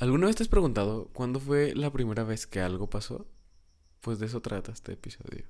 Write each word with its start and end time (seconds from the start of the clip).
¿Alguna 0.00 0.26
vez 0.26 0.34
te 0.34 0.42
has 0.42 0.48
preguntado 0.48 1.08
cuándo 1.12 1.38
fue 1.38 1.72
la 1.74 1.92
primera 1.92 2.24
vez 2.24 2.46
que 2.46 2.60
algo 2.60 2.90
pasó? 2.90 3.26
Pues 4.00 4.18
de 4.18 4.26
eso 4.26 4.42
trata 4.42 4.72
este 4.72 4.92
episodio. 4.92 5.44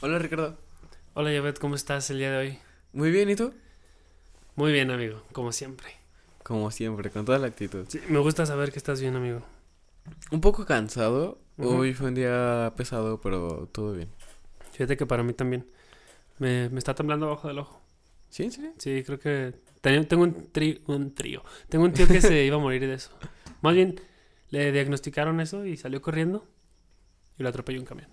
Hola 0.00 0.18
Ricardo. 0.18 0.58
Hola 1.12 1.32
Yavet, 1.32 1.58
¿cómo 1.58 1.74
estás 1.74 2.08
el 2.10 2.18
día 2.18 2.30
de 2.30 2.38
hoy? 2.38 2.58
Muy 2.92 3.10
bien, 3.10 3.28
¿y 3.28 3.36
tú? 3.36 3.52
Muy 4.56 4.72
bien, 4.72 4.90
amigo, 4.90 5.22
como 5.32 5.52
siempre. 5.52 5.88
Como 6.42 6.70
siempre, 6.70 7.10
con 7.10 7.24
toda 7.26 7.38
la 7.38 7.46
actitud. 7.46 7.84
Sí, 7.88 8.00
me 8.08 8.18
gusta 8.20 8.46
saber 8.46 8.72
que 8.72 8.78
estás 8.78 9.00
bien, 9.00 9.16
amigo. 9.16 9.42
Un 10.30 10.40
poco 10.40 10.64
cansado. 10.66 11.38
Hoy 11.58 11.94
fue 11.94 12.08
un 12.08 12.14
día 12.14 12.72
pesado, 12.76 13.20
pero 13.20 13.68
todo 13.72 13.92
bien. 13.92 14.10
Fíjate 14.72 14.96
que 14.96 15.06
para 15.06 15.22
mí 15.22 15.32
también. 15.34 15.66
Me, 16.38 16.68
me 16.68 16.78
está 16.78 16.94
temblando 16.94 17.26
abajo 17.26 17.46
del 17.48 17.60
ojo. 17.60 17.80
¿Sí, 18.28 18.50
serio? 18.50 18.72
Sí, 18.78 19.02
creo 19.04 19.20
que 19.20 19.54
tenía- 19.80 20.06
tengo 20.08 20.24
un, 20.24 20.52
tri- 20.52 20.80
un 20.88 21.14
trío. 21.14 21.44
Tengo 21.68 21.84
un 21.84 21.92
tío 21.92 22.08
que 22.08 22.20
se 22.20 22.44
iba 22.44 22.56
a 22.56 22.60
morir 22.60 22.80
de 22.82 22.94
eso. 22.94 23.10
Más 23.62 23.74
bien, 23.74 24.00
le 24.50 24.72
diagnosticaron 24.72 25.40
eso 25.40 25.64
y 25.64 25.76
salió 25.76 26.02
corriendo 26.02 26.44
y 27.38 27.42
lo 27.44 27.48
atropelló 27.48 27.78
un 27.78 27.86
camión. 27.86 28.08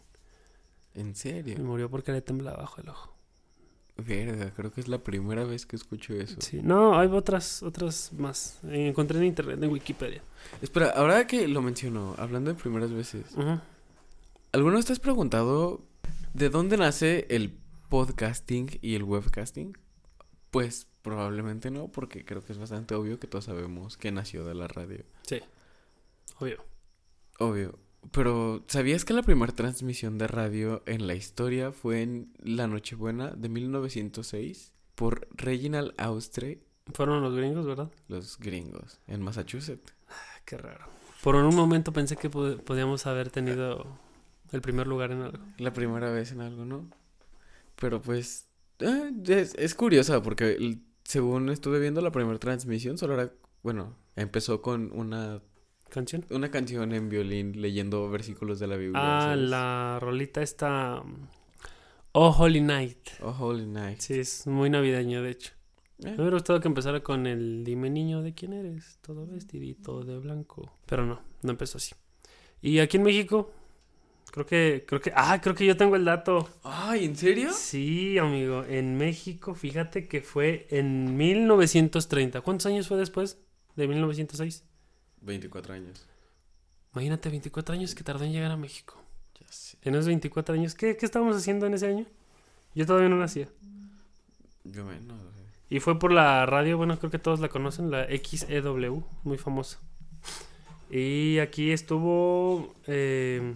¿En 0.94 1.12
Y 1.12 1.16
serio? 1.16 1.58
murió 1.63 1.90
porque 1.90 2.12
le 2.12 2.21
temblaba 2.21 2.58
abajo 2.58 2.77
del 2.82 2.90
ojo. 2.90 3.11
Verga, 4.02 4.52
creo 4.54 4.72
que 4.72 4.82
es 4.82 4.88
la 4.88 5.00
primera 5.00 5.44
vez 5.44 5.66
que 5.66 5.76
escucho 5.76 6.14
eso. 6.14 6.38
Sí, 6.40 6.62
no, 6.64 6.98
hay 7.00 7.08
otras, 7.08 7.64
otras 7.64 8.12
más. 8.14 8.60
Encontré 8.64 9.20
en 9.20 9.26
internet, 9.26 9.62
en 9.62 9.70
Wikipedia. 9.72 10.22
Espera, 10.62 10.91
ahora 10.91 11.26
que 11.27 11.48
lo 11.48 11.62
menciono, 11.62 12.16
hablando 12.18 12.54
de 12.54 12.60
primeras 12.60 12.91
veces. 12.91 13.26
¿alguna 14.52 14.76
vez 14.76 14.86
te 14.86 14.94
has 14.94 15.00
preguntado 15.00 15.86
de 16.34 16.50
dónde 16.50 16.77
nace 16.77 17.26
el 17.30 17.58
podcasting 17.90 18.79
y 18.82 18.96
el 18.96 19.04
webcasting? 19.04 19.77
Pues 20.49 20.88
probablemente 21.02 21.72
no, 21.72 21.88
porque 21.88 22.26
creo 22.26 22.44
que 22.44 22.54
es 22.54 22.60
bastante 22.60 22.96
obvio 22.96 23.20
que 23.20 23.27
todos 23.27 23.46
sabemos 23.46 23.98
que 23.98 24.12
nació 24.12 24.46
de 24.46 24.55
la 24.55 24.68
radio. 24.68 25.04
Sí, 25.24 25.40
obvio. 26.40 26.63
Obvio. 27.40 27.79
Pero, 28.12 28.63
¿sabías 28.68 29.05
que 29.05 29.13
la 29.13 29.21
primera 29.21 29.54
transmisión 29.54 30.18
de 30.18 30.27
radio 30.27 30.82
en 30.88 31.05
la 31.07 31.13
historia 31.16 31.71
fue 31.71 32.02
en 32.02 32.34
la 32.40 32.68
Nochebuena 32.68 33.30
de 33.32 33.48
1906 33.49 34.74
por 34.96 35.27
Reginald 35.32 35.94
Austray, 35.98 36.62
Fueron 36.94 37.22
los 37.22 37.35
gringos, 37.35 37.66
¿verdad? 37.66 37.91
los 38.07 38.38
gringos, 38.40 38.99
en 39.07 39.22
Massachusetts? 39.22 39.94
Ah, 40.10 40.13
Qué 40.46 40.57
raro. 40.57 40.85
Por 41.24 41.35
un 41.35 41.55
momento 41.55 41.94
pensé 41.94 42.18
que 42.18 42.29
pod- 42.32 42.60
podíamos 42.63 43.05
haber 43.05 43.29
tenido 43.29 43.85
el 44.52 44.62
primer 44.62 44.88
lugar 44.88 45.12
en 45.12 45.22
algo. 45.22 45.38
La 45.60 45.72
primera 45.72 46.10
vez 46.10 46.32
en 46.32 46.41
algo, 46.41 46.66
¿no? 46.66 46.90
Pero 47.76 48.02
pues 48.02 48.48
eh, 48.79 49.12
es, 49.27 49.54
es 49.55 49.76
curiosa 49.76 50.22
porque 50.24 50.54
el- 50.54 50.82
según 51.04 51.49
estuve 51.49 51.79
viendo 51.79 52.02
la 52.02 52.12
primera 52.12 52.40
transmisión 52.40 52.98
solo 52.98 53.13
era, 53.13 53.32
bueno, 53.62 53.96
empezó 54.16 54.62
con 54.63 54.91
una, 54.94 55.41
¿Canción? 55.92 56.26
una 56.30 56.50
canción 56.50 56.94
en 56.94 57.10
violín 57.10 57.62
leyendo 57.62 58.10
versículos 58.10 58.60
de 58.60 58.68
la 58.68 58.78
Biblia. 58.78 59.00
Ah, 59.04 59.22
¿sabes? 59.34 59.50
la 59.50 60.00
rolita 60.00 60.42
está... 60.42 61.04
Oh, 62.14 62.30
Holy 62.30 62.62
Night. 62.62 63.10
Oh, 63.22 63.36
Holy 63.38 63.66
Night. 63.66 64.00
Sí, 64.00 64.19
es 64.19 64.47
muy 64.47 64.69
navideño, 64.69 65.22
de 65.22 65.31
hecho. 65.31 65.52
Eh, 66.00 66.12
Me 66.12 66.16
hubiera 66.16 66.31
gustado 66.31 66.62
que 66.62 66.69
empezara 66.69 67.02
con 67.03 67.28
el 67.28 67.66
Dime 67.66 67.90
niño 67.90 68.22
de 68.22 68.34
quién 68.34 68.53
eres, 68.53 69.00
todo 69.02 69.28
vestidito 69.28 70.03
de 70.06 70.18
blanco. 70.18 70.72
Pero 70.86 71.06
no, 71.06 71.22
no 71.42 71.52
empezó 71.52 71.78
así. 71.78 71.94
Y 72.62 72.80
aquí 72.80 72.96
en 72.96 73.03
México, 73.03 73.52
creo 74.31 74.46
que, 74.46 74.86
creo 74.88 75.02
que, 75.02 75.12
ah, 75.14 75.42
creo 75.42 75.56
que 75.56 75.66
yo 75.66 75.75
tengo 75.75 75.97
el 75.97 76.06
dato. 76.06 76.50
Ay, 76.64 77.03
¿en 77.03 77.18
serio? 77.18 77.52
Sí, 77.52 78.18
amigo, 78.18 78.64
en 78.64 78.97
México, 78.97 79.56
fíjate 79.56 80.08
que 80.08 80.22
fue 80.22 80.68
en 80.69 81.18
1930. 81.18 82.40
¿Cuántos 82.41 82.66
años 82.66 82.88
fue 82.88 82.97
después 82.97 83.40
de 83.75 83.88
1906? 83.90 84.63
24 85.21 85.73
años. 85.73 86.07
Imagínate, 86.93 87.29
24 87.29 87.73
años 87.73 87.95
que 87.95 88.03
tardó 88.03 88.23
en 88.25 88.33
llegar 88.33 88.51
a 88.51 88.57
México. 88.57 89.01
Ya 89.39 89.51
sé. 89.51 89.77
En 89.81 89.95
esos 89.95 90.07
24 90.07 90.55
años, 90.55 90.75
¿qué, 90.75 90.97
qué 90.97 91.05
estábamos 91.05 91.37
haciendo 91.37 91.65
en 91.65 91.73
ese 91.73 91.87
año? 91.87 92.05
Yo 92.75 92.85
todavía 92.85 93.09
no 93.09 93.17
nacía. 93.17 93.47
Yo 94.63 94.85
menos. 94.85 95.19
Y 95.69 95.79
fue 95.79 95.97
por 95.97 96.11
la 96.11 96.45
radio, 96.45 96.77
bueno, 96.77 96.99
creo 96.99 97.11
que 97.11 97.17
todos 97.17 97.39
la 97.39 97.47
conocen, 97.47 97.91
la 97.91 98.05
XEW, 98.05 99.05
muy 99.23 99.37
famosa. 99.37 99.79
Y 100.89 101.39
aquí 101.39 101.71
estuvo 101.71 102.75
eh, 102.88 103.53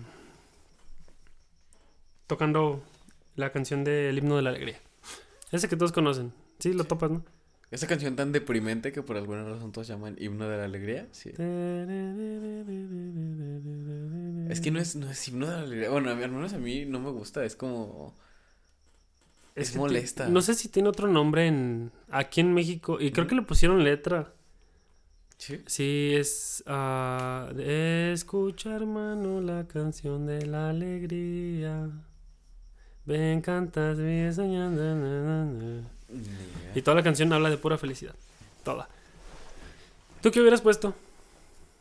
tocando 2.28 2.82
la 3.36 3.52
canción 3.52 3.84
del 3.84 4.18
himno 4.18 4.38
de 4.38 4.42
la 4.44 4.52
alegría. 4.52 4.80
Ese 5.52 5.68
que 5.68 5.76
todos 5.76 5.92
conocen. 5.92 6.32
Sí, 6.60 6.72
lo 6.72 6.86
topas, 6.86 7.12
¿no? 7.12 7.26
Esa 7.72 7.88
canción 7.88 8.16
tan 8.16 8.32
deprimente 8.32 8.92
que 8.92 9.02
por 9.02 9.18
alguna 9.18 9.44
razón 9.44 9.72
todos 9.72 9.88
llaman 9.88 10.16
himno 10.20 10.48
de 10.48 10.58
la 10.58 10.66
alegría. 10.66 11.08
Sí. 11.12 11.30
Es 14.50 14.62
que 14.62 14.72
no 14.72 14.80
es, 14.80 14.96
no 14.96 15.10
es 15.10 15.28
himno 15.28 15.48
de 15.48 15.52
la 15.52 15.62
alegría. 15.62 15.90
Bueno, 15.90 16.12
al 16.12 16.18
menos 16.18 16.54
a 16.54 16.60
mí 16.60 16.86
no 16.86 17.00
me 17.00 17.10
gusta. 17.10 17.44
Es 17.44 17.56
como. 17.56 18.16
Es 19.56 19.76
molesta. 19.76 20.30
No 20.30 20.42
sé 20.42 20.54
si 20.54 20.70
tiene 20.70 20.90
otro 20.90 21.08
nombre 21.08 21.48
en 21.48 21.92
aquí 22.10 22.42
en 22.42 22.54
México. 22.54 23.00
Y 23.00 23.12
creo 23.12 23.28
que 23.28 23.36
le 23.36 23.42
pusieron 23.42 23.84
letra. 23.84 24.32
Sí. 25.38 25.62
Sí, 25.66 26.12
es... 26.14 26.64
ah, 26.66 27.52
escucha, 27.58 28.74
hermano, 28.76 29.42
la 29.42 29.68
canción 29.68 30.26
de 30.26 30.46
la 30.46 30.70
alegría. 30.70 31.90
Ven, 33.06 33.42
cantas, 33.42 33.98
bien 33.98 34.34
soñando. 34.34 34.82
na, 34.82 34.96
na, 34.96 35.46
na. 35.46 35.95
Y 36.74 36.82
toda 36.82 36.96
la 36.96 37.04
canción 37.04 37.32
habla 37.34 37.50
de 37.50 37.58
pura 37.58 37.78
felicidad. 37.78 38.16
Toda. 38.64 38.88
¿Tú 40.22 40.32
qué 40.32 40.40
hubieras 40.42 40.62
puesto? 40.62 40.94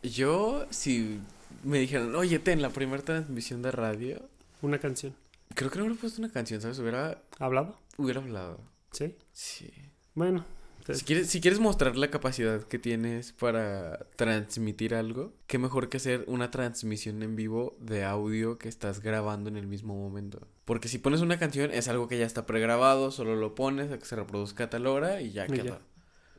Yo, 0.03 0.67
si 0.71 1.19
me 1.63 1.79
dijeran, 1.79 2.15
oye, 2.15 2.39
ten 2.39 2.61
la 2.63 2.71
primera 2.71 3.03
transmisión 3.03 3.63
de 3.63 3.71
radio, 3.71 4.21
Una 4.63 4.79
canción. 4.79 5.15
creo 5.55 5.71
que 5.71 5.79
no 5.79 5.85
hubiera 5.87 6.01
puesto 6.01 6.21
una 6.21 6.31
canción, 6.33 6.61
¿sabes? 6.61 6.79
Hubiera, 6.79 7.19
¿Hablado? 7.39 7.79
hubiera 7.97 8.21
hablado. 8.21 8.61
Sí. 8.93 9.15
Sí. 9.33 9.71
Bueno. 10.15 10.45
Si 10.93 11.05
quieres, 11.05 11.29
si 11.31 11.41
quieres 11.41 11.61
mostrar 11.61 11.97
la 11.97 12.11
capacidad 12.11 12.63
que 12.63 12.79
tienes 12.79 13.33
para 13.33 14.07
transmitir 14.17 14.95
algo, 14.95 15.33
qué 15.47 15.59
mejor 15.59 15.89
que 15.89 15.97
hacer 15.97 16.25
una 16.27 16.51
transmisión 16.51 17.23
en 17.23 17.37
vivo 17.37 17.77
de 17.81 18.05
audio 18.05 18.59
que 18.59 18.69
estás 18.69 19.01
grabando 19.01 19.49
en 19.49 19.57
el 19.57 19.67
mismo 19.67 19.95
momento. 19.95 20.47
Porque 20.67 20.89
si 20.89 20.99
pones 20.99 21.21
una 21.23 21.39
canción 21.39 21.71
es 21.71 21.89
algo 21.89 22.07
que 22.09 22.19
ya 22.19 22.27
está 22.27 22.45
pregrabado, 22.47 23.11
solo 23.11 23.35
lo 23.37 23.55
pones 23.55 23.91
a 23.93 23.99
que 23.99 24.05
se 24.05 24.17
reproduzca 24.17 24.65
a 24.65 24.71
tal 24.71 24.87
hora 24.87 25.21
y 25.23 25.33
ya 25.33 25.47
Y 25.47 25.57
ya. 25.57 25.63
queda. 25.63 25.81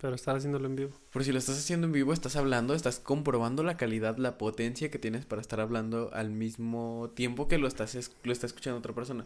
Pero 0.02 0.14
estar 0.14 0.36
haciéndolo 0.36 0.68
en 0.68 0.76
vivo. 0.76 0.92
Pero 1.12 1.26
si 1.26 1.32
lo 1.32 1.40
estás 1.40 1.58
haciendo 1.58 1.88
en 1.88 1.94
vivo, 1.94 2.14
estás 2.14 2.36
hablando, 2.36 2.76
estás 2.76 3.00
comprobando 3.00 3.64
la 3.64 3.78
calidad, 3.78 4.18
la 4.18 4.38
potencia 4.38 4.92
que 4.92 5.00
tienes 5.00 5.26
para 5.26 5.42
estar 5.42 5.60
hablando 5.60 6.12
al 6.14 6.30
mismo 6.32 7.12
tiempo 7.16 7.48
que 7.48 7.58
lo 7.58 7.68
estás 7.68 7.96
es- 7.96 8.12
lo 8.24 8.32
está 8.32 8.46
escuchando 8.46 8.78
otra 8.78 8.94
persona. 8.94 9.24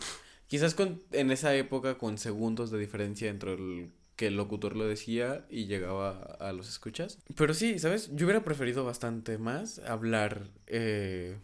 Quizás 0.48 0.76
con, 0.76 1.02
en 1.12 1.32
esa 1.32 1.54
época 1.56 1.98
con 1.98 2.18
segundos 2.18 2.72
de 2.72 2.80
diferencia 2.80 3.30
entre 3.30 3.54
el 3.56 3.92
que 4.20 4.28
el 4.28 4.36
locutor 4.36 4.76
lo 4.76 4.86
decía 4.86 5.46
y 5.50 5.68
llegaba 5.68 6.10
a, 6.42 6.52
los 6.52 6.68
escuchas. 6.68 7.20
Pero 7.38 7.54
sí, 7.54 7.80
¿sabes? 7.80 8.14
Yo 8.14 8.26
hubiera 8.26 8.44
preferido 8.44 8.84
bastante 8.84 9.38
más 9.38 9.80
hablar, 9.80 10.50
eh, 10.68 11.38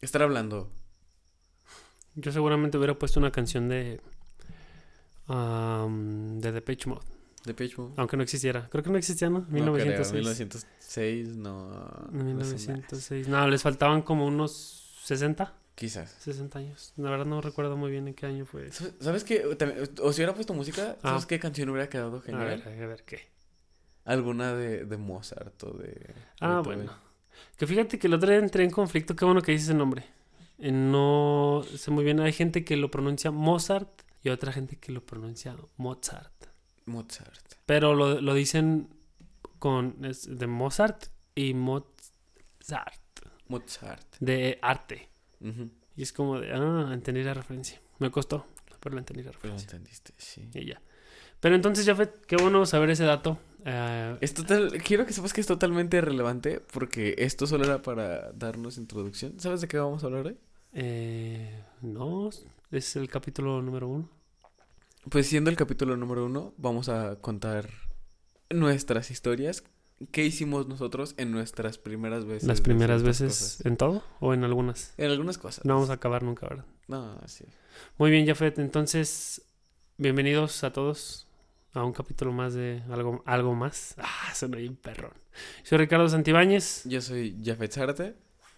estar 0.00 0.22
hablando. 0.22 0.70
Yo 2.14 2.32
seguramente 2.32 2.78
hubiera 2.78 2.98
puesto 2.98 3.20
una 3.20 3.32
canción 3.32 3.68
de... 3.68 4.00
de 5.28 6.52
Depeche 6.52 6.88
Mode. 6.88 7.04
De 7.44 7.52
Page 7.52 7.74
Mode. 7.76 7.92
Aunque 7.98 8.16
no 8.16 8.22
existiera. 8.22 8.66
Creo 8.70 8.82
que 8.82 8.88
no 8.88 8.96
existía, 8.96 9.28
¿no? 9.28 9.40
No 9.40 9.74
creo, 9.74 9.74
1906. 9.74 10.14
1906, 10.14 11.36
no. 11.36 11.68
no 12.12 12.44
sé, 12.44 12.54
1906. 12.54 13.28
No, 13.28 13.46
les 13.46 13.60
faltaban 13.60 14.00
como 14.00 14.24
unos 14.24 15.02
60, 15.04 15.52
Quizás. 15.76 16.10
60 16.20 16.58
años. 16.58 16.92
La 16.96 17.10
verdad 17.10 17.26
no 17.26 17.40
recuerdo 17.40 17.76
muy 17.76 17.90
bien 17.92 18.08
en 18.08 18.14
qué 18.14 18.26
año 18.26 18.44
fue. 18.46 18.72
¿Sabes- 18.72 18.94
¿Sabes 19.00 19.22
qué? 19.24 19.44
O 20.02 20.12
si 20.12 20.20
hubiera 20.20 20.34
puesto 20.34 20.52
música, 20.54 20.96
¿sabes 21.02 21.24
Ah. 21.24 21.26
qué 21.28 21.38
canción 21.38 21.68
hubiera 21.68 21.88
quedado 21.88 22.16
A 22.16 22.22
genial? 22.22 22.62
ver, 22.64 22.82
a 22.82 22.86
ver 22.88 23.04
qué. 23.04 23.28
Alguna 24.04 24.54
de, 24.54 24.84
de 24.86 24.96
Mozart 24.96 25.62
o 25.64 25.72
de... 25.76 26.14
Ah, 26.40 26.56
Beethoven. 26.56 26.78
bueno. 26.86 26.92
Que 27.58 27.66
fíjate 27.66 27.98
que 27.98 28.06
el 28.06 28.14
otro 28.14 28.28
día 28.30 28.38
entré 28.38 28.64
en 28.64 28.70
conflicto. 28.70 29.14
Qué 29.14 29.24
bueno 29.24 29.42
que 29.42 29.52
dices 29.52 29.68
el 29.68 29.78
nombre. 29.78 30.04
Eh, 30.58 30.72
No 30.72 31.62
sé 31.76 31.90
muy 31.90 32.04
bien. 32.04 32.20
Hay 32.20 32.32
gente 32.32 32.64
que 32.64 32.76
lo 32.76 32.90
pronuncia 32.90 33.30
Mozart 33.30 34.02
y 34.22 34.30
otra 34.30 34.52
gente 34.52 34.76
que 34.76 34.92
lo 34.92 35.04
pronuncia 35.04 35.54
Mozart. 35.76 36.32
Mozart. 36.86 37.52
Pero 37.66 37.94
lo, 37.94 38.20
lo 38.22 38.32
dicen 38.32 38.88
con 39.58 40.02
es 40.04 40.38
de 40.38 40.46
Mozart 40.46 41.06
y 41.34 41.52
Mozart. 41.52 43.02
Mozart. 43.48 44.06
De 44.20 44.58
arte. 44.62 45.08
Y 45.40 46.02
es 46.02 46.12
como 46.12 46.40
de, 46.40 46.52
ah, 46.52 46.90
entendí 46.92 47.22
la 47.22 47.34
referencia. 47.34 47.80
Me 47.98 48.10
costó, 48.10 48.46
pero 48.80 48.94
la 48.94 49.00
entendí 49.00 49.22
la 49.22 49.30
Pero 49.30 49.38
lo 49.48 49.56
referencia. 49.56 49.76
entendiste, 49.76 50.12
sí. 50.18 50.48
Y 50.54 50.66
ya. 50.66 50.80
Pero 51.40 51.54
entonces, 51.54 51.86
Jafet, 51.86 52.24
qué 52.26 52.36
bueno 52.36 52.64
saber 52.66 52.90
ese 52.90 53.04
dato. 53.04 53.38
Es 54.20 54.32
total, 54.32 54.80
quiero 54.84 55.06
que 55.06 55.12
sepas 55.12 55.32
que 55.32 55.40
es 55.40 55.46
totalmente 55.46 56.00
relevante 56.00 56.60
porque 56.72 57.16
esto 57.18 57.46
solo 57.48 57.64
era 57.64 57.82
para 57.82 58.30
darnos 58.32 58.78
introducción. 58.78 59.40
¿Sabes 59.40 59.60
de 59.60 59.66
qué 59.68 59.76
vamos 59.78 60.02
a 60.02 60.06
hablar 60.06 60.26
hoy? 60.26 60.36
Eh, 60.72 61.64
no, 61.82 62.30
es 62.70 62.94
el 62.96 63.08
capítulo 63.08 63.60
número 63.62 63.88
uno. 63.88 64.08
Pues 65.10 65.26
siendo 65.26 65.50
el 65.50 65.56
capítulo 65.56 65.96
número 65.96 66.26
uno, 66.26 66.54
vamos 66.58 66.88
a 66.88 67.16
contar 67.16 67.68
nuestras 68.50 69.10
historias. 69.10 69.64
¿Qué 70.10 70.24
hicimos 70.24 70.68
nosotros 70.68 71.14
en 71.16 71.32
nuestras 71.32 71.78
primeras 71.78 72.26
veces? 72.26 72.46
Las 72.46 72.60
primeras 72.60 73.02
veces 73.02 73.28
cosas? 73.28 73.66
en 73.66 73.76
todo 73.78 74.04
o 74.20 74.34
en 74.34 74.44
algunas. 74.44 74.92
En 74.98 75.10
algunas 75.10 75.38
cosas. 75.38 75.64
No 75.64 75.74
vamos 75.74 75.88
a 75.88 75.94
acabar 75.94 76.22
nunca, 76.22 76.46
¿verdad? 76.48 76.66
No, 76.86 77.18
sí. 77.26 77.44
Muy 77.96 78.10
bien, 78.10 78.26
Jafet. 78.26 78.58
Entonces, 78.58 79.40
bienvenidos 79.96 80.62
a 80.64 80.72
todos 80.72 81.26
a 81.72 81.82
un 81.82 81.92
capítulo 81.92 82.30
más 82.32 82.52
de 82.52 82.82
algo, 82.90 83.22
algo 83.24 83.54
más. 83.54 83.94
Ah, 84.28 84.34
suena 84.34 84.58
bien 84.58 84.76
perrón. 84.76 85.12
Soy 85.62 85.78
Ricardo 85.78 86.08
Santibáñez 86.08 86.82
Yo 86.84 87.00
soy 87.00 87.36
Jafet 87.44 87.72
Zárate. 87.72 88.14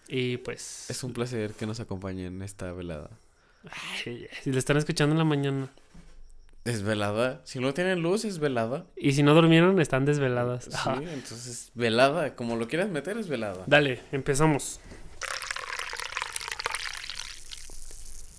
y 0.09 0.37
pues... 0.37 0.89
Es 0.89 1.03
un 1.05 1.13
placer 1.13 1.53
que 1.53 1.65
nos 1.65 1.79
acompañen 1.79 2.35
en 2.35 2.41
esta 2.41 2.73
velada. 2.73 3.09
ay, 4.03 4.27
si 4.43 4.51
le 4.51 4.59
están 4.59 4.75
escuchando 4.77 5.13
en 5.13 5.19
la 5.19 5.25
mañana. 5.25 5.69
¿Es 6.65 6.83
velada? 6.83 7.41
Si 7.45 7.59
no 7.59 7.73
tienen 7.73 8.01
luz, 8.01 8.25
es 8.25 8.39
velada. 8.39 8.85
Y 8.95 9.13
si 9.13 9.23
no 9.23 9.33
durmieron, 9.33 9.79
están 9.81 10.05
desveladas. 10.05 10.65
Sí, 10.65 10.71
Ajá. 10.73 10.95
entonces 11.01 11.71
velada. 11.73 12.35
Como 12.35 12.55
lo 12.57 12.67
quieras 12.67 12.89
meter, 12.89 13.17
es 13.17 13.27
velada. 13.27 13.63
Dale, 13.65 14.01
empezamos. 14.11 14.79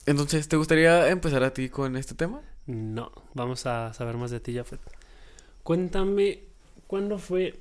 Entonces, 0.07 0.49
¿te 0.49 0.57
gustaría 0.57 1.09
empezar 1.09 1.43
a 1.45 1.53
ti 1.53 1.69
con 1.69 1.97
este 1.97 2.15
tema? 2.15 2.41
No, 2.67 3.13
vamos 3.35 3.67
a 3.67 3.93
saber 3.95 4.17
más 4.17 4.31
de 4.31 4.41
ti, 4.41 4.55
Jafet. 4.55 4.81
Cuéntame, 5.63 6.45
¿cuándo 6.87 7.19
fue 7.19 7.61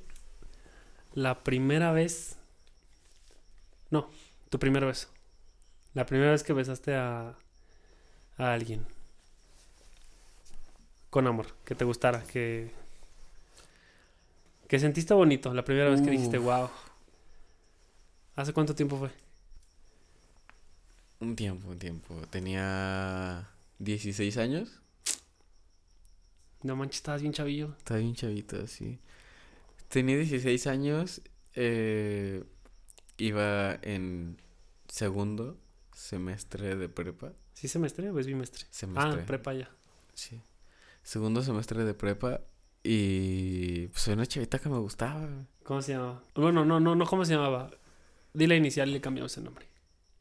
la 1.14 1.42
primera 1.42 1.92
vez? 1.92 2.36
No, 3.90 4.10
tu 4.50 4.58
primer 4.58 4.84
beso. 4.84 5.08
La 5.94 6.06
primera 6.06 6.30
vez 6.30 6.42
que 6.42 6.52
besaste 6.52 6.94
a, 6.94 7.36
a 8.36 8.52
alguien. 8.52 8.86
Con 11.10 11.26
amor, 11.26 11.54
que 11.64 11.74
te 11.74 11.84
gustara, 11.84 12.22
que... 12.22 12.70
Que 14.68 14.78
sentiste 14.78 15.12
bonito, 15.14 15.52
la 15.52 15.64
primera 15.64 15.90
vez 15.90 16.00
que 16.00 16.10
dijiste, 16.10 16.38
wow. 16.38 16.70
¿Hace 18.36 18.52
cuánto 18.52 18.74
tiempo 18.74 18.96
fue? 18.96 19.10
Un 21.18 21.34
tiempo, 21.34 21.68
un 21.68 21.78
tiempo. 21.78 22.14
Tenía 22.30 23.50
16 23.80 24.36
años. 24.36 24.80
No 26.62 26.76
manches, 26.76 26.96
estabas 26.96 27.22
bien 27.22 27.32
chavillo. 27.32 27.74
Estaba 27.78 27.98
bien 27.98 28.14
chavito, 28.14 28.66
sí. 28.68 29.00
Tenía 29.88 30.16
16 30.16 30.66
años. 30.68 31.20
eh, 31.54 32.44
iba 33.18 33.74
en 33.82 34.40
segundo 34.88 35.58
semestre 35.92 36.76
de 36.76 36.88
prepa. 36.88 37.32
¿Sí 37.54 37.68
semestre 37.68 38.10
o 38.10 38.18
es 38.18 38.26
bimestre? 38.26 38.64
Semestre. 38.70 39.22
Ah, 39.22 39.26
prepa 39.26 39.52
ya. 39.52 39.70
Sí. 40.14 40.40
Segundo 41.02 41.42
semestre 41.42 41.84
de 41.84 41.94
prepa. 41.94 42.40
Y 42.82 43.88
pues 43.88 44.06
era 44.08 44.14
una 44.16 44.26
chavita 44.26 44.58
que 44.58 44.68
me 44.68 44.78
gustaba. 44.78 45.28
¿Cómo 45.64 45.82
se 45.82 45.92
llamaba? 45.92 46.22
Bueno, 46.34 46.64
no, 46.64 46.80
no, 46.80 46.94
no, 46.94 47.06
¿cómo 47.06 47.24
se 47.24 47.34
llamaba? 47.34 47.70
Dile 48.32 48.56
inicial 48.56 48.88
y 48.88 48.92
le 48.92 49.00
cambiamos 49.00 49.36
el 49.36 49.44
nombre. 49.44 49.66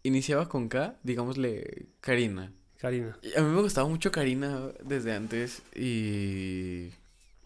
Iniciaba 0.03 0.47
con 0.49 0.67
K, 0.69 0.97
digámosle 1.03 1.87
Karina. 2.01 2.51
Karina. 2.77 3.17
Y 3.21 3.37
a 3.37 3.43
mí 3.43 3.53
me 3.53 3.61
gustaba 3.61 3.87
mucho 3.87 4.11
Karina 4.11 4.69
desde 4.83 5.13
antes. 5.13 5.61
Y 5.75 6.89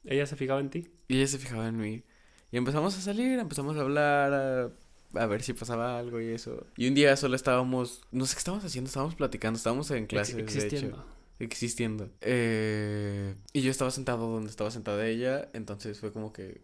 ¿Ella 0.06 0.26
se 0.26 0.36
fijaba 0.36 0.60
en 0.60 0.70
ti? 0.70 0.88
Y 1.08 1.18
ella 1.18 1.28
se 1.28 1.38
fijaba 1.38 1.68
en 1.68 1.78
mí. 1.78 2.04
Y 2.52 2.58
empezamos 2.58 2.96
a 2.98 3.02
salir, 3.02 3.40
empezamos 3.40 3.76
a 3.78 3.82
hablar, 3.82 4.34
a, 4.34 5.20
a 5.20 5.26
ver 5.26 5.42
si 5.42 5.54
pasaba 5.54 5.98
algo 5.98 6.22
y 6.22 6.28
eso. 6.30 6.66
Y 6.78 6.88
un 6.88 6.94
día 6.94 7.16
solo 7.18 7.36
estábamos, 7.36 8.02
no 8.12 8.26
sé 8.26 8.36
qué 8.36 8.40
estábamos 8.40 8.64
haciendo, 8.66 8.88
estábamos 8.88 9.16
platicando, 9.16 9.58
estábamos 9.58 9.90
en 9.92 10.04
Ex- 10.04 10.10
clases, 10.10 10.36
existiendo. 10.38 10.98
de 10.98 11.04
hecho. 11.04 11.06
Existiendo. 11.44 12.10
Eh, 12.22 13.36
y 13.54 13.62
yo 13.62 13.72
estaba 13.72 13.92
sentado 13.92 14.28
donde 14.30 14.50
estaba 14.50 14.72
sentada 14.72 15.06
ella, 15.07 15.50
entonces 15.54 16.00
fue 16.00 16.12
como 16.12 16.31
que 16.34 16.62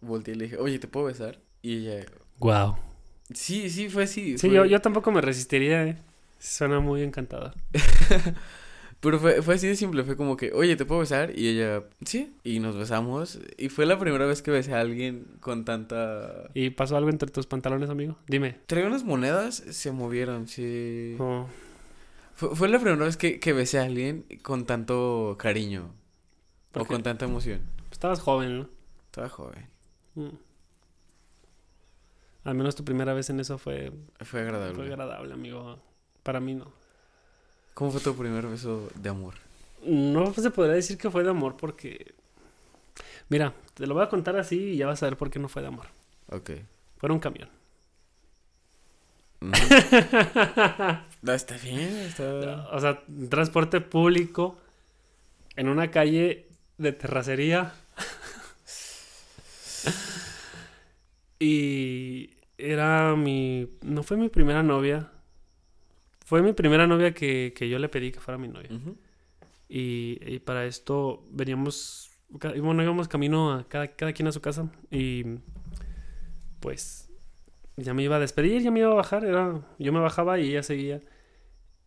volteé 0.00 0.34
y 0.34 0.36
le 0.38 0.44
dije, 0.44 0.56
oye, 0.58 0.78
¿te 0.78 0.86
puedo 0.88 1.06
besar? 1.06 1.40
Y 1.62 1.76
ella, 1.88 2.04
Wow. 2.38 2.76
sí, 3.32 3.70
sí, 3.70 3.88
fue 3.88 4.04
así. 4.04 4.36
Sí, 4.38 4.48
fue- 4.48 4.56
yo, 4.56 4.64
yo 4.66 4.80
tampoco 4.80 5.10
me 5.12 5.20
resistiría, 5.20 5.84
¿eh? 5.86 5.96
Suena 6.38 6.80
muy 6.80 7.02
encantador. 7.02 7.54
Pero 9.00 9.18
fue, 9.18 9.42
fue 9.42 9.56
así 9.56 9.66
de 9.66 9.76
simple, 9.76 10.02
fue 10.02 10.16
como 10.16 10.34
que, 10.36 10.52
oye, 10.54 10.76
¿te 10.76 10.86
puedo 10.86 11.00
besar? 11.02 11.32
Y 11.38 11.48
ella, 11.48 11.82
sí. 12.06 12.34
Y 12.42 12.58
nos 12.60 12.74
besamos. 12.76 13.38
Y 13.58 13.68
fue 13.68 13.84
la 13.84 13.98
primera 13.98 14.24
vez 14.24 14.40
que 14.40 14.50
besé 14.50 14.72
a 14.72 14.80
alguien 14.80 15.26
con 15.40 15.66
tanta... 15.66 16.48
¿Y 16.54 16.70
pasó 16.70 16.96
algo 16.96 17.10
entre 17.10 17.30
tus 17.30 17.46
pantalones, 17.46 17.90
amigo? 17.90 18.16
Dime. 18.28 18.56
Traía 18.66 18.86
unas 18.86 19.04
monedas, 19.04 19.56
se 19.56 19.92
movieron, 19.92 20.48
sí. 20.48 21.16
Oh, 21.18 21.46
Fue, 22.34 22.54
fue 22.56 22.68
la 22.68 22.78
primera 22.78 23.04
vez 23.04 23.16
que, 23.16 23.38
que 23.40 23.52
besé 23.52 23.78
a 23.78 23.84
alguien 23.84 24.26
con 24.42 24.64
tanto 24.66 25.36
cariño. 25.38 25.92
¿Por 26.72 26.82
O 26.82 26.84
qué? 26.86 26.94
con 26.94 27.02
tanta 27.02 27.24
emoción. 27.26 27.60
estabas 27.92 28.20
joven, 28.20 28.58
¿no? 28.58 28.68
Estaba 29.06 29.28
joven. 29.28 29.68
Mm. 30.16 30.28
Al 32.44 32.54
menos 32.54 32.74
tu 32.74 32.84
primera 32.84 33.14
vez 33.14 33.30
en 33.30 33.40
eso 33.40 33.56
fue, 33.58 33.92
Fue 34.20 34.40
agradable. 34.40 34.74
fue 34.74 34.86
agradable, 34.86 35.32
amigo. 35.32 35.78
Para 36.22 36.40
mí 36.40 36.54
no. 36.54 36.70
¿Cómo 37.74 37.90
fue 37.90 38.00
tu 38.00 38.14
primer 38.14 38.46
beso 38.46 38.88
de 38.96 39.08
amor? 39.08 39.34
No 39.84 40.32
se 40.34 40.50
podría 40.50 40.74
decir 40.74 40.98
que 40.98 41.10
fue 41.10 41.22
de 41.24 41.30
amor 41.30 41.56
porque... 41.56 42.14
Mira, 43.28 43.54
te 43.74 43.86
lo 43.86 43.94
voy 43.94 44.02
a 44.04 44.08
contar 44.08 44.36
así 44.36 44.56
y 44.72 44.76
ya 44.76 44.86
vas 44.86 45.02
a 45.02 45.06
ver 45.06 45.16
por 45.16 45.30
qué 45.30 45.38
no 45.38 45.48
fue 45.48 45.62
de 45.62 45.68
amor. 45.68 45.86
Ok. 46.30 46.50
Fue 46.98 47.10
un 47.10 47.18
camión. 47.18 47.48
No, 51.22 51.32
está 51.32 51.56
bien, 51.56 51.88
está... 52.00 52.68
O 52.72 52.80
sea, 52.80 53.02
transporte 53.30 53.80
público 53.80 54.58
en 55.56 55.68
una 55.68 55.90
calle 55.90 56.48
de 56.76 56.92
terracería. 56.92 57.72
y 61.38 62.30
era 62.58 63.16
mi... 63.16 63.70
No 63.80 64.02
fue 64.02 64.18
mi 64.18 64.28
primera 64.28 64.62
novia. 64.62 65.10
Fue 66.26 66.42
mi 66.42 66.52
primera 66.52 66.86
novia 66.86 67.14
que, 67.14 67.54
que 67.56 67.70
yo 67.70 67.78
le 67.78 67.88
pedí 67.88 68.12
que 68.12 68.20
fuera 68.20 68.36
mi 68.36 68.48
novia. 68.48 68.68
Y, 69.66 70.18
y 70.20 70.40
para 70.40 70.66
esto 70.66 71.24
veníamos, 71.30 72.10
bueno, 72.28 72.82
íbamos 72.82 73.08
camino 73.08 73.52
a 73.52 73.66
cada, 73.66 73.88
cada 73.88 74.12
quien 74.12 74.28
a 74.28 74.32
su 74.32 74.42
casa 74.42 74.70
y 74.90 75.24
pues 76.60 77.03
ya 77.76 77.94
me 77.94 78.02
iba 78.02 78.16
a 78.16 78.20
despedir, 78.20 78.62
ya 78.62 78.70
me 78.70 78.80
iba 78.80 78.90
a 78.90 78.94
bajar, 78.94 79.24
era, 79.24 79.60
yo 79.78 79.92
me 79.92 80.00
bajaba 80.00 80.38
y 80.38 80.50
ella 80.50 80.62
seguía 80.62 81.00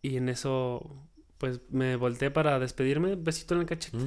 y 0.02 0.16
en 0.16 0.28
eso 0.28 1.04
pues 1.38 1.60
me 1.70 1.96
volteé 1.96 2.30
para 2.30 2.58
despedirme, 2.58 3.14
besito 3.16 3.54
en 3.54 3.60
el 3.60 3.66
cachete, 3.66 3.98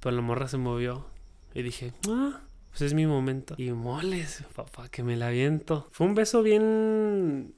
pero 0.00 0.14
la 0.14 0.22
morra 0.22 0.48
se 0.48 0.58
movió 0.58 1.06
y 1.54 1.62
dije, 1.62 1.92
ah, 2.08 2.40
pues 2.70 2.82
es 2.82 2.94
mi 2.94 3.06
momento. 3.06 3.54
Y 3.58 3.72
moles, 3.72 4.44
papá, 4.54 4.88
que 4.88 5.02
me 5.02 5.16
la 5.16 5.28
aviento. 5.28 5.88
Fue 5.90 6.06
un 6.06 6.14
beso 6.14 6.42
bien, 6.42 7.54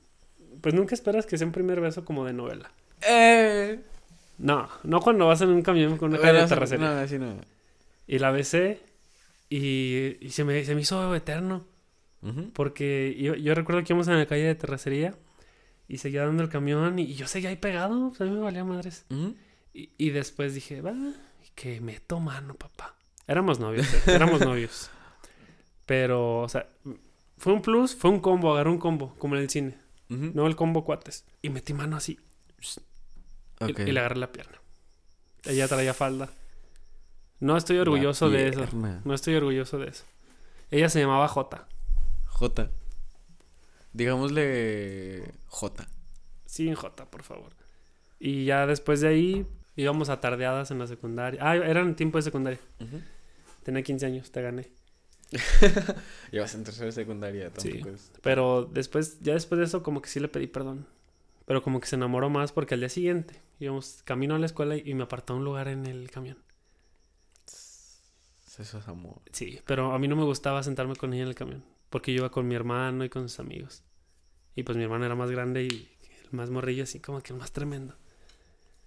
pues 0.60 0.74
nunca 0.74 0.94
esperas 0.94 1.26
que 1.26 1.36
sea 1.36 1.46
un 1.46 1.52
primer 1.52 1.80
beso 1.80 2.04
como 2.04 2.24
de 2.24 2.32
novela. 2.32 2.72
Eh... 3.06 3.80
No, 4.36 4.68
no 4.82 5.00
cuando 5.00 5.26
vas 5.26 5.40
en 5.42 5.50
un 5.50 5.62
camión 5.62 5.96
con 5.96 6.10
una 6.10 6.20
calle 6.20 6.40
de 6.40 6.46
terracería. 6.48 6.90
No, 6.92 7.00
así 7.00 7.18
no. 7.18 7.36
Y 8.06 8.18
la 8.18 8.32
besé 8.32 8.80
y, 9.48 10.16
y 10.20 10.30
se, 10.30 10.42
me, 10.42 10.64
se 10.64 10.74
me 10.74 10.80
hizo 10.80 11.14
eterno. 11.14 11.64
Porque 12.54 13.14
yo, 13.20 13.34
yo 13.34 13.54
recuerdo 13.54 13.82
que 13.84 13.92
íbamos 13.92 14.08
en 14.08 14.18
la 14.18 14.26
calle 14.26 14.44
de 14.44 14.54
terracería 14.54 15.14
y 15.88 15.98
seguía 15.98 16.24
dando 16.24 16.42
el 16.42 16.48
camión 16.48 16.98
y, 16.98 17.14
yo 17.14 17.26
seguía 17.26 17.50
ahí 17.50 17.56
pegado. 17.56 18.08
pues, 18.08 18.20
a 18.20 18.24
mí 18.24 18.30
me 18.30 18.40
valía 18.40 18.64
madres. 18.64 19.04
Y, 19.74 19.90
y 19.98 20.10
después 20.10 20.54
dije, 20.54 20.80
va, 20.80 20.94
que 21.54 21.80
meto 21.80 22.20
mano, 22.20 22.54
papá. 22.54 22.94
Éramos 23.26 23.58
novios, 23.60 23.92
eh, 23.92 24.00
éramos 24.06 24.40
novios. 24.44 24.90
Pero, 25.86 26.40
o 26.40 26.48
sea, 26.48 26.66
fue 27.36 27.52
un 27.52 27.60
plus, 27.62 27.94
fue 27.94 28.10
un 28.10 28.20
combo, 28.20 28.52
agarré 28.54 28.70
un 28.70 28.78
combo, 28.78 29.14
como 29.18 29.36
en 29.36 29.42
el 29.42 29.50
cine. 29.50 29.76
No 30.08 30.46
el 30.46 30.54
combo 30.56 30.84
cuates. 30.84 31.24
Y 31.42 31.48
metí 31.50 31.74
mano 31.74 31.96
así 31.96 32.18
y- 33.66 33.72
y, 33.88 33.92
le 33.92 34.00
agarré 34.00 34.16
la 34.16 34.30
pierna. 34.32 34.58
Ella 35.44 35.66
traía 35.68 35.92
falda. 35.92 36.30
No 37.40 37.56
estoy 37.56 37.78
orgulloso 37.78 38.30
de 38.30 38.48
eso. 38.48 38.60
No 39.04 39.12
estoy 39.14 39.34
orgulloso 39.34 39.78
de 39.78 39.88
eso. 39.88 40.04
Ella 40.70 40.88
se 40.88 41.00
llamaba 41.00 41.26
J. 41.28 41.66
J. 42.34 42.70
Digámosle 43.92 45.32
J. 45.48 45.86
Sin 46.46 46.74
J, 46.74 47.10
por 47.10 47.22
favor. 47.22 47.52
Y 48.18 48.44
ya 48.44 48.66
después 48.66 49.00
de 49.00 49.08
ahí 49.08 49.46
íbamos 49.76 50.08
a 50.08 50.20
tardeadas 50.20 50.70
en 50.70 50.78
la 50.78 50.86
secundaria. 50.86 51.40
Ah, 51.42 51.56
eran 51.56 51.96
tiempo 51.96 52.18
de 52.18 52.22
secundaria. 52.22 52.60
Tenía 53.62 53.82
15 53.82 54.06
años, 54.06 54.30
te 54.30 54.42
gané. 54.42 54.68
Llevas 56.32 56.54
en 56.54 56.64
tercera 56.64 56.92
secundaria, 56.92 57.50
Sí. 57.56 57.70
tampoco 57.70 57.94
es- 57.94 58.12
Pero 58.22 58.68
después, 58.72 59.18
ya 59.20 59.32
después 59.34 59.58
de 59.58 59.64
eso, 59.64 59.82
como 59.82 60.02
que 60.02 60.08
sí 60.08 60.20
le 60.20 60.28
pedí 60.28 60.46
perdón. 60.46 60.86
Pero 61.46 61.62
como 61.62 61.80
que 61.80 61.86
se 61.86 61.96
enamoró 61.96 62.30
más 62.30 62.52
porque 62.52 62.74
al 62.74 62.80
día 62.80 62.88
siguiente 62.88 63.40
íbamos 63.60 64.02
camino 64.04 64.34
a 64.34 64.38
la 64.38 64.46
escuela 64.46 64.76
y 64.76 64.94
me 64.94 65.02
apartó 65.04 65.34
un 65.36 65.44
lugar 65.44 65.68
en 65.68 65.86
el 65.86 66.10
camión. 66.10 66.38
Eso 67.46 68.78
es 68.78 68.88
amor. 68.88 69.20
Sí, 69.32 69.60
pero 69.66 69.92
a 69.92 69.98
mí 69.98 70.06
no 70.08 70.14
me 70.16 70.24
gustaba 70.24 70.62
sentarme 70.62 70.94
con 70.94 71.12
ella 71.12 71.22
en 71.22 71.28
el 71.28 71.34
camión. 71.34 71.64
Porque 71.94 72.12
yo 72.12 72.18
iba 72.22 72.30
con 72.32 72.48
mi 72.48 72.56
hermano 72.56 73.04
y 73.04 73.08
con 73.08 73.28
sus 73.28 73.38
amigos. 73.38 73.84
Y 74.56 74.64
pues 74.64 74.76
mi 74.76 74.82
hermano 74.82 75.04
era 75.04 75.14
más 75.14 75.30
grande 75.30 75.62
y 75.62 75.68
el 76.24 76.32
más 76.32 76.50
morrillo, 76.50 76.82
así 76.82 76.98
como 76.98 77.20
que 77.22 77.32
el 77.32 77.38
más 77.38 77.52
tremendo. 77.52 77.94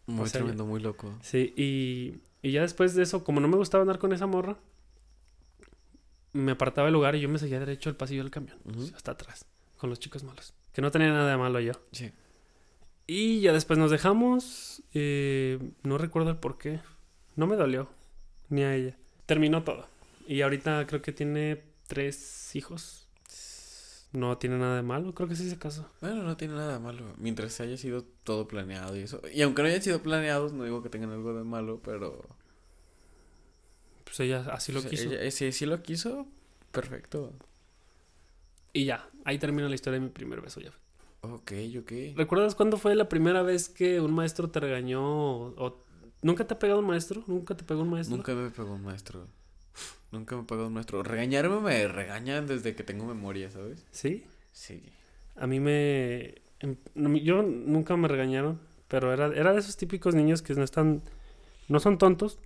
Muy 0.07 0.25
O 0.25 0.27
sea, 0.27 0.41
tremendo, 0.41 0.65
muy 0.65 0.81
loco. 0.81 1.17
Sí, 1.21 1.53
y, 1.55 2.19
y 2.45 2.51
ya 2.51 2.63
después 2.63 2.95
de 2.95 3.03
eso, 3.03 3.23
como 3.23 3.39
no 3.39 3.47
me 3.47 3.55
gustaba 3.55 3.83
andar 3.83 3.97
con 3.97 4.11
esa 4.11 4.27
morra, 4.27 4.57
me 6.33 6.51
apartaba 6.51 6.87
del 6.87 6.95
lugar 6.95 7.15
y 7.15 7.21
yo 7.21 7.29
me 7.29 7.39
seguía 7.39 7.61
derecho 7.61 7.89
al 7.89 7.95
pasillo 7.95 8.23
del 8.23 8.29
camión, 8.29 8.57
hasta 8.93 9.11
atrás, 9.11 9.45
con 9.77 9.89
los 9.89 9.99
chicos 10.01 10.25
malos. 10.25 10.53
Que 10.73 10.81
no 10.81 10.91
tenía 10.91 11.07
nada 11.07 11.31
de 11.31 11.37
malo 11.37 11.61
yo. 11.61 11.71
Sí. 11.93 12.11
Y 13.07 13.39
ya 13.39 13.53
después 13.53 13.79
nos 13.79 13.89
dejamos. 13.89 14.83
eh, 14.93 15.59
no 15.83 15.97
recuerdo 15.97 16.31
el 16.31 16.37
por 16.37 16.57
qué. 16.57 16.81
No 17.37 17.47
me 17.47 17.55
dolió. 17.55 17.87
Ni 18.49 18.63
a 18.63 18.75
ella. 18.75 18.97
Terminó 19.25 19.63
todo. 19.63 19.87
Y 20.27 20.41
ahorita 20.41 20.85
creo 20.87 21.01
que 21.01 21.13
tiene 21.13 21.63
tres 21.87 22.55
hijos. 22.55 23.07
No 24.13 24.37
tiene 24.37 24.57
nada 24.57 24.77
de 24.77 24.83
malo. 24.83 25.13
Creo 25.13 25.27
que 25.27 25.35
sí 25.35 25.49
se 25.49 25.57
casó. 25.59 25.89
Bueno, 26.01 26.23
no 26.23 26.37
tiene 26.37 26.53
nada 26.55 26.73
de 26.73 26.79
malo. 26.79 27.13
Mientras 27.17 27.59
haya 27.59 27.75
sido 27.77 28.03
todo 28.23 28.47
planeado 28.47 28.95
y 28.95 29.01
eso. 29.01 29.21
Y 29.33 29.41
aunque 29.41 29.61
no 29.61 29.67
hayan 29.67 29.81
sido 29.81 30.01
planeados, 30.01 30.53
no 30.53 30.63
digo 30.63 30.81
que 30.81 30.89
tengan 30.89 31.11
algo 31.11 31.33
de 31.33 31.43
malo, 31.43 31.81
pero. 31.83 32.25
Pues 34.05 34.19
ella 34.21 34.45
así 34.51 34.71
lo 34.71 34.81
sea, 34.81 34.89
quiso. 34.89 35.11
ella- 35.11 35.29
si, 35.31 35.51
si 35.51 35.65
lo 35.65 35.81
quiso, 35.83 36.25
perfecto. 36.71 37.33
Y 38.73 38.85
ya. 38.85 39.09
Ahí 39.25 39.37
termina 39.39 39.67
la 39.67 39.75
historia 39.75 39.99
de 39.99 40.05
mi 40.05 40.11
primer 40.11 40.39
beso 40.41 40.61
ya. 40.61 40.71
Ok, 41.21 41.51
ok. 41.79 41.91
¿Recuerdas 42.15 42.55
cuándo 42.55 42.77
fue 42.77 42.95
la 42.95 43.09
primera 43.09 43.41
vez 43.41 43.67
que 43.69 43.99
un 43.99 44.13
maestro 44.13 44.49
te 44.49 44.59
regañó? 44.61 45.01
O, 45.03 45.65
o- 45.65 45.83
¿Nunca 46.21 46.47
te 46.47 46.53
ha 46.53 46.59
pegado 46.59 46.79
un 46.79 46.87
maestro? 46.87 47.23
¿Nunca 47.27 47.55
te 47.55 47.63
pegó 47.65 47.81
un 47.81 47.89
maestro? 47.89 48.15
Nunca 48.15 48.33
me 48.33 48.49
pegó 48.49 48.73
un 48.73 48.83
maestro. 48.83 49.27
Nunca 50.11 50.35
me 50.37 50.43
pegó 50.43 50.67
un 50.67 50.73
maestro. 50.73 51.03
Regañarme 51.03 51.59
me 51.59 51.87
regañan 51.87 52.47
desde 52.47 52.75
que 52.75 52.83
tengo 52.83 53.05
memoria, 53.05 53.51
¿sabes? 53.51 53.85
¿Sí? 53.91 54.23
Sí. 54.53 54.81
A 55.35 55.47
mí 55.47 55.59
me... 55.59 56.35
em- 56.59 56.77
Yo 57.23 57.43
nunca 57.43 57.95
me 57.97 58.07
regañaron, 58.07 58.59
pero 58.87 59.13
era, 59.13 59.27
era 59.27 59.53
de 59.53 59.59
esos 59.59 59.77
típicos 59.77 60.15
niños 60.15 60.41
que 60.41 60.53
no 60.55 60.63
están... 60.63 61.01
No 61.67 61.79
son 61.81 61.97
tontos, 61.97 62.39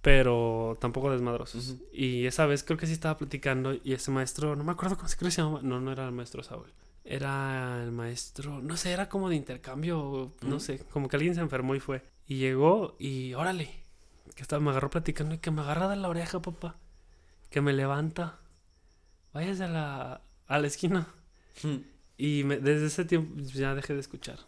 pero 0.00 0.76
tampoco 0.80 1.10
desmadrosos. 1.10 1.76
Y 1.92 2.26
esa 2.26 2.46
vez 2.46 2.64
creo 2.64 2.78
que 2.78 2.86
sí 2.86 2.92
estaba 2.92 3.16
platicando 3.18 3.74
y 3.74 3.92
ese 3.92 4.10
maestro, 4.10 4.56
no 4.56 4.64
me 4.64 4.72
acuerdo 4.72 4.96
cómo 4.96 5.08
se 5.08 5.16
cree 5.16 5.28
que 5.28 5.34
se 5.36 5.42
llamaba. 5.42 5.62
No, 5.62 5.80
no 5.80 5.92
era 5.92 6.06
el 6.06 6.12
maestro 6.12 6.42
Saúl. 6.42 6.72
Era 7.04 7.82
el 7.82 7.90
maestro, 7.92 8.60
no 8.62 8.76
sé, 8.76 8.92
era 8.92 9.08
como 9.08 9.28
de 9.28 9.34
intercambio, 9.36 10.32
no 10.42 10.60
sé, 10.60 10.78
como 10.92 11.08
que 11.08 11.16
alguien 11.16 11.34
se 11.34 11.40
enfermó 11.40 11.74
y 11.74 11.80
fue. 11.80 12.02
Y 12.28 12.36
llegó 12.38 12.94
y 13.00 13.34
órale, 13.34 13.70
que 14.34 14.42
estaba, 14.42 14.60
me 14.62 14.70
agarró 14.70 14.90
platicando 14.90 15.34
y 15.34 15.38
que 15.38 15.50
me 15.50 15.62
agarra 15.62 15.88
de 15.88 15.96
la 15.96 16.08
oreja, 16.08 16.40
papá. 16.42 16.76
Que 17.50 17.60
me 17.60 17.72
levanta. 17.72 18.38
Váyase 19.34 19.64
a 19.64 19.68
la, 19.68 20.22
a 20.46 20.58
la 20.58 20.66
esquina. 20.66 21.08
Y 22.16 22.44
me- 22.44 22.58
desde 22.58 22.86
ese 22.86 23.04
tiempo 23.04 23.34
ya 23.40 23.74
dejé 23.74 23.94
de 23.94 24.00
escuchar 24.00 24.38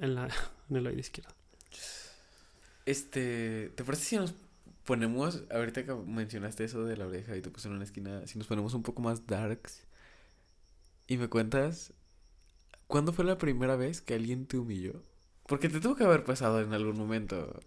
en, 0.00 0.14
la, 0.14 0.28
en 0.70 0.76
el 0.76 0.86
oído 0.86 1.00
izquierdo. 1.00 1.32
Este, 2.84 3.70
¿te 3.74 3.84
parece 3.84 4.04
si 4.04 4.16
nos 4.16 4.34
ponemos, 4.84 5.42
ahorita 5.50 5.84
que 5.84 5.94
mencionaste 5.94 6.64
eso 6.64 6.84
de 6.84 6.96
la 6.96 7.06
oreja 7.06 7.36
y 7.36 7.42
te 7.42 7.50
puse 7.50 7.68
en 7.68 7.74
una 7.74 7.84
esquina, 7.84 8.26
si 8.26 8.38
nos 8.38 8.46
ponemos 8.46 8.74
un 8.74 8.82
poco 8.84 9.02
más 9.02 9.26
darks 9.26 9.84
y 11.08 11.16
me 11.16 11.28
cuentas, 11.28 11.92
¿cuándo 12.86 13.12
fue 13.12 13.24
la 13.24 13.38
primera 13.38 13.76
vez 13.76 14.00
que 14.00 14.14
alguien 14.14 14.46
te 14.46 14.58
humilló? 14.58 15.02
Porque 15.48 15.68
te 15.68 15.80
tuvo 15.80 15.96
que 15.96 16.04
haber 16.04 16.24
pasado 16.24 16.60
en 16.60 16.72
algún 16.72 16.96
momento. 16.96 17.60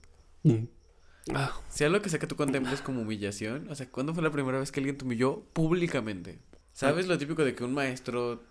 Ah, 1.36 1.53
Sea 1.69 1.89
lo 1.89 2.01
que 2.01 2.09
sea 2.09 2.19
que 2.19 2.27
tú 2.27 2.36
contemples 2.36 2.81
como 2.81 3.01
humillación, 3.01 3.67
o 3.69 3.75
sea, 3.75 3.89
¿cuándo 3.89 4.13
fue 4.13 4.24
la 4.24 4.31
primera 4.31 4.59
vez 4.59 4.71
que 4.71 4.79
alguien 4.79 4.98
te 4.98 5.05
humilló 5.05 5.41
públicamente? 5.53 6.39
¿Sabes 6.74 7.07
lo 7.07 7.17
típico 7.17 7.43
de 7.43 7.55
que 7.55 7.63
un 7.63 7.74
maestro 7.74 8.41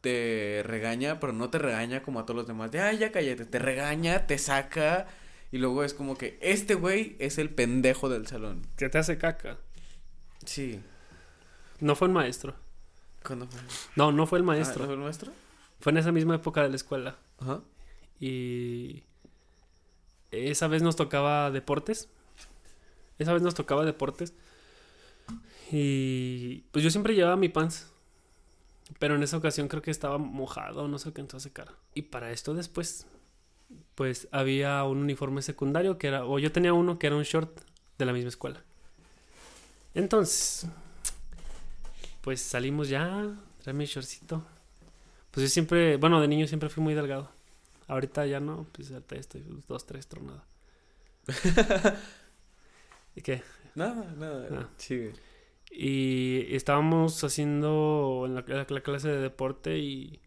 te 0.00 0.62
regaña, 0.64 1.20
pero 1.20 1.32
no 1.32 1.50
te 1.50 1.58
regaña 1.58 2.02
como 2.02 2.20
a 2.20 2.24
todos 2.26 2.36
los 2.38 2.46
demás? 2.46 2.70
De, 2.70 2.80
ay, 2.80 2.98
ya 2.98 3.12
cállate, 3.12 3.44
te 3.44 3.58
regaña, 3.58 4.26
te 4.26 4.38
saca, 4.38 5.06
y 5.52 5.58
luego 5.58 5.84
es 5.84 5.94
como 5.94 6.16
que 6.16 6.38
este 6.40 6.74
güey 6.74 7.16
es 7.18 7.38
el 7.38 7.50
pendejo 7.50 8.08
del 8.08 8.26
salón. 8.26 8.62
que 8.76 8.88
te 8.88 8.98
hace 8.98 9.18
caca. 9.18 9.58
Sí. 10.44 10.80
No 11.80 11.94
fue 11.94 12.08
un 12.08 12.14
maestro. 12.14 12.54
¿Cuándo 13.24 13.46
fue? 13.48 13.60
No, 13.96 14.12
no 14.12 14.26
fue 14.26 14.38
el 14.38 14.42
Ah, 14.44 14.46
¿no 14.46 14.52
maestro. 14.52 14.84
fue 14.86 14.94
el 14.94 15.00
maestro? 15.00 15.32
Fue 15.80 15.92
en 15.92 15.98
esa 15.98 16.12
misma 16.12 16.36
época 16.36 16.62
de 16.62 16.70
la 16.70 16.76
escuela. 16.76 17.16
Ajá. 17.38 17.60
Y 18.20 19.02
esa 20.30 20.68
vez 20.68 20.82
nos 20.82 20.96
tocaba 20.96 21.50
deportes. 21.50 22.08
Esa 23.18 23.32
vez 23.32 23.42
nos 23.42 23.54
tocaba 23.54 23.84
deportes. 23.84 24.32
Y 25.70 26.64
pues 26.70 26.82
yo 26.84 26.90
siempre 26.90 27.14
llevaba 27.14 27.36
mi 27.36 27.48
pants. 27.48 27.90
Pero 28.98 29.16
en 29.16 29.22
esa 29.22 29.36
ocasión 29.36 29.68
creo 29.68 29.82
que 29.82 29.90
estaba 29.90 30.18
mojado, 30.18 30.88
no 30.88 30.98
se 30.98 31.08
alcanzó 31.08 31.36
a 31.36 31.40
secar. 31.40 31.74
Y 31.94 32.02
para 32.02 32.32
esto 32.32 32.54
después, 32.54 33.06
pues 33.94 34.28
había 34.30 34.82
un 34.84 34.98
uniforme 34.98 35.42
secundario 35.42 35.98
que 35.98 36.08
era, 36.08 36.24
o 36.24 36.38
yo 36.38 36.52
tenía 36.52 36.72
uno 36.72 36.98
que 36.98 37.06
era 37.06 37.16
un 37.16 37.22
short 37.22 37.60
de 37.98 38.06
la 38.06 38.12
misma 38.12 38.30
escuela. 38.30 38.62
Entonces, 39.94 40.66
pues 42.22 42.40
salimos 42.40 42.88
ya, 42.88 43.34
trae 43.62 43.74
mi 43.74 43.84
shortcito. 43.84 44.42
Pues 45.30 45.44
yo 45.44 45.50
siempre, 45.50 45.96
bueno, 45.98 46.20
de 46.20 46.28
niño 46.28 46.46
siempre 46.46 46.70
fui 46.70 46.82
muy 46.82 46.94
delgado. 46.94 47.30
Ahorita 47.88 48.26
ya 48.26 48.40
no, 48.40 48.66
pues 48.72 48.92
ahorita 48.92 49.16
ya 49.16 49.20
estoy 49.22 49.44
dos, 49.68 49.86
tres 49.86 50.06
tronado. 50.08 50.44
¿Y 53.14 53.22
qué? 53.22 53.42
Nada, 53.74 54.12
nada. 54.16 54.48
Ah. 54.52 54.68
Sigue. 54.76 55.12
Y 55.70 56.54
estábamos 56.54 57.22
haciendo 57.24 58.24
en 58.26 58.34
la, 58.36 58.44
la- 58.46 58.66
la 58.68 58.80
clase 58.82 59.08
de 59.08 59.18
deporte 59.20 59.78
y, 59.78 60.20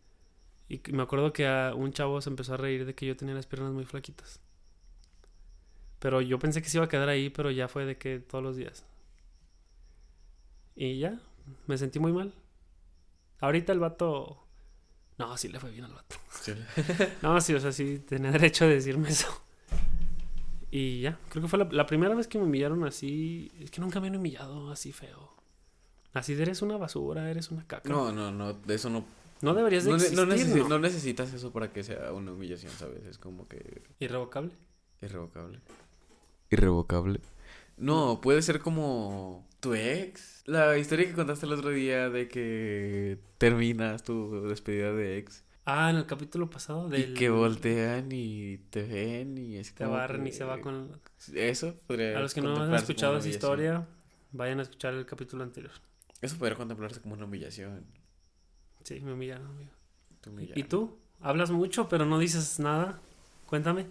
y 0.70 0.82
me 0.94 1.04
acuerdo 1.04 1.34
que 1.34 1.48
a 1.48 1.74
un 1.76 1.94
chavo 1.94 2.22
se 2.22 2.30
empezó 2.32 2.56
a 2.56 2.58
reír 2.58 2.86
de 2.86 2.96
que 2.96 3.08
yo 3.08 3.18
tenía 3.18 3.36
las 3.36 3.48
piernas 3.48 3.74
muy 3.74 3.86
flaquitas. 3.86 4.42
Pero 6.00 6.20
yo 6.22 6.38
pensé 6.40 6.62
que 6.62 6.70
se 6.70 6.78
iba 6.78 6.86
a 6.86 6.90
quedar 6.90 7.08
ahí, 7.10 7.30
pero 7.30 7.52
ya 7.52 7.68
fue 7.70 7.86
de 7.86 7.98
que 7.98 8.20
todos 8.20 8.44
los 8.44 8.56
días. 8.58 8.86
Y 10.76 11.00
ya, 11.00 11.20
me 11.68 11.78
sentí 11.78 12.00
muy 12.00 12.12
mal. 12.12 12.34
Ahorita 13.40 13.74
el 13.74 13.80
vato... 13.80 14.41
No, 15.22 15.38
sí 15.38 15.48
le 15.50 15.60
fue 15.60 15.72
bien 15.72 15.86
al 15.86 15.94
vato. 15.94 16.16
Sí. 16.42 16.54
No, 17.22 17.40
sí, 17.42 17.54
o 17.54 17.60
sea, 17.60 17.72
sí 17.72 18.00
tenía 18.00 18.32
derecho 18.32 18.66
a 18.66 18.68
decirme 18.68 19.10
eso. 19.10 19.28
Y 20.72 21.02
ya, 21.02 21.18
creo 21.30 21.42
que 21.44 21.48
fue 21.50 21.60
la, 21.60 21.66
la 21.72 21.86
primera 21.86 22.16
vez 22.16 22.28
que 22.28 22.38
me 22.38 22.46
humillaron 22.46 22.84
así. 22.86 23.52
Es 23.60 23.72
que 23.72 23.82
nunca 23.82 24.00
me 24.00 24.08
han 24.08 24.16
humillado 24.16 24.72
así 24.72 24.92
feo. 24.92 25.34
Así 26.14 26.34
de 26.36 26.44
eres 26.44 26.62
una 26.62 26.78
basura, 26.78 27.30
eres 27.30 27.52
una 27.52 27.66
caca. 27.68 27.90
No, 27.90 28.12
no, 28.12 28.32
no, 28.32 28.54
de 28.54 28.76
eso 28.76 28.90
no. 28.90 29.04
No 29.42 29.54
deberías 29.54 29.84
de 29.86 29.92
No, 29.92 29.98
ne- 29.98 30.04
existir, 30.04 30.26
no 30.28 30.34
necesi- 30.34 30.62
¿no? 30.64 30.70
no 30.70 30.80
necesitas 30.80 31.34
eso 31.34 31.52
para 31.52 31.74
que 31.74 31.84
sea 31.84 32.12
una 32.14 32.32
humillación, 32.32 32.72
¿sabes? 32.74 33.06
Es 33.06 33.18
como 33.18 33.48
que 33.48 33.82
Irrevocable. 34.00 34.54
irrevocable. 35.02 35.60
Irrevocable. 36.52 37.20
No, 37.78 38.22
puede 38.22 38.42
ser 38.42 38.60
como 38.60 39.46
tu 39.62 39.74
ex. 39.74 40.44
La 40.46 40.78
historia 40.78 41.08
que 41.08 41.14
contaste 41.14 41.46
el 41.46 41.54
otro 41.54 41.70
día 41.70 42.10
de 42.10 42.28
que 42.28 43.18
terminas 43.38 44.04
tu 44.04 44.42
despedida 44.50 44.92
de 44.92 45.18
ex 45.20 45.44
Ah, 45.64 45.92
en 45.92 45.98
el 45.98 46.06
capítulo 46.08 46.50
pasado 46.50 46.90
del... 46.90 47.12
y 47.12 47.14
que 47.14 47.30
voltean 47.30 48.10
y 48.12 48.58
te 48.72 48.82
ven 48.82 49.38
y 49.38 49.58
es 49.58 49.74
Te 49.74 49.84
como 49.86 49.96
barren 49.96 50.26
y 50.26 50.32
que- 50.32 50.36
se 50.36 50.44
va 50.44 50.60
con... 50.60 51.00
Eso 51.36 51.76
podría 51.88 52.18
A 52.18 52.22
los 52.22 52.34
que 52.34 52.42
no 52.42 52.62
han 52.62 52.74
escuchado 52.74 53.18
esa 53.18 53.30
historia, 53.30 53.88
vayan 54.32 54.60
a 54.60 54.64
escuchar 54.64 54.96
el 54.96 55.06
capítulo 55.06 55.44
anterior. 55.44 55.72
Eso 56.20 56.36
podría 56.38 56.58
contemplarse 56.58 57.00
como 57.00 57.14
una 57.14 57.26
humillación. 57.26 57.86
Sí, 58.84 59.00
me 59.02 59.14
humillaron, 59.14 59.46
amigo. 59.48 59.72
te 60.22 60.30
¿Y 60.30 60.34
humillaron. 60.34 60.68
tú? 60.70 60.98
Hablas 61.20 61.52
mucho, 61.52 61.88
pero 61.88 62.06
no 62.06 62.18
dices 62.18 62.60
nada. 62.60 63.00
Cuéntame. 63.46 63.86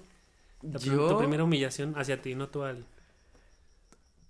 Yo 0.63 1.09
Tu 1.09 1.19
primera 1.19 1.45
humillación 1.45 1.95
hacia 1.97 2.21
ti, 2.21 2.35
no 2.35 2.49
tú 2.49 2.65
a 2.65 2.71
alguien. 2.71 2.87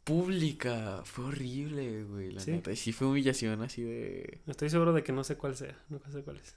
Pública 0.05 1.03
fue 1.05 1.27
horrible, 1.27 2.05
güey, 2.05 2.33
la 2.33 2.41
¿Sí? 2.41 2.51
neta. 2.53 2.73
Y 2.73 2.77
sí 2.77 2.93
fue 2.93 3.07
humillación 3.09 3.63
así 3.63 3.83
de 3.83 4.41
Estoy 4.47 4.71
seguro 4.71 4.93
de 4.93 5.03
que 5.05 5.13
no 5.13 5.25
sé 5.25 5.37
cuál 5.37 5.57
sea. 5.57 5.77
No 5.89 6.01
sé 6.11 6.23
cuál 6.23 6.39
es. 6.39 6.57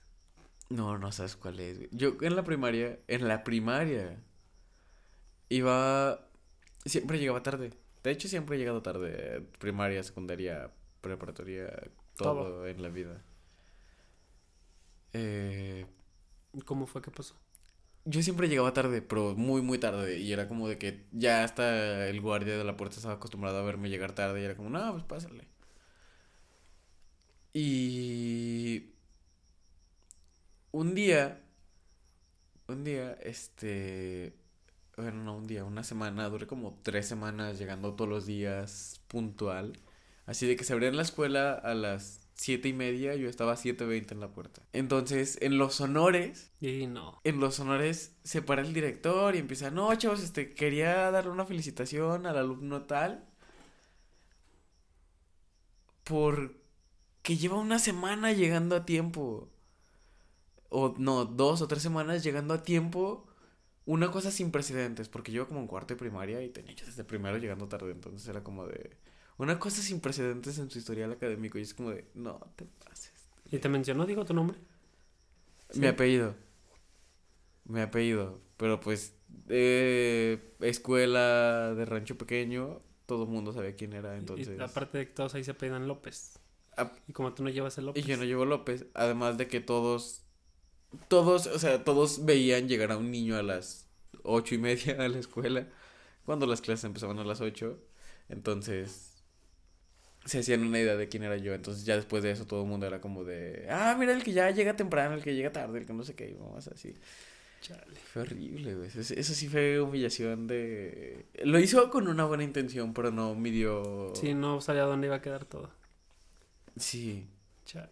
No, 0.69 0.97
no 0.97 1.11
sabes 1.11 1.35
cuál 1.35 1.59
es. 1.59 1.77
güey. 1.77 1.89
Yo 1.91 2.15
en 2.21 2.35
la 2.35 2.43
primaria, 2.43 2.99
en 3.07 3.27
la 3.27 3.43
primaria, 3.43 4.17
iba... 5.49 6.27
Siempre 6.85 7.19
llegaba 7.19 7.43
tarde. 7.43 7.71
De 8.03 8.11
hecho, 8.11 8.27
siempre 8.27 8.55
he 8.55 8.59
llegado 8.59 8.81
tarde. 8.81 9.41
Primaria, 9.59 10.03
secundaria, 10.03 10.71
preparatoria, 11.01 11.69
todo, 12.17 12.43
Todo. 12.43 12.67
en 12.67 12.81
la 12.81 12.89
vida. 12.89 13.23
Eh, 15.13 15.85
¿Cómo 16.65 16.85
fue 16.87 17.01
que 17.01 17.11
pasó? 17.11 17.35
Yo 18.05 18.21
siempre 18.23 18.47
llegaba 18.49 18.73
tarde, 18.73 19.01
pero 19.01 19.35
muy, 19.35 19.61
muy 19.61 19.77
tarde. 19.79 20.19
Y 20.19 20.33
era 20.33 20.47
como 20.47 20.67
de 20.67 20.77
que 20.77 21.05
ya 21.11 21.43
hasta 21.43 22.07
el 22.07 22.21
guardia 22.21 22.57
de 22.57 22.63
la 22.63 22.77
puerta 22.77 22.97
estaba 22.97 23.15
acostumbrado 23.15 23.57
a 23.59 23.63
verme 23.63 23.89
llegar 23.89 24.13
tarde. 24.13 24.41
Y 24.41 24.45
era 24.45 24.55
como, 24.55 24.69
no, 24.69 24.91
pues 24.93 25.03
pásale. 25.03 25.47
Y... 27.53 28.93
Un 30.71 30.95
día... 30.95 31.41
Un 32.67 32.83
día, 32.83 33.13
este... 33.21 34.35
Bueno, 34.97 35.23
no 35.23 35.37
un 35.37 35.47
día, 35.47 35.63
una 35.63 35.83
semana. 35.83 36.29
Duré 36.29 36.47
como 36.47 36.79
tres 36.83 37.07
semanas 37.07 37.57
llegando 37.59 37.95
todos 37.95 38.09
los 38.09 38.25
días 38.25 39.01
puntual. 39.07 39.79
Así 40.25 40.47
de 40.47 40.55
que 40.55 40.63
se 40.63 40.73
abría 40.73 40.91
la 40.91 41.01
escuela 41.01 41.53
a 41.53 41.73
las 41.75 42.22
siete 42.35 42.69
y 42.69 42.73
media, 42.73 43.15
yo 43.15 43.29
estaba 43.29 43.53
a 43.53 43.57
7.20 43.57 44.11
en 44.11 44.19
la 44.19 44.29
puerta. 44.33 44.61
Entonces, 44.73 45.37
en 45.41 45.57
los 45.57 45.79
honores, 45.81 46.51
Y 46.59 46.87
no. 46.87 47.21
en 47.23 47.39
los 47.39 47.59
honores 47.59 48.15
se 48.23 48.41
para 48.41 48.61
el 48.61 48.73
director 48.73 49.35
y 49.35 49.39
empieza, 49.39 49.71
no, 49.71 49.93
chavos, 49.95 50.21
este, 50.23 50.53
quería 50.53 51.11
darle 51.11 51.31
una 51.31 51.45
felicitación 51.45 52.25
al 52.25 52.37
alumno 52.37 52.83
tal 52.83 53.25
por 56.03 56.55
que 57.21 57.37
lleva 57.37 57.57
una 57.57 57.79
semana 57.79 58.31
llegando 58.33 58.75
a 58.75 58.85
tiempo. 58.85 59.49
O 60.69 60.95
no, 60.97 61.25
dos 61.25 61.61
o 61.61 61.67
tres 61.67 61.83
semanas 61.83 62.23
llegando 62.23 62.53
a 62.53 62.63
tiempo. 62.63 63.27
Una 63.85 64.11
cosa 64.11 64.31
sin 64.31 64.51
precedentes, 64.51 65.09
porque 65.09 65.31
yo 65.31 65.47
como 65.47 65.59
en 65.61 65.67
cuarto 65.67 65.93
de 65.93 65.99
primaria 65.99 66.41
y 66.43 66.49
tenía 66.49 66.73
yo 66.75 66.85
desde 66.85 67.03
primero 67.03 67.37
llegando 67.37 67.67
tarde, 67.67 67.91
entonces 67.91 68.27
era 68.27 68.43
como 68.43 68.65
de... 68.67 68.97
Una 69.37 69.59
cosa 69.59 69.81
sin 69.81 69.99
precedentes 69.99 70.57
en 70.59 70.69
su 70.69 70.77
historial 70.79 71.11
académico 71.11 71.57
y 71.57 71.63
es 71.63 71.73
como 71.73 71.91
de, 71.91 72.05
no 72.13 72.39
te 72.55 72.65
pases. 72.65 73.11
¿Y 73.51 73.57
te 73.57 73.69
mencionó, 73.69 74.05
digo, 74.05 74.25
tu 74.25 74.33
nombre? 74.33 74.57
Mi 75.75 75.81
Sí. 75.81 75.87
apellido. 75.87 76.35
Mi 77.65 77.81
apellido. 77.81 78.39
Pero 78.57 78.79
pues, 78.79 79.15
eh, 79.49 80.53
escuela 80.61 81.73
de 81.75 81.85
rancho 81.85 82.17
pequeño, 82.17 82.81
todo 83.05 83.23
el 83.23 83.29
mundo 83.29 83.53
sabía 83.53 83.75
quién 83.75 83.93
era, 83.93 84.15
entonces. 84.17 84.57
Y 84.57 84.61
aparte 84.61 84.97
de 84.99 85.07
que 85.07 85.13
todos 85.13 85.33
ahí 85.35 85.43
se 85.43 85.51
apellidan 85.51 85.87
López. 85.87 86.39
Ah. 86.77 86.91
Y 87.07 87.13
como 87.13 87.33
tú 87.33 87.43
no 87.43 87.49
llevas 87.49 87.77
el 87.77 87.83
Y 87.85 87.87
López. 87.87 88.05
yo 88.05 88.17
no 88.17 88.23
llevo 88.23 88.45
López, 88.45 88.85
además 88.93 89.37
de 89.37 89.47
que 89.47 89.59
todos, 89.59 90.23
todos, 91.07 91.47
o 91.47 91.59
sea, 91.59 91.83
todos 91.83 92.25
veían 92.25 92.67
llegar 92.67 92.91
a 92.91 92.97
un 92.97 93.11
niño 93.11 93.35
a 93.35 93.43
las 93.43 93.87
ocho 94.23 94.55
y 94.55 94.57
media 94.59 94.95
a 95.03 95.07
la 95.07 95.19
escuela, 95.19 95.67
cuando 96.25 96.45
las 96.45 96.61
clases 96.61 96.85
empezaban 96.85 97.19
a 97.19 97.23
las 97.23 97.41
ocho, 97.41 97.79
entonces 98.29 99.12
se 100.25 100.39
hacían 100.39 100.61
una 100.65 100.79
idea 100.79 100.95
de 100.95 101.09
quién 101.09 101.23
era 101.23 101.37
yo, 101.37 101.53
entonces 101.53 101.85
ya 101.85 101.95
después 101.95 102.23
de 102.23 102.31
eso 102.31 102.45
todo 102.45 102.63
el 102.63 102.67
mundo 102.67 102.85
era 102.85 103.01
como 103.01 103.23
de, 103.23 103.67
ah, 103.69 103.95
mira 103.99 104.13
el 104.13 104.23
que 104.23 104.31
ya 104.33 104.49
llega 104.51 104.75
temprano, 104.75 105.15
el 105.15 105.23
que 105.23 105.35
llega 105.35 105.51
tarde, 105.51 105.79
el 105.79 105.85
que 105.85 105.93
no 105.93 106.03
sé 106.03 106.15
qué, 106.15 106.29
y 106.29 106.33
vamos 106.33 106.67
así. 106.67 106.95
Chale. 107.61 107.95
Fue 108.11 108.23
horrible, 108.23 108.75
güey. 108.75 108.89
Eso, 108.89 109.33
sí 109.33 109.47
fue 109.47 109.79
humillación 109.79 110.47
de... 110.47 111.25
Lo 111.45 111.59
hizo 111.59 111.89
con 111.89 112.09
una 112.09 112.25
buena 112.25 112.43
intención, 112.43 112.93
pero 112.93 113.09
no 113.09 113.35
midió... 113.35 114.11
Sí, 114.15 114.33
no 114.33 114.59
sabía 114.59 114.81
dónde 114.81 115.07
iba 115.07 115.15
a 115.15 115.21
quedar 115.21 115.45
todo. 115.45 115.71
Sí, 116.75 117.25
Chale. 117.65 117.87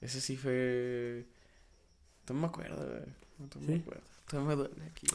eso 0.00 0.20
sí 0.20 0.36
fue... 0.36 1.26
No 2.28 2.34
me 2.36 2.46
acuerdo, 2.46 2.76
güey. 2.76 3.02
No 3.38 3.60
me 3.66 3.80
acuerdo. 3.80 4.02
Todavía 4.28 4.48
me 4.48 4.56
duele 4.56 4.84
aquí. 4.84 5.06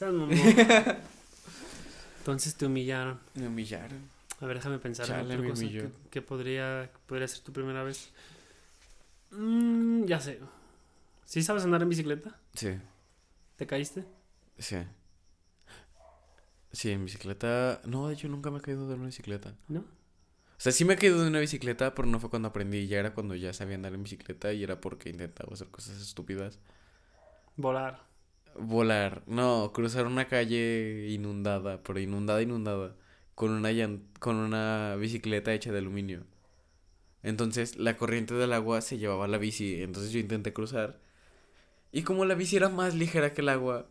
Mamón. 0.00 0.30
Entonces 2.18 2.56
te 2.56 2.66
humillaron. 2.66 3.20
Me 3.34 3.46
humillaron. 3.46 4.08
A 4.42 4.46
ver, 4.46 4.56
déjame 4.56 4.80
pensar 4.80 5.08
en 5.08 5.24
otra 5.24 5.48
cosa 5.48 5.62
que, 5.62 5.88
que 6.10 6.20
podría, 6.20 6.90
que 6.92 6.98
podría 7.06 7.28
ser 7.28 7.44
tu 7.44 7.52
primera 7.52 7.84
vez. 7.84 8.10
Mm, 9.30 10.04
ya 10.04 10.20
sé. 10.20 10.40
¿Sí 11.24 11.42
sabes 11.42 11.62
andar 11.62 11.80
en 11.82 11.88
bicicleta? 11.88 12.36
Sí, 12.52 12.76
¿Te 13.56 13.66
caíste? 13.66 14.04
sí. 14.58 14.76
Sí, 16.72 16.90
en 16.90 17.04
bicicleta... 17.04 17.82
No, 17.84 18.08
de 18.08 18.14
hecho 18.14 18.28
nunca 18.28 18.50
me 18.50 18.58
he 18.58 18.60
caído 18.62 18.88
de 18.88 18.94
una 18.94 19.04
bicicleta. 19.06 19.54
¿No? 19.68 19.80
O 19.80 19.84
sea, 20.56 20.72
sí 20.72 20.84
me 20.86 20.94
he 20.94 20.96
caído 20.96 21.20
de 21.20 21.28
una 21.28 21.38
bicicleta, 21.38 21.94
pero 21.94 22.08
no 22.08 22.18
fue 22.18 22.30
cuando 22.30 22.48
aprendí. 22.48 22.88
Ya 22.88 22.98
era 22.98 23.12
cuando 23.14 23.34
ya 23.34 23.52
sabía 23.52 23.74
andar 23.74 23.92
en 23.94 24.02
bicicleta 24.02 24.52
y 24.54 24.64
era 24.64 24.80
porque 24.80 25.10
intentaba 25.10 25.52
hacer 25.52 25.68
cosas 25.68 26.00
estúpidas. 26.00 26.58
Volar. 27.56 28.00
Volar, 28.58 29.22
no, 29.26 29.70
cruzar 29.72 30.06
una 30.06 30.26
calle 30.28 31.08
inundada, 31.10 31.82
pero 31.82 32.00
inundada, 32.00 32.42
inundada, 32.42 32.96
con 33.34 33.50
una 33.50 33.70
con 34.18 34.36
una 34.36 34.96
bicicleta 34.96 35.52
hecha 35.52 35.72
de 35.72 35.78
aluminio. 35.78 36.24
Entonces 37.22 37.76
la 37.76 37.96
corriente 37.96 38.34
del 38.34 38.52
agua 38.52 38.80
se 38.80 38.98
llevaba 38.98 39.24
a 39.26 39.28
la 39.28 39.38
bici, 39.38 39.82
entonces 39.82 40.12
yo 40.12 40.18
intenté 40.18 40.52
cruzar. 40.52 41.00
Y 41.92 42.02
como 42.02 42.24
la 42.24 42.34
bici 42.34 42.56
era 42.56 42.68
más 42.68 42.94
ligera 42.94 43.32
que 43.32 43.42
el 43.42 43.48
agua, 43.48 43.86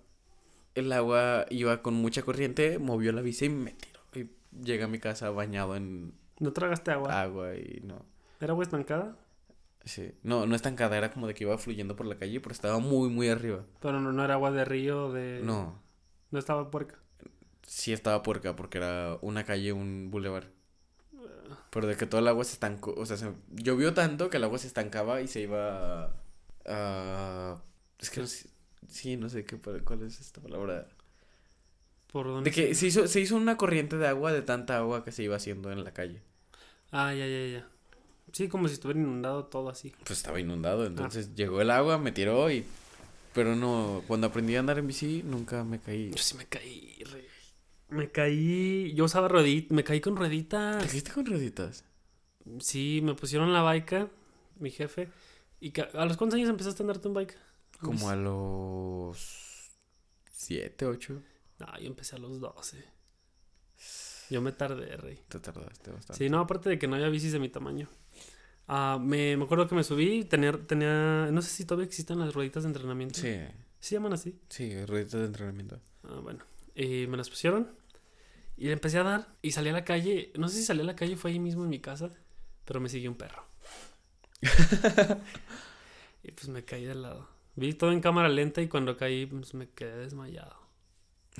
el 0.75 0.91
agua 0.91 1.45
iba 1.49 1.81
con 1.81 1.93
mucha 1.93 2.23
corriente, 2.23 2.79
movió 2.79 3.11
la 3.11 3.21
bici 3.21 3.45
y 3.45 3.49
me 3.49 3.71
tiró. 3.73 3.99
Y 4.15 4.29
llegué 4.63 4.83
a 4.83 4.87
mi 4.87 4.99
casa 4.99 5.29
bañado 5.29 5.75
en 5.75 6.13
¿No 6.39 6.51
tragaste 6.51 6.91
agua? 6.91 7.21
agua 7.21 7.55
y 7.55 7.81
no. 7.83 8.05
¿Era 8.39 8.51
agua 8.53 8.63
estancada? 8.63 9.15
Sí, 9.85 10.11
no, 10.23 10.45
no 10.45 10.55
estancada, 10.55 10.97
era 10.97 11.11
como 11.11 11.27
de 11.27 11.33
que 11.33 11.43
iba 11.43 11.57
fluyendo 11.57 11.95
por 11.95 12.05
la 12.05 12.17
calle, 12.17 12.39
pero 12.39 12.53
estaba 12.53 12.79
muy, 12.79 13.09
muy 13.09 13.29
arriba. 13.29 13.63
Pero 13.79 13.99
no, 13.99 14.11
no 14.11 14.23
era 14.23 14.35
agua 14.35 14.51
de 14.51 14.65
río, 14.65 15.11
de... 15.11 15.41
No, 15.43 15.81
No 16.31 16.39
estaba 16.39 16.69
puerca. 16.69 16.99
Sí 17.67 17.93
estaba 17.93 18.23
puerca 18.23 18.55
porque 18.55 18.77
era 18.79 19.17
una 19.21 19.43
calle, 19.45 19.73
un 19.73 20.09
bulevar. 20.11 20.49
Pero 21.69 21.87
de 21.87 21.95
que 21.95 22.05
todo 22.05 22.19
el 22.19 22.27
agua 22.27 22.43
se 22.43 22.53
estancó, 22.53 22.93
o 22.97 23.05
sea, 23.05 23.15
se 23.15 23.31
llovió 23.51 23.93
tanto 23.93 24.29
que 24.29 24.37
el 24.37 24.43
agua 24.43 24.57
se 24.57 24.67
estancaba 24.67 25.21
y 25.21 25.27
se 25.27 25.41
iba 25.41 26.05
a... 26.05 26.13
a- 26.65 27.61
es 27.99 28.09
que 28.09 28.19
no 28.21 28.27
sé, 28.27 28.49
sí, 28.89 29.15
no 29.15 29.29
sé 29.29 29.45
qué, 29.45 29.57
cuál 29.57 30.01
es 30.03 30.19
esta 30.19 30.41
palabra. 30.41 30.87
¿Por 32.11 32.25
dónde? 32.27 32.49
De 32.49 32.55
que 32.55 32.75
se 32.75 32.87
hizo, 32.87 33.07
se 33.07 33.21
hizo 33.21 33.37
una 33.37 33.55
corriente 33.55 33.97
de 33.97 34.07
agua 34.07 34.33
de 34.33 34.41
tanta 34.41 34.77
agua 34.77 35.05
que 35.05 35.13
se 35.13 35.23
iba 35.23 35.37
haciendo 35.37 35.71
en 35.71 35.83
la 35.85 35.93
calle. 35.93 36.21
Ah, 36.91 37.13
ya, 37.13 37.25
ya, 37.25 37.47
ya. 37.47 37.67
Sí, 38.33 38.49
como 38.49 38.67
si 38.67 38.73
estuviera 38.73 38.99
inundado 38.99 39.45
todo 39.45 39.69
así. 39.69 39.93
Pues 40.03 40.19
estaba 40.19 40.39
inundado, 40.41 40.85
entonces 40.85 41.35
llegó 41.35 41.61
el 41.61 41.71
agua, 41.71 41.97
me 41.97 42.11
tiró 42.11 42.51
y... 42.51 42.65
Pero 43.33 43.55
no, 43.55 44.03
cuando 44.07 44.27
aprendí 44.27 44.57
a 44.57 44.59
andar 44.59 44.77
en 44.77 44.87
bici 44.87 45.23
nunca 45.23 45.63
me 45.63 45.79
caí. 45.79 46.11
Yo 46.11 46.17
sí 46.17 46.35
me 46.35 46.45
caí, 46.47 47.01
rey. 47.05 47.25
Me 47.91 48.09
caí... 48.11 48.93
Yo 48.95 49.05
usaba 49.05 49.27
rueditas, 49.27 49.71
me 49.75 49.83
caí 49.83 50.01
con 50.01 50.15
¿Te 50.15 50.19
rueditas. 50.21 50.85
caíste 50.87 51.11
con 51.11 51.25
rueditas? 51.25 51.83
Sí, 52.59 53.01
me 53.03 53.13
pusieron 53.13 53.53
la 53.53 53.61
bike, 53.63 54.09
mi 54.59 54.71
jefe. 54.71 55.09
¿Y 55.59 55.71
a 55.79 56.05
los 56.05 56.17
cuántos 56.17 56.37
años 56.37 56.49
empezaste 56.49 56.81
a 56.81 56.83
andar 56.83 56.97
tú 56.99 57.09
en 57.09 57.13
bike? 57.13 57.37
Como 57.81 58.09
a 58.09 58.15
los... 58.15 59.69
Siete, 60.31 60.85
ocho. 60.85 61.21
No, 61.59 61.67
yo 61.79 61.85
empecé 61.87 62.15
a 62.15 62.19
los 62.19 62.39
12. 62.39 62.83
Yo 64.29 64.41
me 64.41 64.51
tardé, 64.53 64.95
rey. 64.97 65.19
Te 65.27 65.39
tardaste 65.39 65.91
bastante. 65.91 66.23
Sí, 66.23 66.29
no, 66.29 66.39
aparte 66.39 66.69
de 66.69 66.79
que 66.79 66.87
no 66.87 66.95
había 66.95 67.09
bicis 67.09 67.33
de 67.33 67.39
mi 67.39 67.49
tamaño. 67.49 67.89
Ah, 68.67 68.97
me, 68.99 69.35
me 69.35 69.43
acuerdo 69.43 69.67
que 69.67 69.75
me 69.75 69.83
subí, 69.83 70.23
tenía, 70.23 70.53
tenía, 70.65 71.27
no 71.31 71.41
sé 71.41 71.49
si 71.49 71.65
todavía 71.65 71.85
existen 71.85 72.19
las 72.19 72.33
rueditas 72.33 72.63
de 72.63 72.67
entrenamiento. 72.69 73.19
Sí, 73.19 73.35
¿Se 73.79 73.95
llaman 73.95 74.13
así? 74.13 74.39
sí, 74.49 74.85
rueditas 74.85 75.19
de 75.19 75.25
entrenamiento. 75.25 75.79
Ah, 76.03 76.19
bueno. 76.23 76.43
Y 76.73 77.05
me 77.07 77.17
las 77.17 77.29
pusieron 77.29 77.69
y 78.61 78.65
le 78.65 78.73
empecé 78.73 78.99
a 78.99 79.03
dar 79.03 79.27
y 79.41 79.53
salí 79.53 79.69
a 79.69 79.73
la 79.73 79.83
calle. 79.83 80.31
No 80.37 80.47
sé 80.47 80.57
si 80.57 80.63
salí 80.63 80.81
a 80.81 80.83
la 80.83 80.95
calle, 80.95 81.17
fue 81.17 81.31
ahí 81.31 81.39
mismo 81.39 81.63
en 81.63 81.71
mi 81.71 81.79
casa, 81.79 82.11
pero 82.63 82.79
me 82.79 82.89
siguió 82.89 83.09
un 83.09 83.17
perro. 83.17 83.43
y 86.23 86.31
pues 86.31 86.47
me 86.47 86.63
caí 86.63 86.85
del 86.85 87.01
lado. 87.01 87.27
Vi 87.55 87.73
todo 87.73 87.91
en 87.91 88.01
cámara 88.01 88.29
lenta 88.29 88.61
y 88.61 88.67
cuando 88.67 88.97
caí 88.97 89.25
pues 89.25 89.55
me 89.55 89.67
quedé 89.67 89.97
desmayado. 89.97 90.55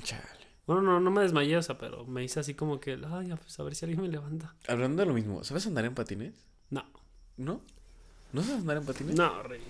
Chale. 0.02 0.24
Bueno, 0.66 0.82
no, 0.82 0.98
no 0.98 1.12
me 1.12 1.22
desmayé, 1.22 1.56
o 1.58 1.62
sea, 1.62 1.78
pero 1.78 2.04
me 2.04 2.24
hice 2.24 2.40
así 2.40 2.54
como 2.54 2.80
que, 2.80 2.98
ay, 3.08 3.28
ya, 3.28 3.36
pues 3.36 3.56
a 3.60 3.62
ver 3.62 3.76
si 3.76 3.84
alguien 3.84 4.02
me 4.02 4.08
levanta. 4.08 4.56
Hablando 4.66 5.02
de 5.02 5.06
lo 5.06 5.14
mismo, 5.14 5.44
¿sabes 5.44 5.64
andar 5.68 5.84
en 5.84 5.94
patines? 5.94 6.34
No, 6.70 6.84
¿No? 7.36 7.60
¿No 8.32 8.42
sabes 8.42 8.62
andar 8.62 8.78
en 8.78 8.84
patines? 8.84 9.14
no, 9.14 9.44
rey. 9.44 9.62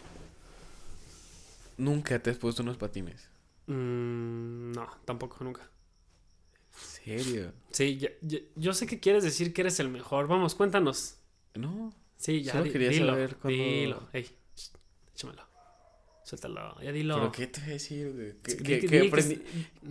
Nunca 1.77 2.19
te 2.19 2.31
has 2.31 2.38
puesto 2.38 2.62
unos 2.62 2.79
patines. 2.79 3.29
Mm, 3.67 4.73
no, 4.73 4.88
tampoco, 5.05 5.45
nunca. 5.45 5.69
¿En 7.07 7.19
serio? 7.21 7.53
Sí, 7.71 7.99
ya- 7.99 8.11
ya- 8.23 8.39
yo 8.57 8.73
sé 8.73 8.87
que 8.87 9.01
quieres 9.01 9.25
decir 9.25 9.53
que 9.53 9.63
eres 9.63 9.79
el 9.81 9.89
mejor. 9.89 10.27
Vamos, 10.29 10.55
cuéntanos. 10.55 11.17
No. 11.55 11.93
Sí, 12.17 12.43
ya 12.43 12.53
Solo 12.53 12.65
di- 12.65 12.71
quería 12.71 12.89
dilo, 12.91 13.07
saber 13.07 13.37
cuándo- 13.37 13.63
dilo. 13.63 14.09
Ey, 14.13 14.27
échamelo. 15.15 15.43
Suéltalo, 16.25 16.81
ya 16.81 16.93
dilo. 16.93 17.17
¿Pero 17.17 17.33
qué 17.33 17.47
te 17.49 17.61
voy 17.61 17.71
a 17.71 17.73
decir? 17.75 18.13
güey? 18.13 18.33
Que, 18.43 18.57
que- 18.87 19.07
aprendí, 19.09 19.43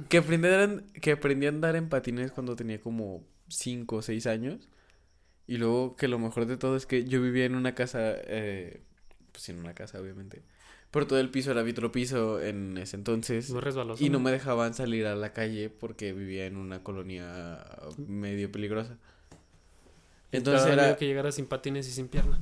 que, 0.09 0.17
aprendí 0.17 0.47
a 0.47 0.51
andar 0.61 0.69
en- 0.69 0.93
que 1.01 1.11
aprendí 1.11 1.45
a 1.45 1.49
andar 1.49 1.75
en 1.75 1.89
patines 1.89 2.31
cuando 2.31 2.55
tenía 2.55 2.79
como 2.81 3.27
5 3.47 3.97
o 3.97 4.01
6 4.01 4.25
años. 4.27 4.69
Y 5.45 5.57
luego 5.57 5.95
que 5.97 6.07
lo 6.07 6.17
mejor 6.17 6.45
de 6.45 6.55
todo 6.57 6.77
es 6.77 6.85
que 6.85 7.03
yo 7.05 7.21
vivía 7.21 7.45
en 7.45 7.55
una 7.55 7.75
casa, 7.75 8.13
eh, 8.15 8.81
pues 9.33 9.49
en 9.49 9.59
una 9.59 9.73
casa 9.73 9.99
obviamente. 9.99 10.43
Pero 10.91 11.07
todo 11.07 11.19
el 11.19 11.29
piso 11.29 11.51
era 11.51 11.63
vitropiso 11.63 12.41
en 12.41 12.77
ese 12.77 12.97
entonces. 12.97 13.49
Resbaloso. 13.49 14.03
Y 14.03 14.09
no 14.09 14.19
me 14.19 14.29
dejaban 14.31 14.73
salir 14.73 15.07
a 15.07 15.15
la 15.15 15.31
calle 15.31 15.69
porque 15.69 16.11
vivía 16.11 16.45
en 16.45 16.57
una 16.57 16.83
colonia 16.83 17.65
medio 17.97 18.51
peligrosa. 18.51 18.97
Entonces 20.33 20.67
era, 20.67 20.97
que 20.97 21.07
llegara 21.07 21.31
sin 21.31 21.45
patines 21.45 21.87
y 21.87 21.91
sin 21.91 22.07
pierna. 22.07 22.39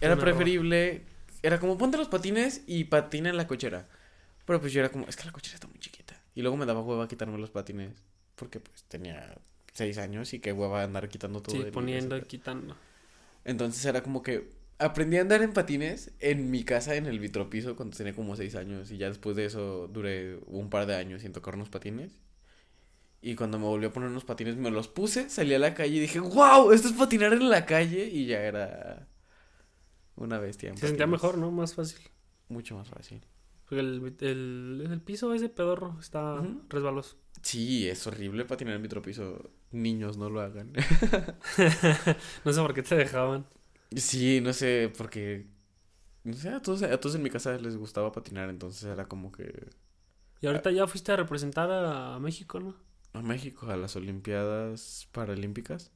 era 0.00 0.16
preferible, 0.16 1.02
era 1.42 1.58
como 1.58 1.78
ponte 1.78 1.96
los 1.96 2.08
patines 2.08 2.62
y 2.66 2.84
patina 2.84 3.30
en 3.30 3.36
la 3.36 3.46
cochera. 3.46 3.88
Pero 4.44 4.60
pues 4.60 4.72
yo 4.72 4.80
era 4.80 4.90
como, 4.90 5.06
es 5.06 5.16
que 5.16 5.24
la 5.24 5.32
cochera 5.32 5.54
está 5.54 5.68
muy 5.68 5.78
chiquita. 5.78 6.20
Y 6.34 6.42
luego 6.42 6.56
me 6.56 6.66
daba 6.66 6.82
hueva 6.82 7.08
quitarme 7.08 7.38
los 7.38 7.50
patines 7.50 7.92
porque 8.34 8.60
pues 8.60 8.82
tenía 8.84 9.36
seis 9.72 9.98
años 9.98 10.32
y 10.34 10.40
qué 10.40 10.52
hueva 10.52 10.82
andar 10.82 11.08
quitando 11.08 11.42
todo. 11.42 11.56
Sí, 11.56 11.62
de 11.62 11.72
poniendo 11.72 12.16
y 12.16 12.22
quitando. 12.22 12.76
Entonces 13.44 13.84
era 13.84 14.02
como 14.02 14.22
que 14.22 14.50
aprendí 14.78 15.16
a 15.18 15.22
andar 15.22 15.42
en 15.42 15.52
patines 15.52 16.12
en 16.20 16.50
mi 16.50 16.64
casa 16.64 16.94
en 16.96 17.06
el 17.06 17.18
vitropiso 17.20 17.76
cuando 17.76 17.96
tenía 17.96 18.14
como 18.14 18.36
seis 18.36 18.54
años 18.56 18.90
y 18.90 18.98
ya 18.98 19.08
después 19.08 19.36
de 19.36 19.46
eso 19.46 19.88
duré 19.88 20.38
un 20.46 20.70
par 20.70 20.86
de 20.86 20.96
años 20.96 21.22
sin 21.22 21.32
tocar 21.32 21.54
unos 21.56 21.68
patines. 21.70 22.18
Y 23.22 23.36
cuando 23.36 23.58
me 23.58 23.64
volví 23.64 23.86
a 23.86 23.92
poner 23.92 24.10
unos 24.10 24.24
patines 24.24 24.56
me 24.56 24.70
los 24.70 24.88
puse, 24.88 25.30
salí 25.30 25.54
a 25.54 25.58
la 25.58 25.74
calle 25.74 25.96
y 25.96 26.00
dije, 26.00 26.20
wow, 26.20 26.72
esto 26.72 26.88
es 26.88 26.94
patinar 26.94 27.32
en 27.32 27.48
la 27.48 27.64
calle 27.66 28.06
y 28.06 28.26
ya 28.26 28.40
era 28.42 29.08
Una 30.16 30.38
bestia. 30.38 30.70
en 30.70 30.76
Se 30.76 30.86
sentía 30.88 31.06
mejor, 31.06 31.38
¿no? 31.38 31.50
Más 31.50 31.74
fácil. 31.74 32.00
Mucho 32.48 32.76
más 32.76 32.88
fácil. 32.88 33.22
Porque 33.68 33.80
el, 33.80 34.16
el, 34.20 34.88
el 34.90 35.00
piso 35.02 35.32
ese 35.34 35.48
pedorro 35.48 35.96
está 36.00 36.52
resbaloso. 36.68 37.16
Sí, 37.42 37.88
es 37.88 38.06
horrible 38.06 38.44
patinar 38.44 38.74
en 38.76 38.82
vitropiso. 38.82 39.50
Niños, 39.70 40.16
no 40.16 40.30
lo 40.30 40.40
hagan. 40.40 40.72
no 42.44 42.52
sé 42.52 42.60
por 42.60 42.74
qué 42.74 42.82
te 42.82 42.94
dejaban. 42.96 43.46
Sí, 43.96 44.40
no 44.40 44.52
sé, 44.52 44.92
porque... 44.96 45.46
No 46.24 46.32
sé, 46.34 46.48
a 46.48 46.60
todos, 46.62 46.82
a 46.82 46.98
todos 47.00 47.14
en 47.16 47.22
mi 47.22 47.28
casa 47.30 47.56
les 47.58 47.76
gustaba 47.76 48.10
patinar, 48.12 48.48
entonces 48.48 48.84
era 48.84 49.06
como 49.06 49.30
que... 49.30 49.68
Y 50.40 50.46
ahorita 50.46 50.70
ya 50.70 50.86
fuiste 50.86 51.12
a 51.12 51.16
representar 51.16 51.70
a, 51.70 52.14
a 52.14 52.18
México, 52.20 52.60
¿no? 52.60 52.74
A 53.12 53.22
México, 53.22 53.66
a 53.70 53.76
las 53.76 53.94
Olimpiadas 53.96 55.08
Paralímpicas. 55.12 55.92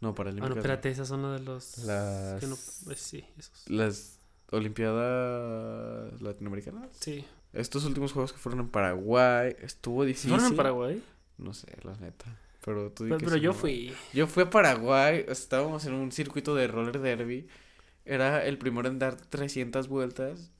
No, 0.00 0.10
Ah, 0.10 0.14
Paralímpicas. 0.14 0.50
no. 0.54 0.60
espérate, 0.60 0.90
esa 0.90 1.02
es 1.02 1.10
una 1.10 1.32
de 1.34 1.40
los... 1.40 1.78
Las- 1.78 2.40
que 2.40 2.46
no- 2.46 2.92
eh, 2.92 2.96
sí, 2.96 3.24
esos. 3.38 3.68
Las 3.68 4.18
Olimpiadas 4.50 6.20
Latinoamericanas. 6.22 6.88
Sí. 7.00 7.24
Estos 7.52 7.84
últimos 7.84 8.12
juegos 8.12 8.32
que 8.32 8.38
fueron 8.38 8.60
en 8.60 8.68
Paraguay, 8.68 9.56
estuvo 9.60 10.04
difícil. 10.04 10.30
¿Fueron 10.30 10.48
en 10.48 10.56
Paraguay? 10.56 11.02
No 11.38 11.52
sé, 11.54 11.66
la 11.82 11.96
neta. 11.96 12.38
Pero 12.64 12.90
tú 12.92 13.04
Pero, 13.04 13.18
pero 13.18 13.36
yo 13.36 13.52
fui. 13.54 13.94
Yo 14.12 14.26
fui 14.26 14.42
a 14.42 14.50
Paraguay, 14.50 15.24
estábamos 15.28 15.86
en 15.86 15.94
un 15.94 16.12
circuito 16.12 16.54
de 16.54 16.68
roller 16.68 16.98
derby. 17.00 17.48
Era 18.04 18.44
el 18.44 18.58
primero 18.58 18.88
en 18.88 18.98
dar 18.98 19.16
300 19.16 19.88
vueltas. 19.88 20.50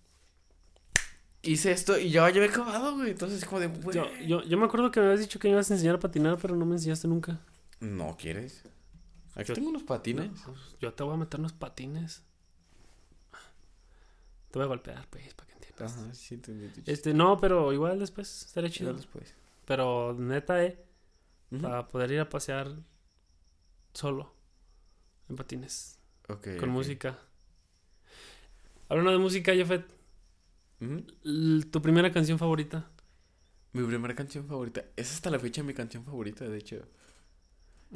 Hice 1.43 1.73
esto 1.73 1.99
y 1.99 2.11
yo 2.11 2.21
ya 2.29 2.37
había 2.43 2.45
acabado, 2.51 2.95
güey. 2.97 3.11
Entonces, 3.11 3.45
como 3.45 3.61
de, 3.61 3.69
güey. 3.69 3.97
Yo, 3.97 4.07
yo, 4.27 4.43
yo 4.45 4.59
me 4.59 4.67
acuerdo 4.67 4.91
que 4.91 5.01
me 5.01 5.07
habías 5.07 5.21
dicho 5.21 5.39
que 5.39 5.49
me 5.49 5.53
ibas 5.53 5.71
a 5.71 5.75
enseñar 5.75 5.95
a 5.97 6.01
patinar, 6.01 6.39
pero 6.41 6.55
no 6.57 6.65
me 6.67 6.75
enseñaste 6.77 7.09
nunca. 7.09 7.41
¿No 7.81 8.17
quieres? 8.19 8.63
Aquí 9.35 9.49
Yo- 9.49 9.55
tengo 9.55 9.69
unos 9.71 9.83
patines. 9.85 10.31
No, 10.31 10.53
pues, 10.53 10.59
yo 10.81 10.93
te 10.93 11.03
voy 11.03 11.15
a 11.15 11.17
meter 11.17 11.41
unos 11.41 11.53
patines. 11.55 12.23
Te 14.51 14.59
voy 14.59 14.65
a 14.65 14.69
golpear, 14.69 15.07
pues, 15.11 15.33
para 15.35 15.47
que 15.47 15.53
entiendas. 15.55 15.97
Ajá, 15.97 16.15
sí, 16.15 16.35
entendí. 16.35 16.67
tu 16.69 16.75
chiste. 16.77 16.93
Este, 16.93 17.15
no, 17.15 17.39
pero 17.41 17.73
igual 17.73 17.99
después 17.99 18.45
estaría 18.47 18.69
Ya 18.69 18.75
chido. 18.77 18.95
después. 18.95 19.35
Pero 19.65 20.15
neta, 20.19 20.65
eh, 20.65 20.83
Para 21.61 21.89
poder 21.89 22.13
ir 22.13 22.21
a 22.21 22.29
pasear 22.29 22.73
solo 23.93 24.33
en 25.29 25.37
patines, 25.37 25.99
con 26.27 26.37
ok. 26.37 26.67
música. 26.67 27.19
Hablando 28.89 29.13
de 29.13 29.19
música, 29.19 29.53
l- 31.25 31.65
tu 31.71 31.83
primera 31.83 32.13
canción 32.13 32.39
favorita. 32.39 32.89
Mi 33.73 33.85
primera 33.85 34.15
canción 34.15 34.47
favorita. 34.47 34.85
Es 34.97 35.13
hasta 35.13 35.31
la 35.31 35.39
fecha 35.39 35.63
mi 35.63 35.75
canción 35.75 36.05
favorita, 36.05 36.45
de 36.49 36.59
hecho. 36.59 36.83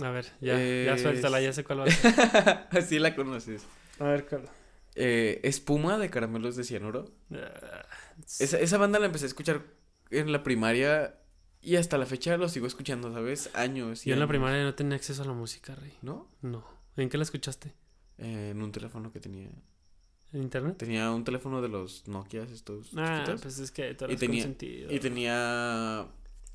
A 0.00 0.10
ver, 0.10 0.24
ya, 0.40 0.54
ya 0.58 0.94
Es- 0.94 1.02
suéltala, 1.02 1.40
ya 1.40 1.52
sé 1.52 1.64
cuál 1.64 1.80
va 1.80 1.84
a 1.84 1.90
ser. 1.90 2.66
Así 2.78 2.98
la 2.98 3.14
conoces. 3.14 3.64
A 4.00 4.04
ver, 4.04 4.26
cuál. 4.26 4.48
Eh, 4.96 5.40
Espuma 5.44 5.98
de 5.98 6.10
Caramelos 6.10 6.56
de 6.56 6.64
Cianuro. 6.64 7.12
Ah, 7.32 7.84
Esa, 8.40 8.58
esa 8.60 8.78
banda 8.78 8.98
la 8.98 9.06
empecé 9.06 9.24
a 9.26 9.28
escuchar 9.28 9.62
en 10.10 10.30
la 10.32 10.42
primaria 10.44 11.18
y 11.64 11.76
hasta 11.76 11.98
la 11.98 12.06
fecha 12.06 12.36
lo 12.36 12.48
sigo 12.48 12.66
escuchando, 12.66 13.12
¿sabes? 13.12 13.50
Años. 13.54 14.06
y 14.06 14.10
Yo 14.10 14.14
en 14.14 14.20
la 14.20 14.26
primaria 14.28 14.62
no 14.62 14.74
tenía 14.74 14.96
acceso 14.96 15.22
a 15.22 15.26
la 15.26 15.32
música, 15.32 15.74
Rey. 15.74 15.92
¿No? 16.02 16.28
No. 16.42 16.64
¿En 16.96 17.08
qué 17.08 17.16
la 17.16 17.24
escuchaste? 17.24 17.74
Eh, 18.18 18.50
en 18.50 18.62
un 18.62 18.70
teléfono 18.72 19.12
que 19.12 19.20
tenía. 19.20 19.48
¿En 20.32 20.42
internet? 20.42 20.76
Tenía 20.78 21.10
un 21.10 21.24
teléfono 21.24 21.62
de 21.62 21.68
los 21.68 22.06
Nokia 22.08 22.42
estos. 22.42 22.90
Ah, 22.96 23.18
chiquitos. 23.20 23.42
pues 23.42 23.58
es 23.58 23.70
que 23.70 23.94
tú 23.94 24.06
Y 24.08 24.16
tenía-. 24.16 24.54
Y 24.90 24.98
tenía. 25.00 26.06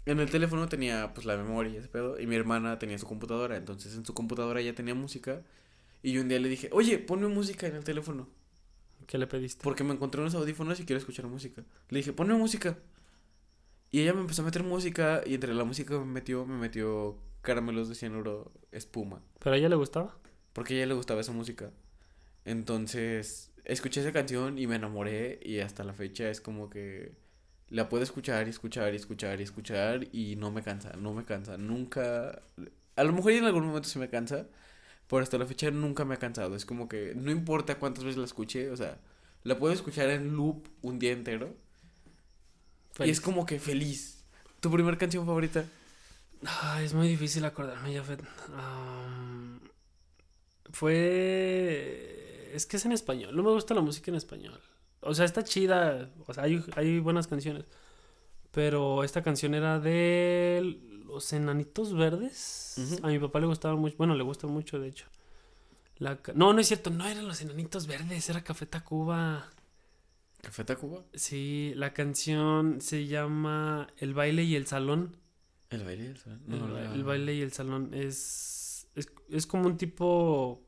En 0.05 0.19
el 0.19 0.29
teléfono 0.29 0.67
tenía 0.67 1.13
pues 1.13 1.25
la 1.25 1.37
memoria 1.37 1.73
y 1.73 1.77
ese 1.77 1.87
pedo. 1.87 2.19
Y 2.19 2.25
mi 2.27 2.35
hermana 2.35 2.79
tenía 2.79 2.97
su 2.97 3.05
computadora. 3.05 3.57
Entonces 3.57 3.95
en 3.95 4.05
su 4.05 4.13
computadora 4.13 4.61
ya 4.61 4.73
tenía 4.73 4.95
música. 4.95 5.41
Y 6.01 6.13
yo 6.13 6.21
un 6.21 6.29
día 6.29 6.39
le 6.39 6.47
dije, 6.49 6.69
oye, 6.71 6.97
ponme 6.97 7.27
música 7.27 7.67
en 7.67 7.75
el 7.75 7.83
teléfono. 7.83 8.27
¿Qué 9.05 9.17
le 9.17 9.27
pediste? 9.27 9.63
Porque 9.63 9.83
me 9.83 9.93
encontré 9.93 10.21
unos 10.21 10.35
audífonos 10.35 10.79
y 10.79 10.85
quiero 10.85 10.99
escuchar 10.99 11.25
música. 11.27 11.63
Le 11.89 11.97
dije, 11.99 12.13
ponme 12.13 12.35
música. 12.35 12.77
Y 13.91 14.01
ella 14.01 14.13
me 14.13 14.21
empezó 14.21 14.41
a 14.41 14.45
meter 14.45 14.63
música. 14.63 15.21
Y 15.25 15.35
entre 15.35 15.53
la 15.53 15.63
música 15.63 15.93
que 15.93 15.99
me 15.99 16.05
metió, 16.05 16.45
me 16.45 16.57
metió 16.57 17.17
caramelos 17.41 17.89
de 17.89 17.95
cianuro, 17.95 18.51
espuma. 18.71 19.21
¿Pero 19.39 19.55
a 19.55 19.57
ella 19.57 19.69
le 19.69 19.75
gustaba? 19.75 20.17
Porque 20.53 20.73
a 20.73 20.77
ella 20.77 20.87
le 20.87 20.93
gustaba 20.93 21.21
esa 21.21 21.31
música. 21.31 21.71
Entonces, 22.45 23.51
escuché 23.65 24.01
esa 24.01 24.11
canción 24.11 24.57
y 24.57 24.67
me 24.67 24.75
enamoré. 24.75 25.39
Y 25.43 25.59
hasta 25.59 25.83
la 25.83 25.93
fecha 25.93 26.29
es 26.29 26.41
como 26.41 26.69
que 26.69 27.13
la 27.69 27.89
puedo 27.89 28.03
escuchar 28.03 28.47
y 28.47 28.49
escuchar 28.49 28.93
y 28.93 28.97
escuchar 28.97 29.39
y 29.39 29.43
escuchar. 29.43 30.07
Y 30.11 30.35
no 30.35 30.51
me 30.51 30.61
cansa, 30.61 30.93
no 30.97 31.13
me 31.13 31.25
cansa. 31.25 31.57
Nunca. 31.57 32.41
A 32.95 33.03
lo 33.03 33.13
mejor 33.13 33.31
en 33.31 33.45
algún 33.45 33.65
momento 33.65 33.89
sí 33.89 33.99
me 33.99 34.09
cansa. 34.09 34.47
Pero 35.07 35.23
hasta 35.23 35.39
la 35.39 35.47
fecha 35.47 35.71
nunca 35.71 36.05
me 36.05 36.13
ha 36.13 36.19
cansado. 36.19 36.55
Es 36.55 36.65
como 36.65 36.87
que 36.87 37.15
no 37.15 37.31
importa 37.31 37.79
cuántas 37.79 38.03
veces 38.03 38.17
la 38.17 38.25
escuché. 38.25 38.69
O 38.69 38.77
sea, 38.77 38.99
la 39.43 39.57
puedo 39.57 39.73
escuchar 39.73 40.09
en 40.11 40.35
loop 40.35 40.67
un 40.81 40.99
día 40.99 41.11
entero. 41.11 41.55
Y 43.05 43.09
es 43.09 43.21
como 43.21 43.45
que 43.45 43.59
feliz. 43.59 44.23
¿Tu 44.59 44.69
primer 44.71 44.97
canción 44.97 45.25
favorita? 45.25 45.65
Ah, 46.45 46.81
es 46.81 46.93
muy 46.93 47.07
difícil 47.07 47.43
acordarme, 47.45 47.95
Jafet. 47.95 48.21
Am, 48.55 49.59
fue... 50.71 52.51
Es 52.53 52.65
que 52.65 52.77
es 52.77 52.85
en 52.85 52.91
español. 52.91 53.35
No 53.35 53.43
me 53.43 53.51
gusta 53.51 53.73
la 53.73 53.81
música 53.81 54.11
en 54.11 54.15
español. 54.15 54.59
O 55.01 55.13
sea, 55.13 55.25
está 55.25 55.43
chida. 55.43 56.09
O 56.27 56.33
sea, 56.33 56.43
hay, 56.43 56.63
hay 56.75 56.99
buenas 56.99 57.27
canciones. 57.27 57.65
Pero 58.51 59.03
esta 59.03 59.21
canción 59.21 59.53
era 59.53 59.79
de 59.79 60.77
Los 61.05 61.31
Enanitos 61.33 61.93
Verdes. 61.93 62.99
A 63.03 63.07
mi 63.07 63.19
papá 63.19 63.39
le 63.39 63.45
gustaba 63.45 63.75
mucho. 63.75 63.95
Bueno, 63.97 64.15
le 64.15 64.23
gusta 64.23 64.47
mucho, 64.47 64.79
de 64.79 64.87
hecho. 64.87 65.05
La 65.97 66.17
no, 66.33 66.53
no 66.53 66.59
es 66.59 66.67
cierto. 66.67 66.89
No 66.89 67.05
eran 67.05 67.27
Los 67.27 67.41
Enanitos 67.41 67.85
Verdes. 67.85 68.29
Era 68.29 68.43
Café 68.43 68.65
Tacuba. 68.65 69.47
¿Café 70.41 70.63
Tacuba? 70.63 71.03
Sí, 71.13 71.73
la 71.75 71.93
canción 71.93 72.81
se 72.81 73.07
llama 73.07 73.87
El 73.97 74.13
baile 74.13 74.43
y 74.43 74.55
el 74.55 74.67
salón. 74.67 75.17
El 75.69 75.83
baile 75.83 76.15
sol. 76.15 76.39
El, 76.49 76.59
No, 76.59 76.67
ba- 76.73 76.81
la- 76.81 76.93
el 76.95 77.03
baile 77.03 77.35
y 77.35 77.41
el 77.41 77.51
salón 77.51 77.93
es, 77.93 78.87
es, 78.95 79.11
es 79.29 79.45
como 79.45 79.67
un 79.67 79.77
tipo... 79.77 80.61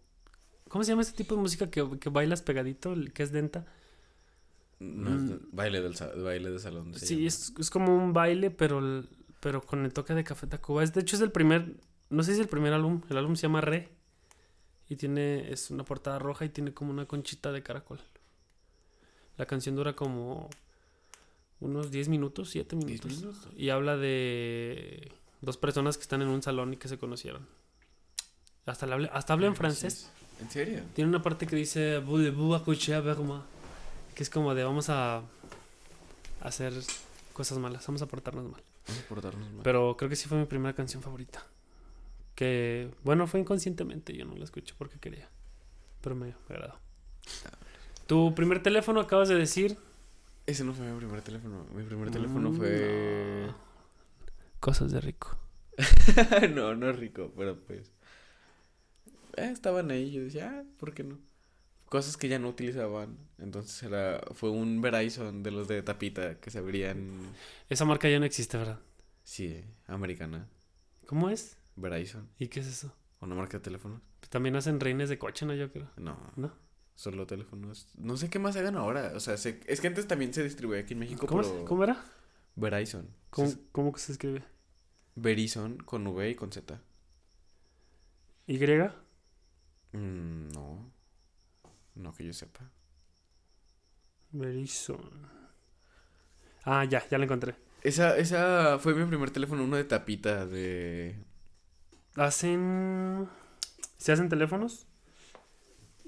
¿Cómo 0.67 0.83
se 0.83 0.91
llama 0.91 1.01
este 1.01 1.17
tipo 1.17 1.35
de 1.35 1.41
música 1.41 1.69
que, 1.69 1.99
que 1.99 2.09
bailas 2.09 2.41
pegadito, 2.41 2.93
que 3.13 3.23
es 3.23 3.31
denta? 3.31 3.65
No, 4.79 5.17
de- 5.21 5.39
baile 5.51 5.81
del 5.81 5.93
baile 6.23 6.49
de 6.51 6.59
salón. 6.59 6.93
Sí, 6.95 7.25
es, 7.25 7.53
es 7.57 7.69
como 7.69 7.95
un 7.95 8.13
baile, 8.13 8.51
pero, 8.51 9.03
pero 9.39 9.61
con 9.61 9.85
el 9.85 9.93
toque 9.93 10.13
de 10.13 10.23
Café 10.23 10.47
Tacuba. 10.47 10.83
Es, 10.83 10.93
de 10.93 11.01
hecho, 11.01 11.15
es 11.15 11.21
el 11.21 11.31
primer... 11.31 11.77
No 12.09 12.23
sé 12.23 12.31
si 12.33 12.39
es 12.39 12.43
el 12.43 12.49
primer 12.49 12.73
álbum. 12.73 13.01
El 13.09 13.17
álbum 13.17 13.35
se 13.35 13.43
llama 13.43 13.61
Re. 13.61 13.89
Y 14.89 14.97
tiene... 14.97 15.51
Es 15.51 15.71
una 15.71 15.83
portada 15.85 16.19
roja 16.19 16.45
y 16.45 16.49
tiene 16.49 16.73
como 16.73 16.91
una 16.91 17.05
conchita 17.05 17.51
de 17.51 17.63
caracol. 17.63 17.99
La 19.37 19.45
canción 19.45 19.75
dura 19.75 19.95
como... 19.95 20.49
Unos 21.59 21.91
10 21.91 22.09
minutos, 22.09 22.49
7 22.49 22.75
¿Diez 22.75 22.85
minutos. 23.05 23.11
minutos? 23.21 23.47
Y 23.55 23.69
habla 23.69 23.95
de 23.95 25.11
dos 25.41 25.57
personas 25.57 25.95
que 25.95 26.01
están 26.01 26.23
en 26.23 26.27
un 26.27 26.41
salón 26.41 26.73
y 26.73 26.77
que 26.77 26.87
se 26.87 26.97
conocieron. 26.97 27.47
Hasta, 28.65 28.87
la 28.87 28.95
habla, 28.95 29.09
hasta 29.13 29.33
habla 29.33 29.45
en 29.45 29.55
francés. 29.55 30.09
¿En 30.39 30.49
serio? 30.49 30.81
Tiene 30.95 31.09
una 31.09 31.21
parte 31.21 31.45
que 31.45 31.55
dice 31.55 31.99
Voulez-vous 31.99 32.55
accoucher 32.55 32.95
avec 32.95 33.19
moi?", 33.19 33.41
Que 34.15 34.23
es 34.23 34.29
como 34.31 34.55
de 34.55 34.63
vamos 34.63 34.89
a 34.89 35.21
hacer 36.41 36.73
cosas 37.33 37.59
malas, 37.59 37.85
vamos 37.85 38.01
a 38.01 38.07
portarnos 38.07 38.45
mal. 38.49 38.63
Vamos 38.87 39.03
a 39.03 39.07
portarnos 39.07 39.51
mal. 39.51 39.61
Pero 39.63 39.95
creo 39.97 40.09
que 40.09 40.15
sí 40.15 40.27
fue 40.27 40.39
mi 40.39 40.45
primera 40.45 40.73
canción 40.73 41.03
favorita. 41.03 41.45
Que, 42.33 42.89
bueno, 43.03 43.27
fue 43.27 43.39
inconscientemente, 43.39 44.17
yo 44.17 44.25
no 44.25 44.35
la 44.35 44.45
escuché 44.45 44.73
porque 44.77 44.97
quería. 44.99 45.29
Pero 46.01 46.15
me, 46.15 46.27
me 46.27 46.55
agradó. 46.55 46.79
Tu 48.11 48.35
primer 48.35 48.61
teléfono 48.61 48.99
acabas 48.99 49.29
de 49.29 49.35
decir. 49.35 49.77
Ese 50.45 50.65
no 50.65 50.73
fue 50.73 50.85
mi 50.85 50.97
primer 50.97 51.21
teléfono. 51.21 51.65
Mi 51.73 51.81
primer 51.83 52.11
teléfono 52.11 52.49
Mm, 52.51 52.53
fue. 52.57 53.43
no. 53.47 53.55
Cosas 54.59 54.91
de 54.91 54.99
rico. 54.99 55.37
no, 56.53 56.75
no 56.75 56.89
es 56.89 56.99
rico, 56.99 57.31
pero 57.37 57.57
pues. 57.63 57.93
eh, 59.37 59.49
estaban 59.53 59.91
ahí. 59.91 60.11
Yo 60.11 60.23
decía, 60.25 60.49
ah, 60.59 60.63
¿por 60.77 60.93
qué 60.93 61.05
no? 61.05 61.19
Cosas 61.85 62.17
que 62.17 62.27
ya 62.27 62.37
no 62.37 62.49
utilizaban. 62.49 63.17
Entonces 63.37 63.81
era. 63.81 64.19
Fue 64.33 64.49
un 64.49 64.81
Verizon 64.81 65.41
de 65.41 65.51
los 65.51 65.69
de 65.69 65.81
tapita 65.81 66.37
que 66.41 66.51
se 66.51 66.57
abrían. 66.59 67.17
Esa 67.69 67.85
marca 67.85 68.09
ya 68.09 68.19
no 68.19 68.25
existe, 68.25 68.57
¿verdad? 68.57 68.81
Sí, 69.23 69.63
americana. 69.87 70.49
¿Cómo 71.05 71.29
es? 71.29 71.55
Verizon. 71.77 72.27
¿Y 72.37 72.49
qué 72.49 72.59
es 72.59 72.67
eso? 72.67 72.93
Una 73.21 73.35
marca 73.35 73.57
de 73.59 73.63
teléfonos. 73.63 74.01
También 74.27 74.57
hacen 74.57 74.81
reines 74.81 75.07
de 75.07 75.17
coche, 75.17 75.45
¿no? 75.45 75.53
Yo 75.53 75.71
creo. 75.71 75.89
No. 75.95 76.17
¿No? 76.35 76.51
Solo 76.95 77.25
teléfonos. 77.25 77.87
No 77.97 78.15
sé 78.17 78.29
qué 78.29 78.37
más 78.39 78.55
hagan 78.55 78.75
ahora. 78.75 79.13
O 79.15 79.19
sea, 79.19 79.37
sé- 79.37 79.59
es 79.67 79.81
que 79.81 79.87
antes 79.87 80.07
también 80.07 80.33
se 80.33 80.43
distribuía 80.43 80.81
aquí 80.81 80.93
en 80.93 80.99
México, 80.99 81.25
¿Cómo, 81.27 81.41
pero. 81.41 81.65
¿Cómo 81.65 81.83
era? 81.83 82.03
Verizon. 82.55 83.07
¿Cómo, 83.29 83.47
Se- 83.47 83.57
cómo 83.71 83.91
que 83.91 83.99
se 83.99 84.11
escribe? 84.11 84.43
Verizon 85.15 85.77
con 85.77 86.05
V 86.07 86.29
y 86.29 86.35
con 86.35 86.51
Z. 86.51 86.79
¿Y? 88.47 88.57
Mm, 89.93 90.49
no. 90.53 90.91
No 91.95 92.13
que 92.13 92.25
yo 92.25 92.33
sepa. 92.33 92.69
Verizon. 94.31 95.27
Ah, 96.63 96.85
ya, 96.85 97.07
ya 97.09 97.17
la 97.17 97.25
encontré. 97.25 97.55
Esa, 97.83 98.17
esa 98.17 98.77
fue 98.79 98.93
mi 98.93 99.05
primer 99.05 99.31
teléfono, 99.31 99.63
uno 99.63 99.75
de 99.75 99.83
tapita 99.83 100.45
de... 100.45 101.17
Hacen. 102.15 103.27
Se 103.97 104.11
hacen 104.11 104.29
teléfonos. 104.29 104.87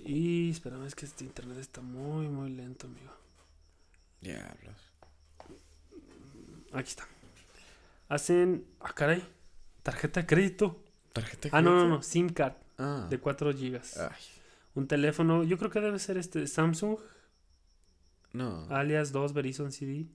Y 0.06 0.50
espérame, 0.52 0.86
es 0.86 0.96
que 0.96 1.06
este 1.06 1.24
internet 1.24 1.58
está 1.58 1.82
muy, 1.82 2.28
muy 2.28 2.50
lento, 2.50 2.88
amigo. 2.88 3.12
Diablos. 4.22 4.76
Aquí 6.74 6.90
está. 6.90 7.08
Hacen. 8.10 8.66
Ah, 8.82 8.94
caray. 8.94 9.24
Tarjeta 9.82 10.22
de 10.22 10.28
crédito. 10.28 10.84
¿Tarjeta 11.14 11.50
de 11.50 11.58
Ah, 11.58 11.62
no, 11.62 11.72
no, 11.72 11.76
crédito? 11.78 11.96
no. 11.98 12.04
SIM 12.04 12.30
card 12.30 12.54
Ah. 12.78 13.08
de 13.10 13.20
4 13.20 13.54
gigas. 13.54 13.98
Ay, 13.98 14.10
Un 14.76 14.88
teléfono. 14.88 15.44
Yo 15.44 15.58
creo 15.60 15.70
que 15.70 15.80
debe 15.80 16.00
ser 16.00 16.18
este 16.18 16.48
Samsung. 16.48 16.98
no. 18.34 18.66
Alias 18.70 19.12
2 19.12 19.34
Verizon 19.34 19.72
CD. 19.72 20.08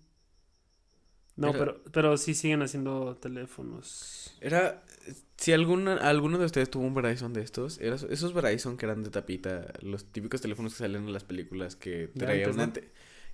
No, 1.38 1.50
Era- 1.50 1.58
pero, 1.58 1.82
pero 1.92 2.16
sí 2.18 2.34
siguen 2.34 2.62
haciendo 2.62 3.16
teléfonos. 3.16 4.36
Era. 4.40 4.82
Si 5.36 5.52
alguna, 5.52 5.96
alguno 5.96 6.36
de 6.38 6.44
ustedes 6.46 6.68
tuvo 6.70 6.84
un 6.84 6.94
Verizon 6.94 7.32
de 7.32 7.42
estos, 7.42 7.78
era, 7.80 7.94
esos 7.94 8.34
Verizon 8.34 8.76
que 8.76 8.86
eran 8.86 9.02
de 9.04 9.10
tapita, 9.10 9.72
los 9.80 10.04
típicos 10.12 10.40
teléfonos 10.40 10.72
que 10.74 10.78
salen 10.80 11.04
en 11.06 11.12
las 11.12 11.24
películas 11.24 11.76
que 11.76 12.08
De 12.08 12.08
traía 12.08 12.44
antes, 12.46 12.54
una 12.54 12.64
ante- 12.64 12.90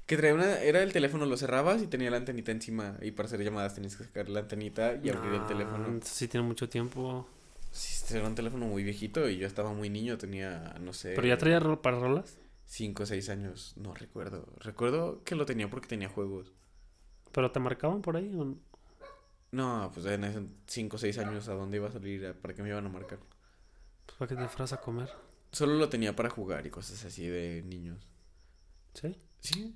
que 0.06 0.16
traía 0.18 0.34
una, 0.34 0.58
era 0.60 0.82
el 0.82 0.92
teléfono, 0.92 1.24
lo 1.24 1.36
cerrabas 1.38 1.82
y 1.82 1.86
tenía 1.86 2.10
la 2.10 2.18
antenita 2.18 2.52
encima 2.52 2.98
y 3.00 3.10
para 3.12 3.26
hacer 3.26 3.42
llamadas 3.42 3.74
tenías 3.74 3.96
que 3.96 4.04
sacar 4.04 4.28
la 4.28 4.40
antenita 4.40 5.00
y 5.02 5.08
abrir 5.08 5.32
el 5.32 5.40
Ah, 5.40 5.46
teléfono. 5.46 5.98
Sí, 6.04 6.28
tiene 6.28 6.46
mucho 6.46 6.68
tiempo. 6.68 7.26
Sí, 7.72 7.94
este 7.96 8.18
era 8.18 8.28
un 8.28 8.34
teléfono 8.34 8.66
muy 8.66 8.84
viejito 8.84 9.28
y 9.28 9.38
yo 9.38 9.46
estaba 9.46 9.72
muy 9.72 9.88
niño, 9.88 10.18
tenía, 10.18 10.76
no 10.80 10.92
sé, 10.92 11.14
Pero 11.16 11.26
ya 11.26 11.38
traía 11.38 11.58
ro- 11.58 11.80
para 11.82 11.98
rolas. 11.98 12.38
5 12.66 13.02
o 13.04 13.06
6 13.06 13.30
años, 13.30 13.72
no 13.76 13.94
recuerdo. 13.94 14.46
Recuerdo 14.60 15.22
que 15.24 15.34
lo 15.34 15.46
tenía 15.46 15.68
porque 15.70 15.88
tenía 15.88 16.08
juegos. 16.10 16.52
Pero 17.34 17.50
te 17.50 17.60
marcaban 17.60 18.00
por 18.00 18.16
ahí. 18.16 18.32
¿o 18.34 18.44
no? 18.44 18.56
No, 19.52 19.90
pues 19.92 20.06
en 20.06 20.24
esos 20.24 20.44
5 20.66 20.96
o 20.96 20.98
6 20.98 21.18
años, 21.18 21.48
¿a 21.48 21.54
dónde 21.54 21.76
iba 21.76 21.88
a 21.88 21.92
salir? 21.92 22.34
¿Para 22.40 22.54
qué 22.54 22.62
me 22.62 22.70
iban 22.70 22.86
a 22.86 22.88
marcar? 22.88 23.18
Pues 24.06 24.16
para 24.18 24.28
que 24.28 24.36
te 24.36 24.48
fueras 24.48 24.72
a 24.72 24.80
comer. 24.80 25.10
Solo 25.52 25.74
lo 25.74 25.88
tenía 25.88 26.16
para 26.16 26.30
jugar 26.30 26.66
y 26.66 26.70
cosas 26.70 27.04
así 27.04 27.26
de 27.26 27.62
niños. 27.66 28.08
¿Sí? 28.94 29.16
Sí. 29.40 29.74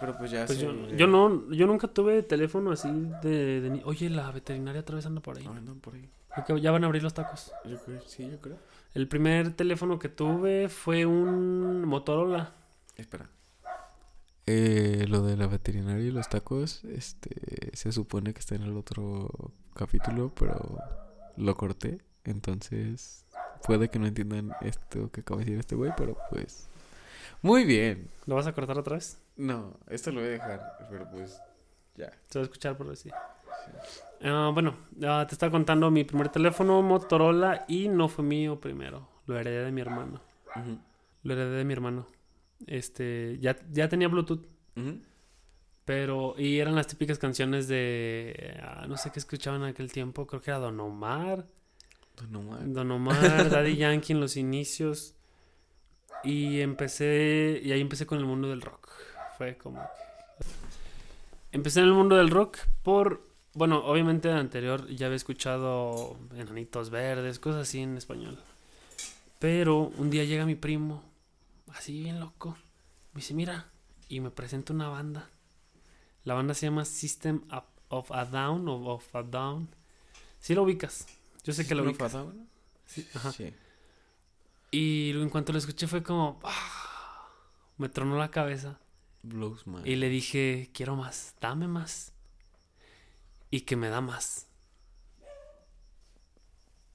Pero 0.00 0.16
pues 0.16 0.30
ya 0.30 0.46
Pues 0.46 0.58
se- 0.58 0.64
yo, 0.64 0.88
yo 0.90 1.06
no, 1.06 1.50
yo 1.52 1.66
nunca 1.66 1.88
tuve 1.88 2.22
teléfono 2.22 2.72
así 2.72 2.88
de, 3.22 3.60
de 3.60 3.82
Oye, 3.84 4.10
la 4.10 4.30
veterinaria 4.30 4.80
otra 4.80 4.96
vez 4.96 5.06
anda 5.06 5.20
por 5.20 5.36
ahí. 5.38 5.44
No, 5.44 5.52
andan 5.52 5.80
por 5.80 5.94
ahí. 5.94 6.08
Ya 6.60 6.70
van 6.70 6.84
a 6.84 6.86
abrir 6.86 7.02
los 7.02 7.14
tacos. 7.14 7.52
Yo 7.64 7.78
creo, 7.82 8.00
sí, 8.02 8.28
yo 8.30 8.38
creo. 8.40 8.58
El 8.94 9.08
primer 9.08 9.54
teléfono 9.54 9.98
que 9.98 10.08
tuve 10.10 10.68
fue 10.68 11.06
un 11.06 11.84
Motorola. 11.84 12.52
Espera. 12.96 13.28
Eh, 14.46 15.06
lo 15.08 15.22
de 15.22 15.36
la 15.36 15.48
veterinaria 15.48 16.04
y 16.04 16.12
los 16.12 16.28
tacos, 16.28 16.84
este, 16.84 17.30
se 17.76 17.90
supone 17.90 18.32
que 18.32 18.38
está 18.38 18.54
en 18.54 18.62
el 18.62 18.76
otro 18.76 19.28
capítulo, 19.74 20.32
pero 20.38 20.78
lo 21.36 21.56
corté, 21.56 22.00
entonces 22.24 23.26
puede 23.64 23.88
que 23.88 23.98
no 23.98 24.06
entiendan 24.06 24.52
esto 24.60 25.10
que 25.10 25.22
acaba 25.22 25.40
de 25.40 25.46
decir 25.46 25.58
este 25.58 25.74
güey, 25.74 25.92
pero 25.96 26.16
pues 26.30 26.68
muy 27.42 27.64
bien. 27.64 28.10
¿Lo 28.26 28.34
vas 28.34 28.46
a 28.46 28.52
cortar 28.52 28.78
otra 28.78 28.94
vez? 28.94 29.20
No, 29.36 29.78
esto 29.88 30.10
lo 30.10 30.20
voy 30.20 30.28
a 30.28 30.32
dejar, 30.32 30.88
pero 30.90 31.10
pues 31.10 31.40
ya. 31.96 32.12
Se 32.28 32.38
va 32.38 32.42
a 32.42 32.44
escuchar 32.44 32.76
por 32.76 32.88
decir. 32.88 33.12
Ah, 34.22 34.50
bueno, 34.52 34.76
ah, 35.04 35.24
te 35.28 35.34
estaba 35.34 35.50
contando 35.50 35.90
mi 35.90 36.04
primer 36.04 36.28
teléfono 36.28 36.80
Motorola 36.82 37.64
y 37.68 37.88
no 37.88 38.08
fue 38.08 38.24
mío 38.24 38.60
primero. 38.60 39.08
Lo 39.26 39.38
heredé 39.38 39.64
de 39.64 39.72
mi 39.72 39.80
hermano. 39.80 40.20
Lo 41.22 41.32
heredé 41.32 41.58
de 41.58 41.64
mi 41.64 41.72
hermano. 41.72 42.06
Este, 42.66 43.38
ya, 43.40 43.56
ya 43.70 43.88
tenía 43.88 44.08
Bluetooth, 44.08 44.46
pero 45.84 46.34
y 46.38 46.58
eran 46.58 46.74
las 46.74 46.86
típicas 46.86 47.18
canciones 47.18 47.68
de 47.68 48.58
ah, 48.62 48.86
no 48.88 48.96
sé 48.96 49.10
qué 49.12 49.18
escuchaban 49.18 49.62
en 49.62 49.68
aquel 49.68 49.92
tiempo, 49.92 50.26
creo 50.26 50.40
que 50.40 50.50
era 50.50 50.58
Don 50.58 50.78
Omar. 50.80 51.46
Don 52.16 52.36
Omar. 52.36 52.60
Don 52.66 52.90
Omar, 52.90 53.50
Daddy 53.50 53.76
Yankee 53.78 54.12
en 54.12 54.20
los 54.20 54.36
inicios. 54.36 55.14
Y 56.24 56.60
empecé, 56.60 57.60
y 57.62 57.72
ahí 57.72 57.80
empecé 57.80 58.06
con 58.06 58.18
el 58.18 58.24
mundo 58.24 58.48
del 58.48 58.62
rock. 58.62 58.90
Fue 59.36 59.56
como 59.56 59.80
que... 59.80 60.46
Empecé 61.52 61.80
en 61.80 61.86
el 61.86 61.92
mundo 61.92 62.16
del 62.16 62.30
rock 62.30 62.58
por, 62.82 63.26
bueno, 63.54 63.84
obviamente 63.84 64.30
anterior 64.30 64.88
ya 64.88 65.06
había 65.06 65.16
escuchado 65.16 66.18
Enanitos 66.36 66.90
Verdes, 66.90 67.38
cosas 67.38 67.62
así 67.62 67.80
en 67.80 67.96
español. 67.96 68.38
Pero 69.38 69.92
un 69.96 70.10
día 70.10 70.24
llega 70.24 70.44
mi 70.44 70.54
primo, 70.54 71.04
así 71.72 72.02
bien 72.02 72.20
loco, 72.20 72.56
me 73.12 73.20
dice, 73.20 73.34
mira, 73.34 73.70
y 74.08 74.20
me 74.20 74.30
presenta 74.30 74.72
una 74.72 74.88
banda. 74.88 75.30
La 76.24 76.34
banda 76.34 76.54
se 76.54 76.66
llama 76.66 76.84
System 76.84 77.42
of- 77.50 77.64
of 77.88 78.10
a 78.12 78.24
Down, 78.24 78.68
o 78.68 78.74
of 78.92 79.14
a 79.14 79.22
Down. 79.22 79.68
Si 80.40 80.54
lo 80.54 80.62
ubicas. 80.64 81.06
Yo 81.44 81.52
sé 81.52 81.66
que 81.66 81.74
lo 81.74 81.82
¿No 81.84 81.90
ubicas. 81.90 82.16
Sí, 82.86 83.06
ajá. 83.14 83.32
Sí. 83.32 83.52
Y 84.70 85.10
en 85.10 85.28
cuanto 85.30 85.52
lo 85.52 85.58
escuché 85.58 85.86
fue 85.86 86.02
como... 86.02 86.40
¡ah! 86.44 87.28
Me 87.78 87.88
tronó 87.88 88.16
la 88.18 88.30
cabeza. 88.30 88.78
Blows. 89.22 89.64
Y 89.84 89.96
le 89.96 90.08
dije, 90.08 90.70
quiero 90.72 90.96
más, 90.96 91.34
dame 91.40 91.68
más. 91.68 92.12
Y 93.50 93.62
que 93.62 93.76
me 93.76 93.88
da 93.88 94.00
más. 94.00 94.46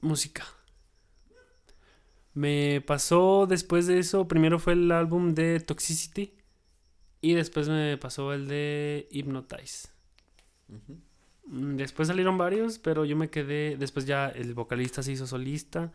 Música. 0.01 0.45
Me 2.33 2.81
pasó 2.85 3.45
después 3.47 3.87
de 3.87 3.99
eso, 3.99 4.27
primero 4.27 4.57
fue 4.59 4.73
el 4.73 4.91
álbum 4.91 5.33
de 5.33 5.59
Toxicity. 5.59 6.33
Y 7.21 7.33
después 7.33 7.69
me 7.69 7.97
pasó 7.97 8.33
el 8.33 8.47
de 8.47 9.07
Hypnotize. 9.11 9.89
Después 11.45 12.07
salieron 12.07 12.37
varios, 12.37 12.79
pero 12.79 13.05
yo 13.05 13.15
me 13.15 13.29
quedé. 13.29 13.77
Después 13.77 14.05
ya 14.05 14.29
el 14.29 14.53
vocalista 14.53 15.03
se 15.03 15.11
hizo 15.13 15.27
solista. 15.27 15.91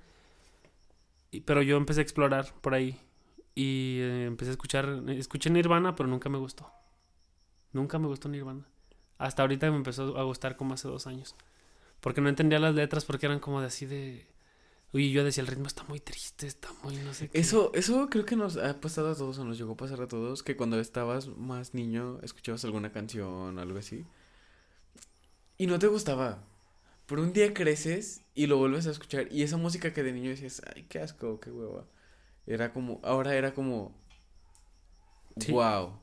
y- 1.32 1.40
pero 1.40 1.60
yo 1.62 1.76
empecé 1.76 2.00
a 2.00 2.02
explorar 2.02 2.52
por 2.60 2.74
ahí. 2.74 2.98
Y 3.54 3.98
eh, 4.00 4.26
empecé 4.26 4.50
a 4.50 4.52
escuchar. 4.52 5.02
Escuché 5.08 5.50
Nirvana, 5.50 5.96
pero 5.96 6.08
nunca 6.08 6.28
me 6.28 6.38
gustó. 6.38 6.70
Nunca 7.72 7.98
me 7.98 8.06
gustó 8.06 8.28
Nirvana. 8.28 8.66
Hasta 9.18 9.42
ahorita 9.42 9.70
me 9.70 9.76
empezó 9.78 10.16
a 10.18 10.22
gustar 10.24 10.56
como 10.56 10.74
hace 10.74 10.88
dos 10.88 11.06
años. 11.06 11.34
Porque 12.00 12.20
no 12.20 12.28
entendía 12.28 12.58
las 12.58 12.74
letras 12.74 13.04
porque 13.04 13.26
eran 13.26 13.40
como 13.40 13.60
de 13.60 13.66
así 13.68 13.86
de. 13.86 14.26
Uy, 14.92 15.10
yo 15.12 15.24
decía, 15.24 15.42
el 15.42 15.48
ritmo 15.48 15.66
está 15.66 15.82
muy 15.84 16.00
triste, 16.00 16.46
está 16.46 16.68
muy 16.82 16.96
no 16.96 17.12
sé 17.12 17.28
qué. 17.28 17.38
Eso, 17.38 17.70
eso 17.74 18.08
creo 18.08 18.24
que 18.24 18.36
nos 18.36 18.56
ha 18.56 18.80
pasado 18.80 19.10
a 19.10 19.14
todos, 19.14 19.38
o 19.38 19.44
nos 19.44 19.58
llegó 19.58 19.72
a 19.72 19.76
pasar 19.76 20.00
a 20.00 20.08
todos, 20.08 20.42
que 20.42 20.56
cuando 20.56 20.78
estabas 20.80 21.28
más 21.28 21.74
niño 21.74 22.18
escuchabas 22.22 22.64
alguna 22.64 22.92
canción, 22.92 23.58
algo 23.58 23.78
así, 23.78 24.06
y 25.58 25.66
no 25.66 25.78
te 25.78 25.86
gustaba. 25.88 26.42
Por 27.06 27.20
un 27.20 27.32
día 27.32 27.52
creces 27.54 28.22
y 28.34 28.46
lo 28.46 28.56
vuelves 28.58 28.86
a 28.86 28.90
escuchar, 28.90 29.28
y 29.30 29.42
esa 29.42 29.56
música 29.56 29.92
que 29.92 30.02
de 30.02 30.12
niño 30.12 30.30
decías, 30.30 30.62
ay, 30.74 30.84
qué 30.88 31.00
asco, 31.00 31.40
qué 31.40 31.50
hueva. 31.50 31.84
Era 32.46 32.72
como, 32.72 33.00
ahora 33.04 33.34
era 33.34 33.54
como, 33.54 33.94
Sí. 35.38 35.52
wow. 35.52 35.98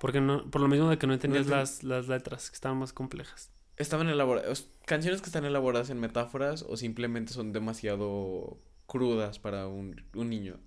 Porque 0.00 0.20
no, 0.20 0.50
por 0.50 0.60
lo 0.60 0.66
mismo 0.68 0.88
de 0.90 0.98
que 0.98 1.06
no 1.06 1.12
entendías 1.14 1.46
enten- 1.46 1.50
las, 1.50 1.82
las 1.84 2.08
letras, 2.08 2.50
que 2.50 2.54
estaban 2.54 2.78
más 2.78 2.92
complejas. 2.92 3.50
Estaban 3.76 4.08
elaboradas, 4.08 4.68
canciones 4.86 5.20
que 5.22 5.26
están 5.26 5.44
elaboradas 5.44 5.90
en 5.90 5.98
metáforas 5.98 6.64
o 6.68 6.76
simplemente 6.76 7.32
son 7.32 7.52
demasiado 7.52 8.58
crudas 8.86 9.38
para 9.38 9.66
un, 9.66 10.02
un 10.14 10.28
niño. 10.30 10.58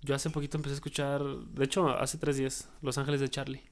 Yo 0.00 0.14
hace 0.14 0.30
poquito 0.30 0.56
empecé 0.56 0.74
a 0.74 0.76
escuchar, 0.76 1.22
de 1.24 1.64
hecho, 1.64 1.88
hace 1.88 2.18
tres 2.18 2.36
días, 2.36 2.70
Los 2.82 2.98
Ángeles 2.98 3.20
de 3.20 3.28
Charlie. 3.28 3.62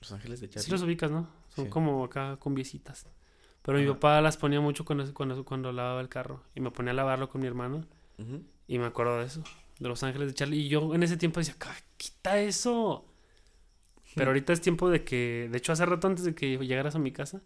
Los 0.00 0.12
Ángeles 0.12 0.40
de 0.40 0.48
Sí 0.48 0.54
Charlie. 0.54 0.70
los 0.70 0.82
ubicas, 0.82 1.10
¿no? 1.10 1.28
Son 1.54 1.64
Sí. 1.64 1.70
como 1.70 2.04
acá 2.04 2.36
cumbiecitas. 2.36 3.06
Pero 3.62 3.78
mi 3.78 3.86
papá 3.86 4.20
las 4.20 4.36
ponía 4.36 4.60
mucho 4.60 4.84
cuando, 4.84 5.12
cuando, 5.14 5.42
cuando 5.44 5.72
lavaba 5.72 6.02
el 6.02 6.10
carro. 6.10 6.42
Y 6.54 6.60
me 6.60 6.70
ponía 6.70 6.92
a 6.92 6.94
lavarlo 6.94 7.30
con 7.30 7.40
mi 7.40 7.46
hermano. 7.46 7.86
Y 8.68 8.78
me 8.78 8.84
acuerdo 8.84 9.18
de 9.18 9.24
eso. 9.26 9.42
De 9.78 9.88
Los 9.88 10.02
Ángeles 10.02 10.28
de 10.28 10.34
Charlie. 10.34 10.58
Y 10.58 10.68
yo 10.68 10.94
en 10.94 11.02
ese 11.02 11.16
tiempo 11.16 11.40
decía, 11.40 11.54
"Ca- 11.58 11.74
quita 11.96 12.38
eso. 12.38 13.06
Pero 14.14 14.30
ahorita 14.30 14.52
es 14.52 14.60
tiempo 14.60 14.90
de 14.90 15.04
que, 15.04 15.48
de 15.50 15.58
hecho 15.58 15.72
hace 15.72 15.84
rato 15.86 16.06
antes 16.06 16.24
de 16.24 16.34
que 16.34 16.56
llegaras 16.58 16.94
a 16.94 16.98
mi 16.98 17.12
casa, 17.12 17.42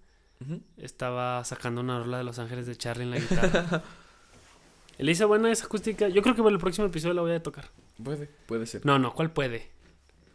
estaba 0.76 1.42
sacando 1.44 1.80
una 1.80 1.98
rola 1.98 2.18
de 2.18 2.24
Los 2.24 2.38
Ángeles 2.38 2.66
de 2.66 2.76
Charlie 2.76 3.04
en 3.04 3.10
la 3.10 3.18
guitarra. 3.18 3.82
Le 4.98 5.12
hice 5.12 5.24
buena 5.24 5.50
esa 5.52 5.66
acústica. 5.66 6.08
Yo 6.08 6.22
creo 6.22 6.34
que 6.34 6.42
para 6.42 6.52
el 6.54 6.60
próximo 6.60 6.86
episodio 6.88 7.14
la 7.14 7.22
voy 7.22 7.32
a 7.32 7.42
tocar. 7.42 7.70
Puede, 8.02 8.28
puede 8.46 8.66
ser. 8.66 8.84
No, 8.84 8.98
no, 8.98 9.14
¿cuál 9.14 9.30
puede? 9.32 9.70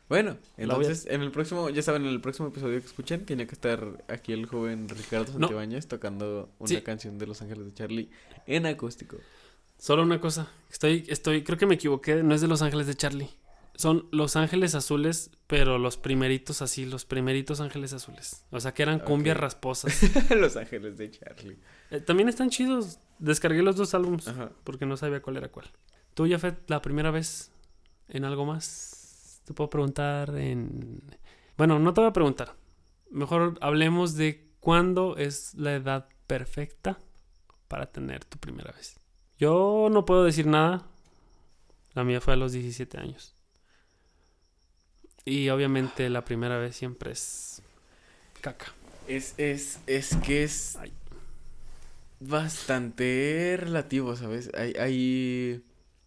Bueno, 0.09 0.31
a- 0.31 0.61
entonces 0.61 1.05
en 1.09 1.21
el 1.21 1.31
próximo, 1.31 1.69
ya 1.69 1.81
saben, 1.81 2.03
en 2.03 2.09
el 2.09 2.21
próximo 2.21 2.47
episodio 2.49 2.79
que 2.79 2.85
escuchen, 2.87 3.25
tiene 3.25 3.45
que 3.47 3.53
estar 3.55 3.85
aquí 4.07 4.31
el 4.33 4.45
joven 4.45 4.87
Ricardo 4.89 5.33
No. 5.33 5.39
Santibáñez 5.47 5.87
tocando 5.87 6.49
una 6.59 6.67
Sí. 6.69 6.81
canción 6.81 7.17
de 7.17 7.27
Los 7.27 7.41
Ángeles 7.41 7.65
de 7.65 7.73
Charlie 7.73 8.09
en 8.47 8.65
acústico. 8.65 9.17
Solo 9.77 10.03
una 10.03 10.19
cosa. 10.21 10.49
Estoy, 10.71 11.03
estoy, 11.09 11.43
creo 11.43 11.57
que 11.57 11.65
me 11.65 11.75
equivoqué. 11.75 12.23
No 12.23 12.33
es 12.33 12.39
de 12.41 12.47
Los 12.47 12.61
Ángeles 12.61 12.87
de 12.87 12.95
Charlie. 12.95 13.29
Son 13.75 14.07
Los 14.11 14.35
Ángeles 14.35 14.75
Azules, 14.75 15.31
pero 15.47 15.79
los 15.79 15.97
primeritos 15.97 16.61
así, 16.61 16.85
los 16.85 17.05
primeritos 17.05 17.59
Ángeles 17.59 17.91
Azules. 17.93 18.45
O 18.51 18.59
sea 18.59 18.73
que 18.73 18.83
eran 18.83 18.99
cumbias 18.99 19.35
rasposas. 19.45 19.99
Los 20.31 20.55
Ángeles 20.57 20.97
de 20.97 21.09
Charlie. 21.11 21.57
Eh, 21.89 21.99
también 21.99 22.29
están 22.29 22.49
chidos. 22.49 22.99
Descargué 23.19 23.63
los 23.63 23.75
dos 23.75 23.93
álbumes 23.93 24.27
Ajá. 24.27 24.51
porque 24.63 24.85
no 24.85 24.95
sabía 24.97 25.21
cuál 25.21 25.37
era 25.37 25.49
cuál. 25.49 25.67
¿Tú 26.13 26.27
ya 26.27 26.37
fue 26.37 26.55
la 26.67 26.81
primera 26.81 27.09
vez 27.09 27.51
en 28.09 28.25
algo 28.25 28.45
más? 28.45 29.41
Te 29.45 29.53
puedo 29.53 29.69
preguntar 29.69 30.35
en... 30.37 31.01
Bueno, 31.57 31.79
no 31.79 31.93
te 31.93 32.01
voy 32.01 32.09
a 32.09 32.13
preguntar. 32.13 32.55
Mejor 33.09 33.57
hablemos 33.61 34.15
de 34.15 34.51
cuándo 34.59 35.17
es 35.17 35.53
la 35.55 35.73
edad 35.75 36.07
perfecta 36.27 36.99
para 37.67 37.87
tener 37.87 38.23
tu 38.25 38.37
primera 38.37 38.71
vez. 38.71 38.99
Yo 39.37 39.89
no 39.91 40.05
puedo 40.05 40.23
decir 40.23 40.45
nada. 40.47 40.87
La 41.93 42.03
mía 42.03 42.21
fue 42.21 42.33
a 42.33 42.37
los 42.37 42.51
17 42.53 42.97
años. 42.97 43.35
Y 45.25 45.49
obviamente 45.49 46.09
la 46.09 46.25
primera 46.25 46.57
vez 46.57 46.75
siempre 46.75 47.11
es 47.11 47.61
caca. 48.41 48.73
Es, 49.07 49.33
es, 49.37 49.79
es 49.87 50.15
que 50.17 50.43
es 50.43 50.75
Ay. 50.77 50.91
bastante 52.19 53.57
relativo, 53.59 54.15
¿sabes? 54.15 54.49
Hay, 54.55 54.73
hay... 54.79 55.63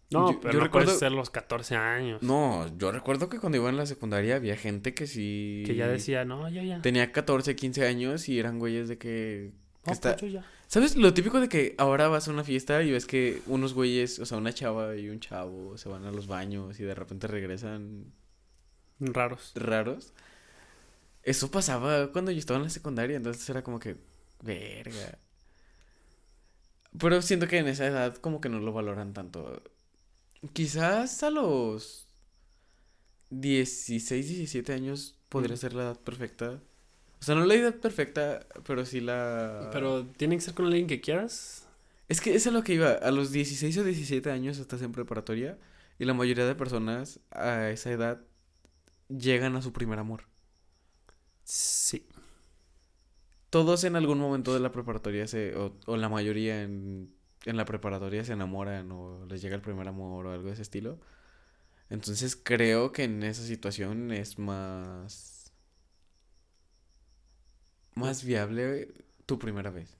No, 0.09 0.31
Yo- 0.31 0.39
pero 0.39 0.53
yo 0.53 0.59
no 0.59 0.71
puedes 0.71 0.87
recuerdo- 0.87 0.99
ser 0.99 1.11
los 1.11 1.29
14 1.29 1.75
años. 1.75 2.21
No, 2.23 2.65
yo 2.77 2.91
recuerdo 2.91 3.27
que 3.29 3.39
cuando 3.39 3.57
iba 3.57 3.69
en 3.69 3.75
la 3.77 3.85
secundaria 3.85 4.37
había 4.37 4.55
gente 4.55 4.93
que 4.93 5.05
sí... 5.05 5.63
Que 5.65 5.75
ya 5.75 5.87
decía, 5.87 6.23
no, 6.25 6.47
yo 6.49 6.61
ya. 6.63 6.81
Tenía 6.81 7.11
14, 7.11 7.55
15 7.55 7.85
años 7.85 8.29
y 8.29 8.39
eran 8.39 8.57
güeyes 8.59 8.87
de 8.87 8.97
que... 8.97 9.51
que 9.83 9.87
No, 9.87 9.93
está... 9.93 10.15
pues 10.15 10.31
ya. 10.31 10.45
¿Sabes? 10.67 10.95
Lo 10.95 11.13
típico 11.13 11.39
de 11.41 11.49
que 11.49 11.75
ahora 11.77 12.07
vas 12.07 12.27
a 12.27 12.31
una 12.31 12.43
fiesta 12.43 12.81
y 12.83 12.91
ves 12.91 13.05
que 13.05 13.41
unos 13.47 13.73
güeyes, 13.73 14.19
o 14.19 14.25
sea, 14.25 14.37
una 14.37 14.53
chava 14.53 14.95
y 14.95 15.09
un 15.09 15.19
chavo 15.19 15.77
se 15.77 15.87
van 15.89 16.05
a 16.05 16.11
los 16.11 16.27
baños 16.27 16.79
y 16.79 16.83
de 16.83 16.93
repente 16.95 17.27
regresan 17.27 18.05
Raros. 18.99 19.51
raros. 19.55 20.13
Eso 21.23 21.51
pasaba 21.51 22.11
cuando 22.11 22.31
yo 22.31 22.39
estaba 22.39 22.57
en 22.57 22.63
la 22.63 22.69
secundaria, 22.69 23.17
entonces 23.17 23.47
era 23.49 23.63
como 23.63 23.79
que, 23.79 23.97
verga. 24.43 25.17
Pero 26.97 27.21
siento 27.21 27.47
que 27.47 27.57
en 27.57 27.67
esa 27.67 27.85
edad 27.85 28.15
como 28.15 28.41
que 28.41 28.49
no 28.49 28.59
lo 28.59 28.71
valoran 28.73 29.13
tanto. 29.13 29.61
Quizás 30.53 31.21
a 31.23 31.29
los 31.29 32.07
16, 33.29 34.27
17 34.27 34.73
años 34.73 35.15
podría 35.29 35.55
Mm. 35.55 35.59
ser 35.59 35.73
la 35.73 35.83
edad 35.83 35.99
perfecta. 35.99 36.61
O 37.19 37.23
sea, 37.25 37.35
no 37.35 37.45
la 37.45 37.55
edad 37.55 37.75
perfecta, 37.75 38.45
pero 38.65 38.85
sí 38.85 39.01
la... 39.01 39.69
Pero 39.73 40.05
tiene 40.05 40.35
que 40.35 40.41
ser 40.41 40.53
con 40.53 40.67
alguien 40.67 40.87
que 40.87 41.01
quieras. 41.01 41.67
Es 42.07 42.21
que 42.21 42.35
eso 42.35 42.49
es 42.49 42.53
lo 42.53 42.63
que 42.63 42.73
iba. 42.75 42.91
A 42.91 43.11
los 43.11 43.31
16 43.31 43.77
o 43.79 43.83
17 43.83 44.31
años 44.31 44.59
estás 44.59 44.81
en 44.81 44.91
preparatoria 44.91 45.57
y 45.99 46.05
la 46.05 46.13
mayoría 46.13 46.45
de 46.45 46.55
personas 46.55 47.19
a 47.31 47.69
esa 47.69 47.91
edad 47.91 48.21
llegan 49.09 49.55
a 49.55 49.61
su 49.61 49.73
primer 49.73 49.99
amor. 49.99 50.27
Sí. 51.43 52.07
Todos 53.49 53.83
en 53.85 53.95
algún 53.95 54.19
momento 54.19 54.53
de 54.53 54.59
la 54.59 54.71
preparatoria 54.71 55.27
se, 55.27 55.55
o, 55.55 55.77
o 55.85 55.97
la 55.97 56.09
mayoría 56.09 56.63
en, 56.63 57.13
en 57.45 57.57
la 57.57 57.65
preparatoria 57.65 58.23
se 58.25 58.33
enamoran 58.33 58.91
o 58.91 59.25
les 59.25 59.41
llega 59.41 59.55
el 59.55 59.61
primer 59.61 59.87
amor 59.87 60.25
o 60.27 60.31
algo 60.31 60.47
de 60.47 60.53
ese 60.53 60.61
estilo. 60.63 60.99
Entonces 61.89 62.35
creo 62.35 62.91
que 62.91 63.05
en 63.05 63.23
esa 63.23 63.43
situación 63.43 64.11
es 64.11 64.37
más... 64.37 65.53
Más 67.95 68.23
viable 68.23 68.93
tu 69.25 69.39
primera 69.39 69.71
vez. 69.71 69.97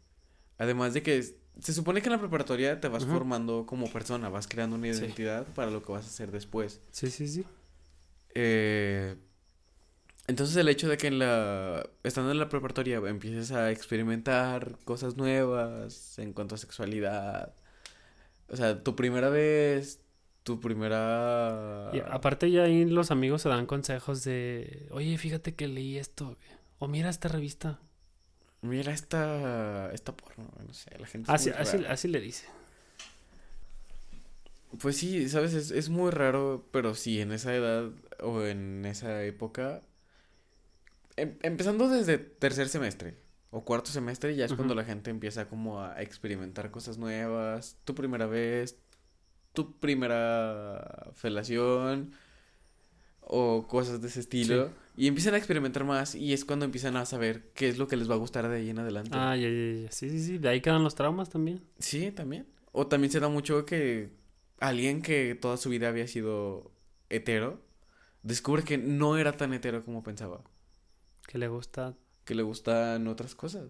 Además 0.57 0.93
de 0.93 1.01
que 1.01 1.23
se 1.59 1.73
supone 1.73 2.01
que 2.01 2.07
en 2.07 2.13
la 2.13 2.19
preparatoria 2.19 2.79
te 2.79 2.87
vas 2.87 3.05
formando 3.05 3.65
como 3.65 3.89
persona, 3.91 4.29
vas 4.29 4.47
creando 4.47 4.75
una 4.75 4.93
Sí. 4.93 4.99
identidad 4.99 5.47
para 5.55 5.71
lo 5.71 5.81
que 5.81 5.91
vas 5.91 6.03
a 6.05 6.07
hacer 6.09 6.31
después. 6.31 6.81
Sí, 6.91 7.09
sí, 7.09 7.27
sí. 7.27 7.45
Eh, 8.35 9.15
entonces 10.27 10.55
el 10.57 10.67
hecho 10.67 10.89
de 10.89 10.97
que 10.97 11.07
en 11.07 11.19
la 11.19 11.89
estando 12.03 12.31
en 12.31 12.39
la 12.39 12.49
preparatoria 12.49 12.97
empieces 12.97 13.51
a 13.51 13.71
experimentar 13.71 14.77
cosas 14.83 15.15
nuevas 15.15 16.19
en 16.19 16.33
cuanto 16.33 16.55
a 16.55 16.57
sexualidad, 16.57 17.53
o 18.49 18.55
sea, 18.55 18.83
tu 18.83 18.95
primera 18.95 19.29
vez, 19.29 20.01
tu 20.43 20.59
primera 20.59 21.89
Y 21.93 21.99
aparte 21.99 22.51
ya 22.51 22.63
ahí 22.63 22.85
los 22.85 23.11
amigos 23.11 23.41
se 23.41 23.49
dan 23.49 23.65
consejos 23.65 24.23
de, 24.23 24.87
oye, 24.91 25.17
fíjate 25.17 25.55
que 25.55 25.67
leí 25.67 25.97
esto. 25.97 26.37
O 26.79 26.87
mira 26.87 27.09
esta 27.09 27.29
revista. 27.29 27.79
mira 28.61 28.91
esta 28.91 29.91
esta 29.93 30.15
porno, 30.15 30.51
no 30.65 30.73
sé, 30.73 30.91
la 30.99 31.07
gente 31.07 31.31
así 31.31 32.07
le 32.07 32.19
dice. 32.19 32.47
Pues 34.81 34.97
sí, 34.97 35.29
sabes, 35.29 35.53
es, 35.53 35.71
es 35.71 35.89
muy 35.89 36.11
raro, 36.11 36.67
pero 36.71 36.93
sí, 36.93 37.21
en 37.21 37.31
esa 37.31 37.55
edad 37.55 37.91
o 38.21 38.43
en 38.43 38.85
esa 38.85 39.23
época, 39.23 39.81
em- 41.15 41.37
empezando 41.41 41.87
desde 41.89 42.17
tercer 42.17 42.69
semestre 42.69 43.15
o 43.49 43.63
cuarto 43.63 43.91
semestre, 43.91 44.35
ya 44.35 44.45
es 44.45 44.53
cuando 44.53 44.75
la 44.75 44.83
gente 44.83 45.09
empieza 45.09 45.47
como 45.47 45.81
a 45.81 46.01
experimentar 46.01 46.69
cosas 46.69 46.97
nuevas, 46.97 47.77
tu 47.85 47.95
primera 47.95 48.25
vez, 48.27 48.77
tu 49.53 49.77
primera 49.79 51.11
felación 51.15 52.13
o 53.21 53.67
cosas 53.67 54.01
de 54.01 54.07
ese 54.07 54.21
estilo, 54.21 54.69
y 54.95 55.07
empiezan 55.07 55.33
a 55.33 55.37
experimentar 55.37 55.83
más 55.83 56.15
y 56.15 56.33
es 56.33 56.45
cuando 56.45 56.65
empiezan 56.65 56.95
a 56.95 57.05
saber 57.05 57.51
qué 57.53 57.67
es 57.67 57.77
lo 57.77 57.87
que 57.87 57.97
les 57.97 58.09
va 58.09 58.15
a 58.15 58.17
gustar 58.17 58.47
de 58.47 58.57
ahí 58.57 58.69
en 58.69 58.79
adelante. 58.79 59.11
Ah, 59.17 59.35
ya, 59.35 59.49
ya, 59.49 59.83
ya. 59.83 59.91
Sí, 59.91 60.09
sí, 60.09 60.23
sí. 60.23 60.37
De 60.37 60.49
ahí 60.49 60.61
quedan 60.61 60.83
los 60.83 60.95
traumas 60.95 61.29
también. 61.29 61.61
Sí, 61.79 62.11
también. 62.11 62.47
O 62.71 62.87
también 62.87 63.11
se 63.11 63.19
da 63.19 63.27
mucho 63.27 63.65
que 63.65 64.11
alguien 64.59 65.01
que 65.01 65.35
toda 65.35 65.57
su 65.57 65.69
vida 65.69 65.89
había 65.89 66.07
sido 66.07 66.71
hetero, 67.09 67.61
descubre 68.23 68.63
que 68.63 68.77
no 68.77 69.17
era 69.17 69.33
tan 69.33 69.53
hetero 69.53 69.83
como 69.85 70.03
pensaba, 70.03 70.43
Que 71.27 71.37
le 71.37 71.47
gusta. 71.47 71.95
que 72.25 72.35
le 72.35 72.43
gustan 72.43 73.07
otras 73.07 73.35
cosas. 73.35 73.69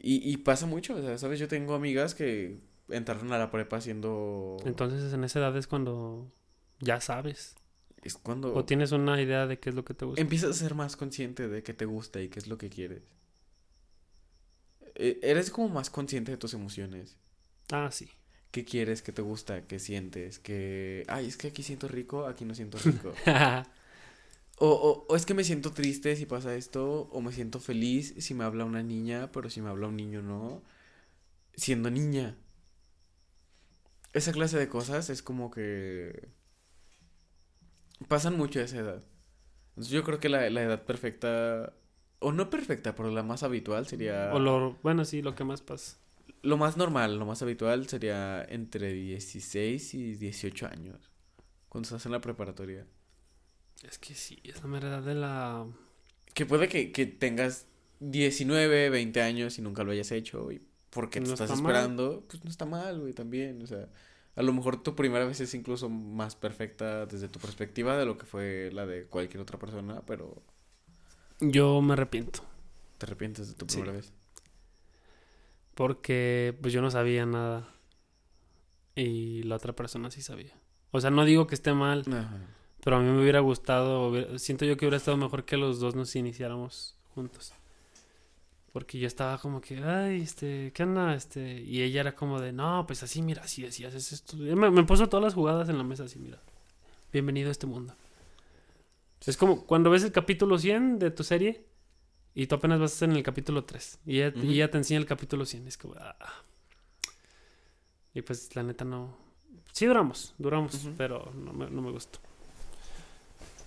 Y, 0.00 0.28
y 0.30 0.36
pasa 0.38 0.66
mucho, 0.66 0.94
o 0.96 1.00
sea, 1.02 1.18
¿sabes? 1.18 1.38
Yo 1.40 1.48
tengo 1.48 1.74
amigas 1.74 2.14
que 2.14 2.60
entraron 2.88 3.32
a 3.32 3.38
la 3.38 3.50
prepa 3.50 3.80
siendo... 3.80 4.56
Entonces 4.64 5.12
en 5.12 5.24
esa 5.24 5.40
edad 5.40 5.56
es 5.56 5.66
cuando 5.66 6.32
ya 6.80 7.00
sabes. 7.00 7.56
Es 8.02 8.14
cuando 8.16 8.54
O 8.54 8.64
tienes 8.64 8.92
una 8.92 9.20
idea 9.20 9.46
de 9.48 9.58
qué 9.58 9.70
es 9.70 9.74
lo 9.74 9.84
que 9.84 9.94
te 9.94 10.04
gusta. 10.04 10.20
empiezas 10.20 10.50
a 10.50 10.54
ser 10.54 10.74
más 10.76 10.96
consciente 10.96 11.48
de 11.48 11.62
qué 11.64 11.74
te 11.74 11.84
gusta 11.84 12.20
y 12.22 12.28
qué 12.28 12.38
es 12.38 12.46
lo 12.46 12.56
que 12.58 12.70
quieres. 12.70 13.02
E- 14.94 15.18
Eres 15.22 15.50
como 15.50 15.68
más 15.68 15.90
consciente 15.90 16.30
de 16.32 16.38
tus 16.38 16.54
emociones. 16.54 17.16
Ah, 17.70 17.90
sí. 17.90 18.08
¿Qué 18.50 18.64
quieres? 18.64 19.02
¿Qué 19.02 19.12
te 19.12 19.22
gusta? 19.22 19.66
¿Qué 19.66 19.78
sientes? 19.78 20.38
Que, 20.38 21.04
ay, 21.08 21.26
es 21.26 21.36
que 21.36 21.48
aquí 21.48 21.62
siento 21.62 21.88
rico, 21.88 22.26
aquí 22.26 22.44
no 22.44 22.54
siento 22.54 22.78
rico. 22.84 23.18
O, 24.60 24.68
o, 24.70 25.06
o 25.08 25.16
es 25.16 25.24
que 25.24 25.34
me 25.34 25.44
siento 25.44 25.72
triste 25.72 26.16
si 26.16 26.26
pasa 26.26 26.54
esto, 26.56 27.08
o 27.12 27.20
me 27.20 27.32
siento 27.32 27.60
feliz 27.60 28.14
si 28.18 28.34
me 28.34 28.44
habla 28.44 28.64
una 28.64 28.82
niña, 28.82 29.30
pero 29.32 29.50
si 29.50 29.60
me 29.62 29.68
habla 29.70 29.86
un 29.88 29.96
niño 29.96 30.20
no, 30.22 30.62
siendo 31.56 31.90
niña. 31.90 32.36
Esa 34.12 34.32
clase 34.32 34.58
de 34.58 34.68
cosas 34.68 35.08
es 35.10 35.22
como 35.22 35.50
que 35.50 36.28
pasan 38.08 38.36
mucho 38.36 38.60
a 38.60 38.62
esa 38.62 38.78
edad. 38.78 39.02
Entonces 39.70 39.92
yo 39.92 40.04
creo 40.04 40.20
que 40.20 40.28
la, 40.28 40.48
la 40.50 40.62
edad 40.62 40.84
perfecta, 40.84 41.74
o 42.20 42.32
no 42.32 42.50
perfecta, 42.50 42.94
pero 42.94 43.10
la 43.10 43.22
más 43.22 43.42
habitual 43.42 43.86
sería... 43.86 44.32
o 44.32 44.38
lo, 44.38 44.78
bueno, 44.82 45.04
sí, 45.04 45.22
lo 45.22 45.34
que 45.34 45.44
más 45.44 45.62
pasa. 45.62 45.98
Lo 46.42 46.56
más 46.56 46.76
normal, 46.76 47.18
lo 47.18 47.26
más 47.26 47.42
habitual 47.42 47.88
sería 47.88 48.44
entre 48.48 48.92
16 48.92 49.94
y 49.94 50.14
18 50.14 50.66
años, 50.66 51.10
cuando 51.68 51.86
estás 51.86 52.06
en 52.06 52.12
la 52.12 52.20
preparatoria. 52.20 52.86
Es 53.82 53.98
que 53.98 54.14
sí, 54.14 54.38
es 54.44 54.60
la 54.62 54.68
mera 54.68 54.88
edad 54.88 55.02
de 55.02 55.14
la... 55.14 55.66
Que 56.34 56.46
puede 56.46 56.68
que, 56.68 56.92
que 56.92 57.06
tengas 57.06 57.66
19, 58.00 58.90
20 58.90 59.20
años 59.22 59.58
y 59.58 59.62
nunca 59.62 59.82
lo 59.84 59.92
hayas 59.92 60.12
hecho, 60.12 60.50
y 60.52 60.60
porque 60.90 61.20
te 61.20 61.26
No 61.26 61.32
estás 61.34 61.50
está 61.50 61.62
mal. 61.62 61.72
esperando, 61.72 62.24
pues 62.28 62.44
no 62.44 62.50
está 62.50 62.64
mal, 62.66 63.00
güey, 63.00 63.12
también. 63.12 63.60
O 63.62 63.66
sea, 63.66 63.88
a 64.36 64.42
lo 64.42 64.52
mejor 64.52 64.82
tu 64.82 64.94
primera 64.94 65.24
vez 65.26 65.40
es 65.40 65.54
incluso 65.54 65.88
más 65.88 66.36
perfecta 66.36 67.06
desde 67.06 67.28
tu 67.28 67.38
perspectiva 67.40 67.96
de 67.98 68.06
lo 68.06 68.16
que 68.18 68.26
fue 68.26 68.70
la 68.72 68.86
de 68.86 69.06
cualquier 69.06 69.40
otra 69.42 69.58
persona, 69.58 70.02
pero 70.06 70.42
Yo 71.40 71.80
me 71.82 71.92
arrepiento. 71.94 72.42
te 72.98 73.06
arrepientes 73.06 73.48
de 73.48 73.54
tu 73.54 73.66
Sí. 73.68 73.76
primera 73.76 73.92
vez. 73.92 74.12
Porque 75.78 76.58
pues 76.60 76.74
yo 76.74 76.82
no 76.82 76.90
sabía 76.90 77.24
nada. 77.24 77.72
Y 78.96 79.44
la 79.44 79.54
otra 79.54 79.76
persona 79.76 80.10
sí 80.10 80.22
sabía. 80.22 80.52
O 80.90 81.00
sea, 81.00 81.12
no 81.12 81.24
digo 81.24 81.46
que 81.46 81.54
esté 81.54 81.72
mal, 81.72 82.02
Ajá. 82.08 82.36
pero 82.82 82.96
a 82.96 83.00
mí 83.00 83.08
me 83.08 83.22
hubiera 83.22 83.38
gustado, 83.38 84.12
siento 84.40 84.64
yo 84.64 84.76
que 84.76 84.86
hubiera 84.86 84.96
estado 84.96 85.16
mejor 85.16 85.44
que 85.44 85.56
los 85.56 85.78
dos 85.78 85.94
nos 85.94 86.16
iniciáramos 86.16 86.96
juntos. 87.14 87.52
Porque 88.72 88.98
yo 88.98 89.06
estaba 89.06 89.38
como 89.38 89.60
que, 89.60 89.78
ay, 89.84 90.20
este, 90.20 90.72
¿qué 90.74 90.82
onda? 90.82 91.14
Este, 91.14 91.60
y 91.60 91.80
ella 91.82 92.00
era 92.00 92.16
como 92.16 92.40
de, 92.40 92.52
no, 92.52 92.84
pues 92.84 93.04
así, 93.04 93.22
mira, 93.22 93.42
así, 93.44 93.64
así 93.64 93.84
haces 93.84 94.10
esto. 94.10 94.36
Y 94.36 94.56
Me, 94.56 94.72
me 94.72 94.82
puso 94.82 95.08
todas 95.08 95.22
las 95.22 95.34
jugadas 95.34 95.68
en 95.68 95.78
la 95.78 95.84
mesa 95.84 96.02
así, 96.02 96.18
mira. 96.18 96.42
Bienvenido 97.12 97.50
a 97.50 97.52
este 97.52 97.68
mundo. 97.68 97.94
Es 99.24 99.36
como 99.36 99.64
cuando 99.64 99.90
ves 99.90 100.02
el 100.02 100.10
capítulo 100.10 100.58
100 100.58 100.98
de 100.98 101.12
tu 101.12 101.22
serie 101.22 101.67
y 102.40 102.46
tú 102.46 102.54
apenas 102.54 102.78
vas 102.78 103.00
en 103.02 103.12
el 103.12 103.22
capítulo 103.22 103.64
3 103.64 103.98
y 104.06 104.18
ella, 104.20 104.32
y 104.36 104.38
Ujú. 104.38 104.50
ella 104.52 104.70
te 104.70 104.78
enseña 104.78 105.00
el 105.00 105.06
capítulo 105.06 105.44
100. 105.44 105.66
Es 105.68 105.76
como, 105.76 105.94
ah. 105.98 106.16
Y 108.14 108.22
pues 108.22 108.54
la 108.56 108.62
neta 108.62 108.84
no. 108.84 109.16
Sí 109.72 109.86
duramos, 109.86 110.34
duramos, 110.38 110.88
pero 110.96 111.30
no 111.34 111.52
me, 111.52 111.68
no 111.70 111.82
me 111.82 111.90
gustó. 111.90 112.18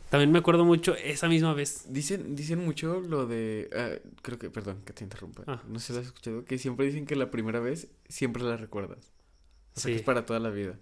También 0.09 0.32
me 0.32 0.39
acuerdo 0.39 0.65
mucho 0.65 0.93
esa 0.95 1.30
misma 1.30 1.53
vez. 1.53 1.86
Dicen, 1.93 2.36
dicen 2.36 2.59
mucho 2.65 2.99
lo 2.99 3.26
de, 3.28 3.69
ah, 3.74 4.09
creo 4.22 4.38
que, 4.38 4.49
perdón, 4.49 4.82
que 4.86 4.91
te 4.93 5.03
interrumpa. 5.05 5.43
Ah. 5.47 5.61
No 5.67 5.80
sé 5.80 5.88
si 5.88 5.93
lo 5.93 5.99
has 5.99 6.05
escuchado, 6.07 6.43
que 6.43 6.57
siempre 6.57 6.86
dicen 6.86 7.05
que 7.05 7.15
la 7.15 7.32
primera 7.32 7.59
vez 7.61 7.88
siempre 8.09 8.43
la 8.43 8.57
recuerdas. 8.57 9.11
O 9.76 9.80
sea, 9.80 9.91
que 9.91 9.97
es 9.97 10.03
para 10.03 10.26
toda 10.26 10.39
la 10.41 10.49
vida. 10.49 10.78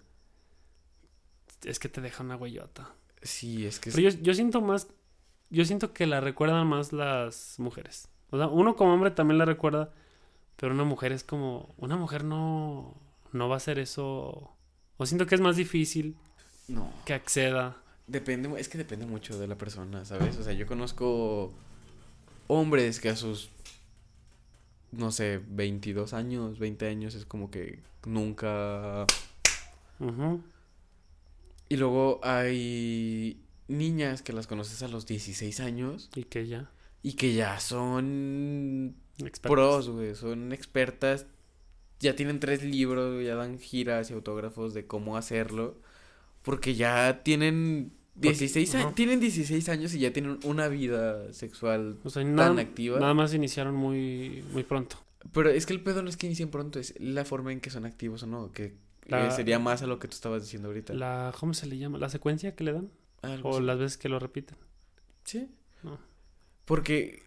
Es 1.63 1.77
que 1.79 1.89
te 1.89 2.01
deja 2.01 2.23
una 2.23 2.37
huellota. 2.37 2.93
Sí, 3.21 3.65
es 3.67 3.79
que 3.79 3.89
es- 3.89 3.95
Pero 3.95 4.09
yo, 4.09 4.19
yo 4.21 4.33
siento 4.33 4.61
más. 4.61 4.87
Yo 5.49 5.65
siento 5.65 5.93
que 5.93 6.05
la 6.05 6.21
recuerdan 6.21 6.67
más 6.67 6.93
las 6.93 7.55
mujeres. 7.57 8.07
O 8.29 8.37
sea, 8.37 8.47
uno 8.47 8.75
como 8.75 8.93
hombre 8.93 9.11
también 9.11 9.37
la 9.37 9.45
recuerda. 9.45 9.91
Pero 10.57 10.73
una 10.73 10.83
mujer 10.83 11.11
es 11.11 11.23
como. 11.23 11.73
Una 11.77 11.95
mujer 11.95 12.23
no. 12.23 12.95
No 13.31 13.47
va 13.47 13.55
a 13.55 13.57
hacer 13.57 13.79
eso. 13.79 14.55
O 14.97 15.05
siento 15.05 15.25
que 15.25 15.35
es 15.35 15.41
más 15.41 15.55
difícil. 15.55 16.15
No. 16.67 16.91
que 17.05 17.13
acceda. 17.13 17.77
Depende, 18.05 18.59
es 18.59 18.69
que 18.69 18.77
depende 18.77 19.05
mucho 19.05 19.39
de 19.39 19.47
la 19.47 19.57
persona, 19.57 20.05
¿sabes? 20.05 20.37
O 20.37 20.43
sea, 20.43 20.53
yo 20.53 20.67
conozco 20.67 21.51
hombres 22.47 22.99
que 22.99 23.09
a 23.09 23.15
sus, 23.15 23.49
no 24.91 25.11
sé, 25.11 25.41
22 25.47 26.13
años, 26.13 26.59
20 26.59 26.87
años 26.87 27.15
es 27.15 27.25
como 27.25 27.51
que 27.51 27.81
nunca... 28.05 29.05
Ujú. 29.99 30.41
Y 31.69 31.77
luego 31.77 32.19
hay 32.23 33.39
niñas 33.69 34.21
que 34.21 34.33
las 34.33 34.47
conoces 34.47 34.83
a 34.83 34.87
los 34.87 35.05
16 35.05 35.59
años 35.61 36.09
Y 36.15 36.23
que 36.23 36.47
ya. 36.47 36.69
y 37.03 37.13
que 37.13 37.33
ya 37.33 37.59
son 37.59 38.95
pros, 39.41 39.89
güey, 39.89 40.15
son 40.15 40.51
expertas, 40.53 41.25
ya 41.99 42.15
tienen 42.15 42.39
tres 42.39 42.63
libros, 42.63 43.23
ya 43.23 43.35
dan 43.35 43.59
giras 43.59 44.09
y 44.09 44.13
autógrafos 44.13 44.73
de 44.73 44.87
cómo 44.87 45.17
hacerlo, 45.17 45.77
porque 46.41 46.75
ya 46.75 47.21
tienen 47.23 47.91
Porque- 48.15 48.29
16 48.29 48.75
años, 48.75 48.85
ajá. 48.87 48.95
tienen 48.95 49.19
16 49.19 49.69
años 49.69 49.93
y 49.93 49.99
ya 49.99 50.11
tienen 50.13 50.39
una 50.43 50.67
vida 50.67 51.31
sexual 51.33 51.99
O 52.03 52.09
sea, 52.09 52.23
nada, 52.23 52.61
activa. 52.61 52.99
nada 52.99 53.13
más 53.13 53.33
iniciaron 53.33 53.75
muy, 53.75 54.43
muy 54.53 54.63
pronto. 54.63 54.97
Pero 55.33 55.49
es 55.49 55.65
que 55.65 55.73
el 55.73 55.81
pedo 55.81 56.01
no 56.01 56.09
es 56.09 56.15
que 56.17 56.27
inicien 56.27 56.49
pronto, 56.49 56.79
es 56.79 56.93
la 56.99 57.25
forma 57.25 57.51
en 57.51 57.59
que 57.59 57.69
son 57.69 57.85
activos 57.85 58.23
o 58.23 58.27
no, 58.27 58.51
que 58.53 58.73
La- 59.05 59.27
eh, 59.27 59.31
sería 59.31 59.59
más 59.59 59.81
a 59.81 59.87
lo 59.87 59.99
que 59.99 60.07
tú 60.07 60.13
estabas 60.15 60.43
diciendo 60.43 60.69
ahorita. 60.69 60.93
La, 60.93 61.33
¿Cómo 61.37 61.53
se 61.53 61.65
le 61.67 61.77
llama? 61.77 61.97
¿La 61.97 62.09
secuencia 62.09 62.55
que 62.55 62.63
le 62.63 62.71
dan? 62.73 62.89
Algo 63.21 63.49
O 63.49 63.57
así. 63.57 63.61
las 63.61 63.77
veces 63.79 63.97
que 63.97 64.09
lo 64.09 64.19
repiten. 64.19 64.57
Sí. 65.23 65.49
No. 65.83 65.99
Porque 66.65 67.23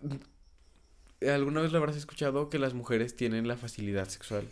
alguna 1.28 1.60
vez 1.60 1.72
lo 1.72 1.78
habrás 1.78 1.96
escuchado 1.96 2.48
que 2.50 2.58
las 2.58 2.74
mujeres 2.74 3.16
tienen 3.16 3.48
la 3.48 3.56
facilidad 3.56 4.08
sexual. 4.08 4.48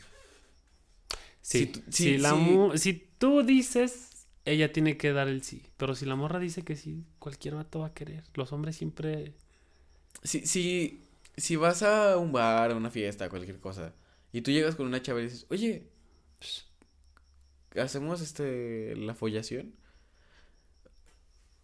Sí. 1.42 1.72
Si 1.90 2.18
la 2.18 2.34
si 2.76 3.08
tú 3.18 3.42
dices, 3.42 4.26
ella 4.44 4.72
tiene 4.72 4.96
que 4.96 5.12
dar 5.12 5.28
el 5.28 5.42
sí. 5.42 5.62
Pero 5.76 5.94
si 5.94 6.06
la 6.06 6.16
morra 6.16 6.38
dice 6.38 6.62
que 6.62 6.76
sí, 6.76 7.04
cualquier 7.18 7.54
vato 7.54 7.80
va 7.80 7.88
a 7.88 7.94
querer. 7.94 8.24
Los 8.34 8.52
hombres 8.52 8.76
siempre... 8.76 9.34
Si, 10.22 10.46
si, 10.46 11.02
si 11.36 11.56
vas 11.56 11.82
a 11.82 12.16
un 12.18 12.32
bar, 12.32 12.72
a 12.72 12.76
una 12.76 12.90
fiesta, 12.90 13.30
cualquier 13.30 13.58
cosa, 13.58 13.94
y 14.32 14.42
tú 14.42 14.50
llegas 14.50 14.76
con 14.76 14.86
una 14.86 15.00
chava 15.02 15.20
y 15.20 15.24
dices, 15.24 15.46
oye, 15.50 15.88
hacemos 17.76 18.20
este 18.20 18.94
la 18.96 19.14
follación. 19.14 19.74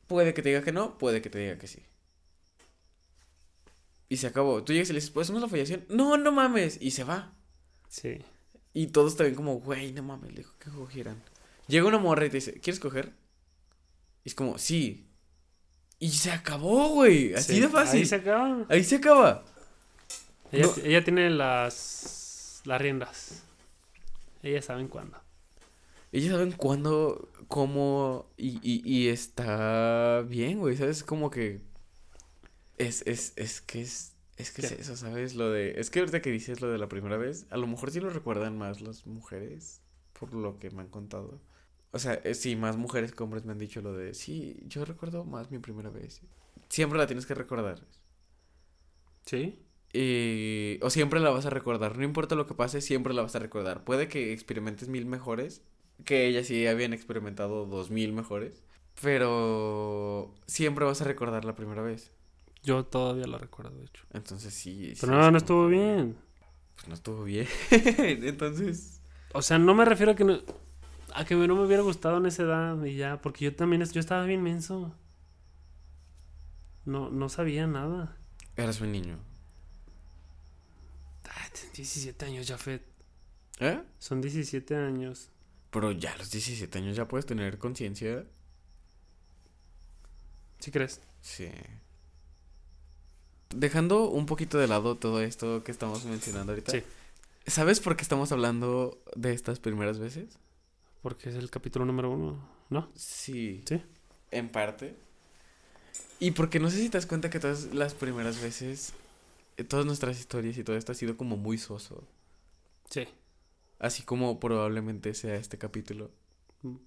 Puede 0.07 0.34
que 0.34 0.42
te 0.42 0.50
diga 0.50 0.62
que 0.62 0.72
no, 0.72 0.98
puede 0.98 1.20
que 1.22 1.30
te 1.30 1.38
diga 1.38 1.59
que 1.59 1.66
sí. 1.66 1.82
Y 4.09 4.18
se 4.18 4.28
acabó. 4.28 4.62
Tú 4.62 4.72
llegas 4.72 4.90
y 4.90 4.92
le 4.92 4.98
dices, 4.98 5.11
pues 5.11 5.26
hacemos 5.26 5.42
la 5.42 5.48
follación. 5.48 5.84
No, 5.88 6.16
no 6.16 6.30
mames. 6.30 6.78
Y 6.80 6.92
se 6.92 7.02
va. 7.04 7.34
Sí. 7.88 8.18
Y 8.72 8.88
todos 8.88 9.16
te 9.16 9.24
ven 9.24 9.34
como, 9.34 9.54
güey, 9.61 9.92
no 9.92 10.02
mames, 10.02 10.30
le 10.30 10.38
dijo 10.38 10.54
que 10.59 10.70
cogieran. 10.70 11.22
Llega 11.66 11.86
una 11.86 11.98
morra 11.98 12.26
y 12.26 12.30
te 12.30 12.36
dice, 12.36 12.61
¿quieres 12.61 12.78
coger? 12.78 13.12
Y 14.22 14.28
es 14.28 14.34
como, 14.34 14.59
sí. 14.59 15.11
Y 15.98 16.11
se 16.11 16.30
acabó, 16.30 16.90
güey. 16.90 17.34
Así 17.34 17.54
Sí, 17.54 17.61
de 17.61 17.68
fácil. 17.68 18.00
Ahí 18.00 18.07
se 18.07 18.14
acaba. 18.16 18.66
Ahí 18.68 18.84
se 18.84 18.96
acaba. 18.96 19.44
Ella, 20.52 20.66
No. 20.66 20.74
ella 20.84 21.02
tiene 21.04 21.30
las, 21.30 22.61
las 22.64 22.80
riendas. 22.80 23.42
Ellas 24.42 24.66
saben 24.66 24.86
cuándo. 24.88 25.18
Ellos 26.17 26.31
saben 26.33 26.53
cuándo, 26.53 27.31
cómo, 27.47 28.33
y, 28.39 28.59
y, 28.62 28.81
y 28.91 29.09
está 29.09 30.23
bien, 30.23 30.61
güey, 30.61 30.75
¿sabes? 30.75 31.05
Como 31.05 31.29
que 31.29 31.61
es, 32.79 33.07
es, 33.07 33.35
es 33.37 33.61
que 33.61 33.83
es, 33.83 34.17
es 34.39 34.51
que 34.51 34.62
es 34.62 34.73
eso, 34.73 34.97
¿sabes? 34.97 35.35
Lo 35.35 35.51
de, 35.51 35.79
es 35.79 35.91
que 35.91 35.99
ahorita 35.99 36.23
que 36.23 36.31
dices 36.31 36.62
lo 36.62 36.71
de 36.71 36.79
la 36.79 36.89
primera 36.89 37.19
vez, 37.19 37.47
a 37.51 37.59
lo 37.59 37.67
mejor 37.67 37.91
sí 37.91 38.01
lo 38.01 38.09
recuerdan 38.09 38.57
más 38.57 38.81
las 38.81 39.07
mujeres, 39.07 39.83
por 40.19 40.33
lo 40.33 40.59
que 40.59 40.71
me 40.71 40.81
han 40.81 40.89
contado. 40.89 41.43
O 41.91 41.99
sea, 41.99 42.14
eh, 42.14 42.33
sí, 42.33 42.57
más 42.57 42.79
mujeres 42.79 43.12
que 43.12 43.23
hombres 43.23 43.45
me 43.45 43.53
han 43.53 43.59
dicho 43.59 43.83
lo 43.83 43.93
de, 43.93 44.14
sí, 44.14 44.57
yo 44.69 44.87
recuerdo 44.87 45.23
más 45.27 45.51
mi 45.51 45.59
primera 45.59 45.91
vez. 45.91 46.23
Siempre 46.71 46.99
la 46.99 47.07
tienes 47.07 47.27
que 47.27 47.35
recordar. 47.35 47.87
¿Sí? 49.27 49.62
Y, 49.93 50.79
o 50.81 50.89
siempre 50.89 51.21
la 51.21 51.29
vas 51.29 51.45
a 51.45 51.51
recordar, 51.51 51.99
no 51.99 52.05
importa 52.05 52.37
lo 52.37 52.47
que 52.47 52.55
pase, 52.55 52.81
siempre 52.81 53.12
la 53.12 53.21
vas 53.21 53.37
a 53.37 53.39
recordar. 53.39 53.85
Puede 53.85 54.09
que 54.09 54.33
experimentes 54.33 54.89
mil 54.89 55.05
mejores, 55.05 55.62
que 56.05 56.26
ellas 56.26 56.47
sí 56.47 56.66
habían 56.66 56.92
experimentado 56.92 57.66
dos 57.66 57.90
mil 57.90 58.12
mejores, 58.12 58.62
pero 59.01 60.34
siempre 60.47 60.84
vas 60.84 61.01
a 61.01 61.05
recordar 61.05 61.44
la 61.44 61.57
primera 61.57 61.82
vez. 61.82 62.12
Yo 62.62 62.84
todavía 62.84 63.26
lo 63.26 63.38
recuerdo, 63.38 63.76
de 63.78 63.84
hecho. 63.86 64.05
Entonces 64.12 64.53
sí. 64.55 64.94
sí, 64.94 65.01
Pero 65.01 65.12
es 65.12 65.18
no, 65.18 65.18
no 65.18 65.26
como 65.26 65.36
estuvo 65.38 65.66
bien. 65.68 66.16
Pues 66.74 66.88
no 66.88 66.94
estuvo 66.94 67.24
bien. 67.24 67.47
Entonces, 67.70 69.01
O 69.32 69.42
sea, 69.42 69.59
no 69.59 69.74
me 69.74 69.84
refiero 69.84 70.12
a 70.12 70.16
que 70.16 70.24
no, 70.24 70.40
a 71.14 71.24
que 71.24 71.34
no 71.36 71.55
me 71.57 71.62
hubiera 71.64 71.82
gustado 71.82 72.18
en 72.18 72.26
esa 72.26 72.42
edad 72.42 72.84
y 72.84 72.97
ya, 72.97 73.20
porque 73.22 73.44
yo 73.47 73.55
también 73.55 73.82
es- 73.82 73.92
yo 73.92 74.01
estaba 74.01 74.24
bien 74.24 74.42
menso. 74.42 74.94
No, 76.84 77.11
no 77.11 77.28
sabía 77.28 77.66
nada. 77.66 78.16
eras 78.57 78.80
un 78.80 78.92
niño. 78.92 79.18
Ay, 81.24 81.51
17 81.74 82.24
años 82.24 82.47
ya, 82.47 82.57
Fed. 82.59 82.80
¿Eh? 83.61 83.80
Son 83.99 84.20
17 84.20 84.76
años. 84.76 85.30
Pero 85.71 85.93
ya 85.93 86.12
a 86.12 86.17
los 86.17 86.31
17 86.31 86.79
años 86.79 86.97
ya 86.97 87.09
puedes 87.09 87.27
tener 87.27 87.59
conciencia. 87.59 88.25
¿Sí 90.59 90.71
crees? 90.71 91.01
Sí. 91.21 91.51
Dejando 93.55 94.09
un 94.09 94.27
poquito 94.27 94.59
de 94.59 94.69
lado 94.69 94.97
todo 94.97 95.21
esto 95.21 95.62
que 95.64 95.73
estamos 95.73 96.05
mencionando 96.05 96.53
ahorita. 96.53 96.73
Sí. 96.73 96.83
¿Sabes 97.47 97.81
por 97.81 97.97
qué 97.97 98.03
estamos 98.03 98.33
hablando 98.33 99.01
de 99.14 99.33
estas 99.33 99.61
primeras 99.61 99.99
veces? 99.99 100.39
Porque 101.03 101.29
es 101.29 101.37
el 101.37 101.51
capítulo 101.51 101.85
número 101.85 102.11
uno, 102.11 102.49
¿no? 102.71 102.91
Sí. 102.95 103.62
Sí. 103.67 103.83
En 104.31 104.49
parte. 104.49 104.97
Y 106.19 106.33
porque 106.33 106.59
no 106.59 106.71
sé 106.71 106.79
si 106.79 106.89
te 106.89 106.99
das 106.99 107.07
cuenta 107.07 107.31
que 107.31 107.39
todas 107.39 107.73
las 107.75 107.95
primeras 107.95 108.41
veces, 108.41 108.93
eh, 109.57 109.64
todas 109.64 109.87
nuestras 109.87 110.19
historias 110.19 110.57
y 110.57 110.64
todo 110.64 110.77
esto 110.77 110.93
ha 110.93 110.95
sido 110.95 111.17
como 111.17 111.37
muy 111.37 111.59
soso. 111.59 112.03
Sí. 112.91 113.07
Así 113.79 114.03
como 114.03 114.41
probablemente 114.41 115.14
sea 115.14 115.37
este 115.37 115.59
capítulo. 115.59 116.11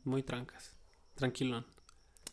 Muy 0.04 0.24
trancas. 0.24 0.76
Tranquilón. 1.16 1.66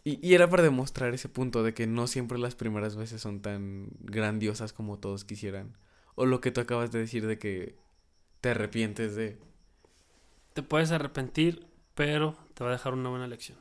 Y, 0.05 0.25
y 0.27 0.35
era 0.35 0.49
para 0.49 0.63
demostrar 0.63 1.13
ese 1.15 1.29
punto 1.29 1.63
de 1.63 1.75
que 1.75 1.87
no 1.87 2.07
siempre 2.07 2.39
las 2.39 2.55
primeras 2.55 2.97
veces 2.97 3.21
son 3.21 3.43
tan 3.43 3.89
grandiosas 4.01 4.73
como 4.73 4.99
todos 4.99 5.25
quisieran. 5.25 5.77
O 6.15 6.27
lo 6.27 6.41
que 6.41 6.51
tú 6.51 6.61
acabas 6.61 6.93
de 6.93 7.01
decir 7.01 7.27
de 7.27 7.39
que 7.39 7.77
te 8.41 8.51
arrepientes 8.51 9.15
de... 9.15 9.39
Te 10.55 10.63
puedes 10.63 10.91
arrepentir, 10.91 11.67
pero 11.95 12.37
te 12.55 12.65
va 12.65 12.71
a 12.71 12.73
dejar 12.73 12.95
una 12.95 13.11
buena 13.11 13.27
lección. 13.27 13.59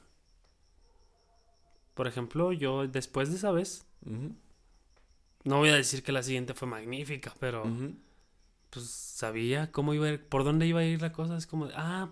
Por 1.95 2.07
ejemplo, 2.07 2.51
yo 2.51 2.87
después 2.87 3.29
de 3.29 3.37
esa 3.37 3.51
vez, 3.51 3.85
no 5.43 5.57
voy 5.57 5.69
a 5.69 5.75
decir 5.75 6.03
que 6.03 6.11
la 6.11 6.23
siguiente 6.23 6.53
fue 6.53 6.67
magnífica, 6.67 7.33
pero. 7.39 7.63
Pues 8.75 8.85
sabía 8.87 9.71
cómo 9.71 9.93
iba 9.95 10.05
a 10.05 10.09
ir, 10.11 10.23
por 10.27 10.43
dónde 10.43 10.67
iba 10.67 10.81
a 10.81 10.83
ir 10.85 11.01
la 11.01 11.11
cosa. 11.11 11.35
Es 11.37 11.47
como, 11.47 11.67
de, 11.67 11.73
ah, 11.75 12.09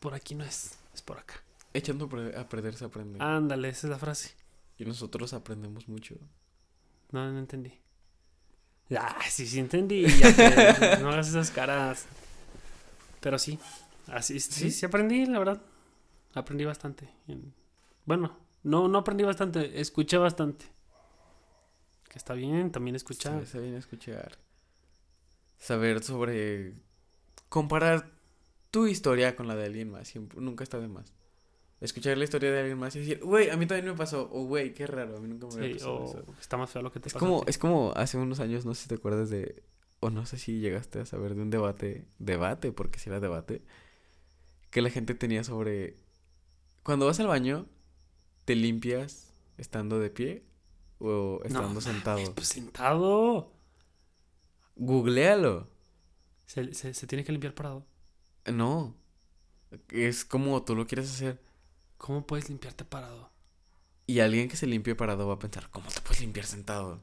por 0.00 0.14
aquí 0.14 0.34
no 0.34 0.42
es, 0.44 0.76
es 0.92 1.02
por 1.02 1.18
acá. 1.18 1.34
Echando 1.72 2.08
a 2.36 2.48
perder 2.48 2.74
se 2.74 2.86
aprende. 2.86 3.18
Ándale, 3.22 3.68
esa 3.68 3.86
es 3.86 3.90
la 3.90 3.98
frase. 3.98 4.34
Y 4.78 4.84
nosotros 4.84 5.32
aprendemos 5.34 5.86
mucho. 5.88 6.16
No, 7.12 7.30
no 7.30 7.38
entendí. 7.38 7.72
Ah, 8.98 9.18
sí, 9.28 9.46
sí 9.46 9.58
entendí. 9.60 10.06
ya 10.06 10.34
te- 10.34 10.96
no 11.02 11.10
hagas 11.10 11.28
esas 11.28 11.50
caras. 11.50 12.06
Pero 13.20 13.38
sí, 13.38 13.58
así 14.06 14.40
sí, 14.40 14.52
¿Sí? 14.52 14.70
sí 14.70 14.86
aprendí, 14.86 15.26
la 15.26 15.38
verdad. 15.38 15.62
Aprendí 16.34 16.64
bastante. 16.64 17.08
En- 17.26 17.52
Bueno, 18.06 18.36
no, 18.62 18.88
no 18.88 18.98
aprendí 18.98 19.24
bastante, 19.24 19.80
escuché 19.80 20.16
bastante. 20.16 20.64
Que 22.08 22.16
está 22.18 22.32
bien, 22.32 22.72
también 22.72 22.96
escuchar. 22.96 23.44
Sí, 23.46 23.58
viene 23.58 23.76
a 23.76 23.80
escuchar. 23.80 24.38
Saber 25.58 26.02
sobre... 26.02 26.74
Comparar 27.48 28.10
tu 28.70 28.86
historia 28.86 29.34
con 29.36 29.48
la 29.48 29.56
de 29.56 29.64
alguien 29.66 29.90
más. 29.90 30.08
Siempre, 30.08 30.40
nunca 30.40 30.64
está 30.64 30.78
de 30.78 30.88
más. 30.88 31.12
Escuchar 31.80 32.18
la 32.18 32.24
historia 32.24 32.50
de 32.50 32.58
alguien 32.60 32.78
más 32.78 32.94
y 32.96 33.00
decir, 33.00 33.20
güey, 33.22 33.50
a 33.50 33.56
mí 33.56 33.66
también 33.66 33.86
me 33.86 33.94
pasó. 33.96 34.28
O, 34.32 34.44
güey, 34.44 34.74
qué 34.74 34.86
raro, 34.86 35.16
a 35.16 35.20
mí 35.20 35.28
nunca 35.28 35.46
me 35.46 35.54
había 35.54 35.68
Sí, 35.68 35.74
pasado 35.74 35.94
o 35.96 36.08
eso. 36.08 36.34
está 36.40 36.56
más 36.56 36.70
feo 36.70 36.82
lo 36.82 36.90
que 36.92 37.00
te 37.00 37.08
Es 37.08 37.14
pasó 37.14 37.24
como, 37.24 37.44
es 37.46 37.56
como 37.58 37.92
hace 37.94 38.18
unos 38.18 38.40
años, 38.40 38.64
no 38.66 38.74
sé 38.74 38.82
si 38.82 38.88
te 38.88 38.96
acuerdas 38.96 39.30
de... 39.30 39.62
O 40.00 40.10
no 40.10 40.26
sé 40.26 40.38
si 40.38 40.60
llegaste 40.60 41.00
a 41.00 41.06
saber 41.06 41.34
de 41.34 41.42
un 41.42 41.50
debate. 41.50 42.06
Debate, 42.18 42.72
porque 42.72 42.98
si 42.98 43.08
era 43.10 43.20
debate. 43.20 43.62
Que 44.70 44.82
la 44.82 44.90
gente 44.90 45.14
tenía 45.14 45.44
sobre... 45.44 45.96
Cuando 46.82 47.06
vas 47.06 47.18
al 47.20 47.26
baño, 47.26 47.66
¿te 48.44 48.54
limpias 48.54 49.32
estando 49.56 49.98
de 49.98 50.10
pie? 50.10 50.42
O 50.98 51.40
estando 51.44 51.74
No 51.74 51.80
sentado. 51.80 52.34
Pues 52.34 52.48
sentado. 52.48 53.52
Googlealo. 54.78 55.68
Se, 56.46 56.72
se, 56.74 56.94
se 56.94 57.06
tiene 57.06 57.24
que 57.24 57.32
limpiar 57.32 57.54
parado. 57.54 57.86
No. 58.46 58.94
Es 59.90 60.24
como 60.24 60.64
tú 60.64 60.74
lo 60.74 60.86
quieres 60.86 61.10
hacer. 61.10 61.40
¿Cómo 61.98 62.26
puedes 62.26 62.48
limpiarte 62.48 62.84
parado? 62.84 63.30
Y 64.06 64.20
alguien 64.20 64.48
que 64.48 64.56
se 64.56 64.66
limpie 64.66 64.94
parado 64.94 65.28
va 65.28 65.34
a 65.34 65.38
pensar, 65.38 65.68
¿cómo 65.70 65.90
te 65.90 66.00
puedes 66.00 66.20
limpiar 66.20 66.46
sentado? 66.46 67.02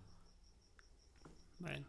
Bueno. 1.59 1.85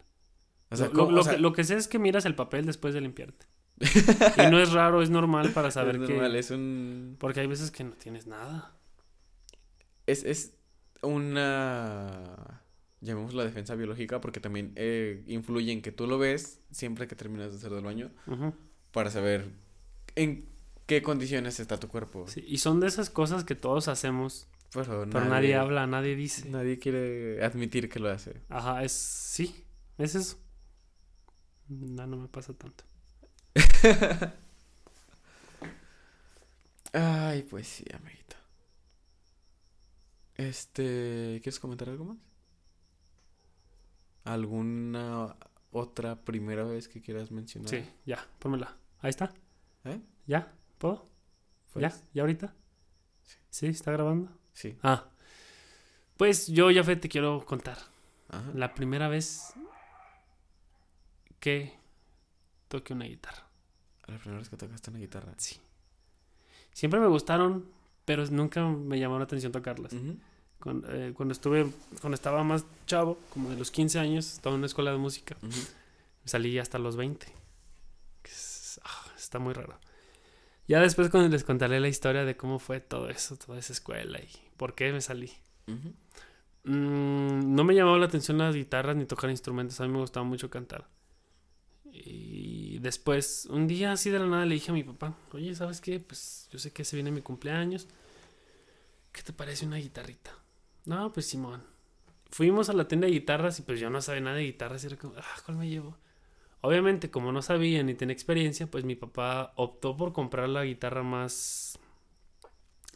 O 0.69 0.75
sea, 0.75 0.87
lo, 0.87 0.93
lo- 0.93 0.99
¿cómo- 1.05 1.11
lo 1.11 1.21
o 1.21 1.23
sea, 1.23 1.33
que, 1.33 1.39
lo 1.39 1.53
que 1.53 1.63
sé 1.63 1.75
es 1.75 1.87
que 1.87 1.99
miras 1.99 2.25
el 2.25 2.35
papel 2.35 2.65
después 2.65 2.93
de 2.93 3.01
limpiarte. 3.01 3.45
y 3.79 4.51
no 4.51 4.59
es 4.59 4.71
raro, 4.73 5.01
es 5.01 5.09
normal 5.09 5.51
para 5.51 5.71
saber 5.71 5.95
es 5.97 6.07
que... 6.07 6.13
normal, 6.13 6.35
es 6.35 6.51
un... 6.51 7.15
Porque 7.19 7.39
hay 7.41 7.47
veces 7.47 7.71
que 7.71 7.83
no 7.83 7.91
tienes 7.93 8.27
nada. 8.27 8.75
es, 10.05 10.23
es 10.23 10.53
una, 11.03 12.63
llamémosla 13.01 13.43
defensa 13.43 13.75
biológica, 13.75 14.21
porque 14.21 14.39
también 14.39 14.73
eh, 14.75 15.23
influye 15.27 15.71
en 15.71 15.81
que 15.81 15.91
tú 15.91 16.07
lo 16.07 16.17
ves 16.17 16.61
siempre 16.71 17.07
que 17.07 17.15
terminas 17.15 17.51
de 17.51 17.57
hacer 17.57 17.71
del 17.71 17.83
baño 17.83 18.11
para 18.91 19.11
saber 19.11 19.51
en 20.15 20.45
qué 20.85 21.01
condiciones 21.01 21.59
está 21.59 21.79
tu 21.79 21.87
cuerpo. 21.87 22.27
Sí, 22.27 22.43
y 22.47 22.57
son 22.57 22.79
de 22.79 22.87
esas 22.87 23.09
cosas 23.09 23.43
que 23.43 23.55
todos 23.55 23.87
hacemos, 23.87 24.47
Pero, 24.73 25.07
pero 25.11 25.25
nadie, 25.25 25.55
habla, 25.55 25.85
nadie 25.87 26.15
dice. 26.15 26.49
Nadie 26.49 26.79
quiere 26.79 27.43
admitir 27.43 27.89
que 27.89 27.99
lo 27.99 28.09
hace. 28.09 28.41
Ajá, 28.49 28.83
es 28.83 28.91
sí, 28.91 29.63
es 29.97 30.15
eso. 30.15 30.37
No, 31.67 32.07
no 32.07 32.17
me 32.17 32.27
pasa 32.27 32.53
tanto. 32.53 32.83
Ay, 36.93 37.43
pues 37.43 37.67
sí, 37.67 37.85
amiguito. 37.93 38.35
Este, 40.35 41.39
¿quieres 41.43 41.59
comentar 41.59 41.89
algo 41.89 42.05
más? 42.05 42.17
¿Alguna 44.27 45.35
otra 45.71 46.23
primera 46.23 46.65
vez 46.65 46.87
que 46.87 47.01
quieras 47.01 47.31
mencionar? 47.31 47.69
Sí, 47.69 47.83
ya, 48.05 48.19
pónmela. 48.39 48.75
Ahí 48.99 49.09
está. 49.09 49.33
¿Eh? 49.85 50.01
¿Ya? 50.25 50.53
¿Puedo? 50.77 51.05
Pues, 51.71 51.81
¿Ya? 51.81 52.01
¿Ya 52.13 52.23
ahorita? 52.23 52.53
Sí. 53.49 53.67
¿Está 53.67 53.91
grabando? 53.91 54.29
Sí. 54.53 54.77
Ah. 54.83 55.09
Pues 56.17 56.47
yo, 56.47 56.71
ya 56.71 56.83
te 56.83 57.07
quiero 57.07 57.45
contar. 57.45 57.77
Ajá. 58.29 58.51
La 58.53 58.73
primera 58.73 59.07
vez 59.07 59.53
que 61.39 61.73
toqué 62.67 62.93
una 62.93 63.05
guitarra. 63.05 63.47
La 64.07 64.17
primera 64.17 64.39
vez 64.39 64.49
que 64.49 64.57
tocaste 64.57 64.89
una 64.89 64.99
guitarra. 64.99 65.33
Sí. 65.37 65.57
Siempre 66.73 66.99
me 66.99 67.07
gustaron, 67.07 67.71
pero 68.03 68.25
nunca 68.25 68.65
me 68.65 68.99
llamó 68.99 69.17
la 69.17 69.23
atención 69.23 69.51
tocarlas. 69.51 69.93
Cuando, 70.59 70.87
eh, 70.91 71.13
cuando 71.15 71.33
estuve, 71.33 71.67
cuando 72.01 72.15
estaba 72.15 72.43
más 72.43 72.65
chavo, 72.87 73.17
como 73.33 73.49
de 73.49 73.57
los 73.57 73.71
15 73.71 73.99
años, 73.99 74.33
estaba 74.33 74.53
en 74.55 74.59
una 74.59 74.65
escuela 74.67 74.91
de 74.91 74.97
música. 74.97 75.37
Salí 76.25 76.57
hasta 76.59 76.77
los 76.79 76.95
20. 76.97 77.27
que 78.23 78.31
es- 78.31 78.79
ah, 78.83 79.05
está 79.17 79.39
muy 79.39 79.53
raro. 79.53 79.79
Ya 80.67 80.81
después 80.81 81.09
cuando 81.09 81.29
les 81.29 81.43
contaré 81.45 81.79
la 81.79 81.87
historia 81.87 82.25
de 82.25 82.35
cómo 82.35 82.59
fue 82.59 82.81
todo 82.81 83.09
eso, 83.09 83.37
toda 83.37 83.57
esa 83.59 83.71
escuela 83.71 84.19
y 84.19 84.29
por 84.57 84.75
qué 84.75 84.91
me 84.91 84.99
salí. 84.99 85.31
Mm, 86.63 87.55
no 87.55 87.63
me 87.63 87.73
llamaba 87.73 87.97
la 87.97 88.05
atención 88.07 88.37
las 88.37 88.53
guitarras 88.55 88.97
ni 88.97 89.05
tocar 89.05 89.29
instrumentos, 89.29 89.79
a 89.79 89.85
mí 89.87 89.93
me 89.93 89.99
gustaba 89.99 90.25
mucho 90.25 90.49
cantar. 90.49 90.89
Y 91.91 92.79
después, 92.79 93.47
un 93.49 93.67
día 93.67 93.93
así 93.93 94.09
de 94.09 94.19
la 94.19 94.25
nada 94.27 94.45
le 94.45 94.55
dije 94.55 94.71
a 94.71 94.73
mi 94.73 94.83
papá, 94.83 95.15
oye, 95.31 95.55
¿sabes 95.55 95.79
qué? 95.79 95.99
Pues 96.01 96.47
yo 96.51 96.59
sé 96.59 96.71
que 96.73 96.83
se 96.83 96.95
viene 96.97 97.11
mi 97.11 97.21
cumpleaños. 97.21 97.87
¿Qué 99.13 99.21
te 99.23 99.31
parece 99.33 99.65
una 99.65 99.77
guitarrita? 99.77 100.31
No, 100.87 101.11
pues 101.11 101.25
Simón. 101.25 101.61
Fuimos 102.31 102.69
a 102.69 102.73
la 102.73 102.87
tienda 102.87 103.07
de 103.07 103.13
guitarras 103.13 103.59
y 103.59 103.61
pues 103.61 103.77
yo 103.77 103.89
no 103.89 104.01
sabía 104.01 104.21
nada 104.21 104.37
de 104.37 104.43
guitarras 104.43 104.83
y 104.83 104.87
era 104.87 104.95
como, 104.95 105.15
ah, 105.17 105.41
¿cuál 105.45 105.57
me 105.57 105.67
llevo? 105.67 105.97
Obviamente, 106.61 107.11
como 107.11 107.33
no 107.33 107.41
sabía 107.41 107.83
ni 107.83 107.93
tenía 107.93 108.13
experiencia, 108.13 108.71
pues 108.71 108.85
mi 108.85 108.95
papá 108.95 109.51
optó 109.57 109.97
por 109.97 110.13
comprar 110.13 110.47
la 110.47 110.63
guitarra 110.63 111.03
más 111.03 111.77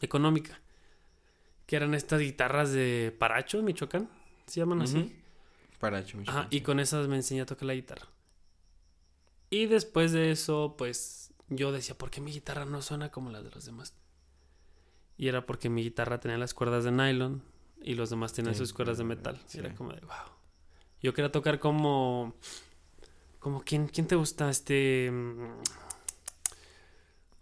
económica. 0.00 0.58
Que 1.66 1.76
eran 1.76 1.92
estas 1.92 2.20
guitarras 2.20 2.72
de 2.72 3.14
Paracho, 3.18 3.62
Michoacán. 3.62 4.08
Se 4.46 4.60
llaman 4.60 4.80
así. 4.80 5.14
Paracho, 5.78 6.16
Ajá, 6.16 6.20
Michoacán, 6.20 6.48
y 6.50 6.60
con 6.62 6.80
esas 6.80 7.08
me 7.08 7.16
enseñé 7.16 7.42
a 7.42 7.46
tocar 7.46 7.66
la 7.66 7.74
guitarra. 7.74 8.08
Y 9.50 9.66
después 9.66 10.12
de 10.12 10.30
eso, 10.30 10.76
pues 10.78 11.34
yo 11.50 11.72
decía, 11.72 11.96
¿por 11.98 12.10
qué 12.10 12.22
mi 12.22 12.32
guitarra 12.32 12.64
no 12.64 12.80
suena 12.80 13.10
como 13.10 13.28
las 13.28 13.44
de 13.44 13.50
los 13.50 13.66
demás? 13.66 13.94
Y 15.18 15.28
era 15.28 15.44
porque 15.44 15.68
mi 15.68 15.82
guitarra 15.82 16.20
tenía 16.20 16.38
las 16.38 16.54
cuerdas 16.54 16.84
de 16.84 16.90
nylon 16.90 17.51
y 17.84 17.94
los 17.94 18.10
demás 18.10 18.32
tenían 18.32 18.54
Sí, 18.54 18.58
sus 18.58 18.72
cuerdas 18.72 18.98
de 18.98 19.04
metal. 19.04 19.40
Era 19.54 19.74
como 19.74 19.92
de, 19.92 20.00
wow. 20.00 20.16
Yo 21.02 21.12
quería 21.14 21.32
tocar 21.32 21.58
como... 21.58 22.34
Como, 23.38 23.62
¿quién, 23.62 23.88
quién 23.88 24.06
te 24.06 24.14
gusta? 24.16 24.48
Este... 24.50 25.10
mm, 25.10 25.62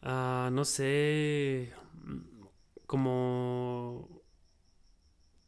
ah, 0.02 0.48
no 0.52 0.64
sé... 0.64 1.72
Como... 2.86 4.08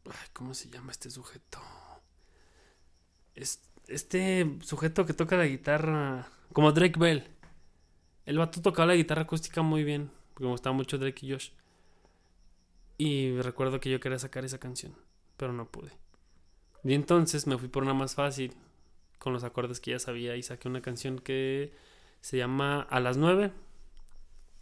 Ay, 0.06 0.28
¿Cómo 0.32 0.54
se 0.54 0.68
llama 0.68 0.92
este 0.92 1.10
sujeto? 1.10 1.58
Es- 3.34 3.62
este 3.88 4.58
sujeto 4.62 5.06
que 5.06 5.14
toca 5.14 5.36
la 5.36 5.46
guitarra, 5.46 6.28
como 6.52 6.72
Drake 6.72 6.98
Bell. 6.98 7.28
El 8.26 8.38
vato 8.38 8.60
tocaba 8.62 8.86
la 8.86 8.94
guitarra 8.94 9.22
acústica 9.22 9.62
muy 9.62 9.82
bien, 9.84 10.10
porque 10.32 10.44
me 10.44 10.50
gustaba 10.52 10.74
mucho 10.74 10.98
Drake 10.98 11.26
y 11.26 11.32
Josh. 11.32 11.50
Y 13.04 13.40
recuerdo 13.40 13.80
que 13.80 13.90
yo 13.90 13.98
quería 13.98 14.20
sacar 14.20 14.44
esa 14.44 14.58
canción, 14.58 14.94
pero 15.36 15.52
no 15.52 15.66
pude. 15.66 15.90
Y 16.84 16.94
entonces 16.94 17.48
me 17.48 17.58
fui 17.58 17.66
por 17.66 17.82
una 17.82 17.94
más 17.94 18.14
fácil, 18.14 18.54
con 19.18 19.32
los 19.32 19.42
acordes 19.42 19.80
que 19.80 19.90
ya 19.90 19.98
sabía, 19.98 20.36
y 20.36 20.44
saqué 20.44 20.68
una 20.68 20.82
canción 20.82 21.18
que 21.18 21.72
se 22.20 22.36
llama 22.36 22.82
A 22.82 23.00
las 23.00 23.16
9, 23.16 23.50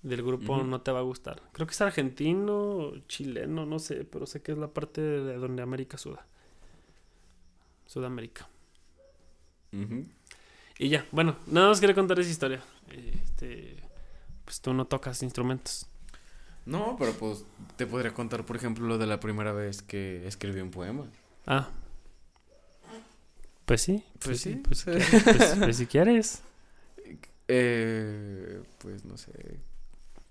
del 0.01 0.23
grupo. 0.23 0.63
No 0.63 0.81
Te 0.81 0.91
Va 0.91 1.01
a 1.01 1.03
Gustar. 1.03 1.43
Creo 1.53 1.67
que 1.67 1.75
es 1.75 1.81
argentino, 1.83 2.95
chileno, 3.09 3.67
no 3.67 3.79
sé, 3.79 4.07
pero 4.07 4.25
sé 4.25 4.41
que 4.41 4.53
es 4.53 4.59
la 4.59 4.69
parte 4.69 5.03
de 5.03 5.37
donde 5.37 5.61
América 5.61 5.99
suda. 5.99 6.27
Sudamérica. 7.85 8.49
Y 10.79 10.89
ya, 10.89 11.07
bueno, 11.13 11.37
nada 11.47 11.69
más 11.69 11.79
quería 11.79 11.95
contar 11.95 12.19
esa 12.19 12.31
historia. 12.31 12.65
Este, 12.91 13.77
pues 14.47 14.63
tú 14.63 14.73
no 14.73 14.87
tocas 14.87 15.23
instrumentos. 15.23 15.90
No, 16.71 16.97
pero 16.99 17.13
pues 17.13 17.45
te 17.77 17.87
podría 17.87 18.13
contar, 18.15 18.45
por 18.47 18.57
ejemplo, 18.57 18.87
lo 18.87 18.97
de 18.99 19.07
la 19.07 19.19
primera 19.21 19.53
vez 19.53 19.83
que 19.83 20.27
escribí 20.27 20.61
un 20.61 20.71
poema. 20.71 21.05
Ah. 21.47 21.69
Pues 23.67 23.83
sí. 23.83 24.03
Pues 24.25 24.41
sí. 24.41 24.57
Pues, 24.65 24.79
si 24.81 24.85
quieres, 24.91 25.23
pues- 25.25 25.55
pues 25.59 25.77
si 25.77 25.87
quieres. 25.87 26.43
Eh, 27.49 28.63
pues 28.79 29.05
no 29.05 29.17
sé. 29.17 29.33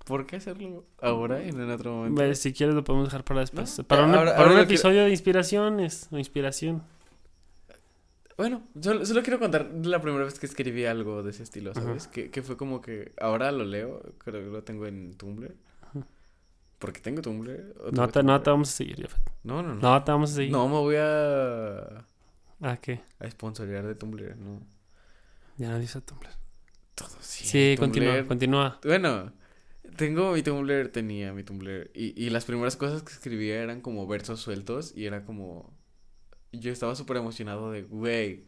¿Por 0.06 0.26
qué 0.26 0.38
hacerlo 0.38 0.86
ahora 1.02 1.42
en 1.44 1.60
el 1.60 1.70
otro 1.70 1.94
momento? 1.94 2.22
Ve, 2.22 2.34
Si 2.36 2.54
quieres 2.54 2.74
lo 2.76 2.84
podemos 2.84 3.08
dejar 3.08 3.24
para 3.24 3.42
después. 3.42 3.78
No, 3.78 3.84
Para 3.84 4.06
un, 4.06 4.10
ahora- 4.16 4.32
para 4.32 4.38
ahora 4.38 4.50
un 4.52 4.56
quiero- 4.58 4.64
episodio 4.74 5.04
de 5.04 5.10
inspiraciones 5.12 6.08
o 6.12 6.18
inspiración. 6.18 6.82
Bueno, 8.38 8.64
solo, 8.82 9.06
solo 9.06 9.22
quiero 9.22 9.38
contar 9.38 9.70
la 9.84 10.02
primera 10.02 10.24
vez 10.24 10.40
que 10.40 10.46
escribí 10.46 10.86
algo 10.86 11.22
de 11.24 11.32
ese 11.32 11.44
estilo. 11.44 11.74
¿sabes? 11.74 12.08
Que, 12.08 12.32
que 12.32 12.42
fue 12.42 12.56
como 12.56 12.82
que 12.82 13.12
ahora 13.20 13.52
lo 13.52 13.66
leo, 13.66 14.02
creo 14.18 14.42
que 14.46 14.50
lo 14.50 14.64
tengo 14.64 14.88
en 14.88 15.14
Tumblr. 15.16 15.54
Porque 16.80 17.02
tengo 17.02 17.22
Tumblr. 17.22 17.92
No 17.92 18.08
te, 18.10 18.24
no 18.24 18.42
te 18.42 18.50
vamos 18.50 18.70
a 18.70 18.72
seguir, 18.72 19.02
Jafet. 19.02 19.22
No, 19.44 19.62
no, 19.62 19.76
no. 19.76 19.82
No 19.82 20.04
te 20.04 20.12
vamos 20.12 20.32
a 20.32 20.36
seguir. 20.36 20.52
No 20.52 20.68
me 20.68 20.76
voy 20.76 20.96
a, 20.98 22.06
¿A 22.62 22.78
qué? 22.82 23.02
a 23.20 23.30
sponsorear 23.30 23.86
de 23.86 23.96
Tumblr, 23.96 24.38
no. 24.38 24.62
Ya 25.58 25.70
no 25.70 25.80
dice 25.80 26.00
Tumblr. 26.02 26.30
Todo 26.96 27.10
sí. 27.20 27.46
Sí, 27.46 27.76
Tumblr. 27.76 27.80
continúa, 27.80 28.28
continúa. 28.28 28.80
Bueno, 28.84 29.34
tengo 29.98 30.32
mi 30.34 30.42
Tumblr, 30.42 30.90
tenía 30.90 31.34
mi 31.34 31.44
Tumblr. 31.44 31.92
Y, 31.94 32.22
y 32.22 32.30
las 32.30 32.46
primeras 32.46 32.78
cosas 32.78 33.04
que 33.04 33.12
escribía 33.12 33.62
eran 33.62 33.82
como 33.82 34.08
versos 34.08 34.40
sueltos 34.40 34.94
y 34.96 35.06
era 35.06 35.26
como... 35.26 35.78
Yo 36.52 36.72
estaba 36.72 36.96
súper 36.96 37.18
emocionado 37.18 37.72
de, 37.72 37.84
güey, 37.84 38.46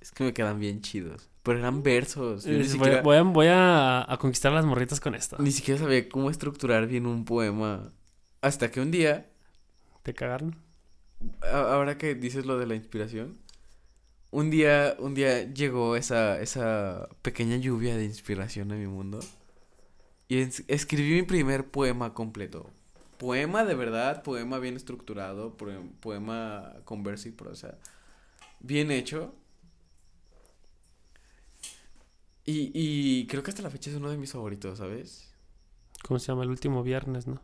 es 0.00 0.10
que 0.12 0.24
me 0.24 0.34
quedan 0.34 0.58
bien 0.60 0.82
chidos. 0.82 1.30
Pero 1.48 1.60
eran 1.60 1.82
versos. 1.82 2.44
Yo 2.44 2.50
ni, 2.52 2.58
voy, 2.58 2.68
siquiera, 2.68 3.00
voy 3.02 3.16
a, 3.16 3.22
voy 3.22 3.46
a, 3.46 4.12
a 4.12 4.18
conquistar 4.18 4.52
las 4.52 4.66
morritas 4.66 5.00
con 5.00 5.14
esto. 5.14 5.36
ni 5.40 5.50
siquiera 5.50 5.80
sabía 5.80 6.06
cómo 6.08 6.28
estructurar 6.30 6.86
bien 6.86 7.06
un 7.06 7.24
poema. 7.24 7.90
Hasta 8.42 8.70
que 8.70 8.80
un 8.82 8.90
día, 8.90 9.26
¿Te 10.02 10.12
cagaron? 10.12 10.56
a- 11.42 11.72
ahora 11.74 11.96
que 11.96 12.14
dices 12.14 12.44
lo 12.44 12.58
de 12.58 12.66
la 12.66 12.74
inspiración, 12.74 13.38
un 14.30 14.50
día, 14.50 14.94
un 14.98 15.14
día 15.14 15.50
llegó 15.52 15.96
esa, 15.96 16.38
esa 16.38 17.08
pequeña 17.22 17.56
lluvia 17.56 17.96
de 17.96 18.04
inspiración 18.04 18.70
a 18.72 18.74
mi 18.74 18.86
mundo. 18.86 19.18
Y 20.28 20.40
es- 20.42 20.64
escribí 20.68 21.14
mi 21.14 21.22
primer 21.22 21.64
poema 21.70 22.12
completo. 22.12 22.70
Poema 23.16 23.64
de 23.64 23.74
verdad, 23.74 24.22
poema 24.22 24.58
bien 24.58 24.76
estructurado, 24.76 25.56
poe- 25.56 25.80
poema 26.00 26.74
con 26.84 27.02
verso 27.02 27.26
y 27.28 27.32
prosa. 27.32 27.78
Bien 28.60 28.90
hecho. 28.90 29.34
Y, 32.50 32.70
y 32.72 33.26
creo 33.26 33.42
que 33.42 33.50
hasta 33.50 33.62
la 33.62 33.68
fecha 33.70 33.90
es 33.90 33.96
uno 33.96 34.08
de 34.10 34.16
mis 34.16 34.32
favoritos, 34.32 34.78
¿sabes? 34.78 35.30
¿Cómo 36.02 36.18
se 36.18 36.28
llama? 36.28 36.44
El 36.44 36.48
último 36.50 36.82
viernes, 36.82 37.26
¿no? 37.26 37.42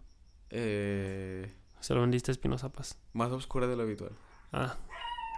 Eh, 0.49 1.53
Se 1.81 1.95
lo 1.95 2.01
vendiste 2.01 2.31
a 2.31 2.33
Espinosa 2.33 2.73
Paz. 2.73 2.97
más 3.13 3.31
oscura 3.31 3.67
de 3.67 3.77
lo 3.77 3.83
habitual. 3.83 4.13
Ah, 4.53 4.79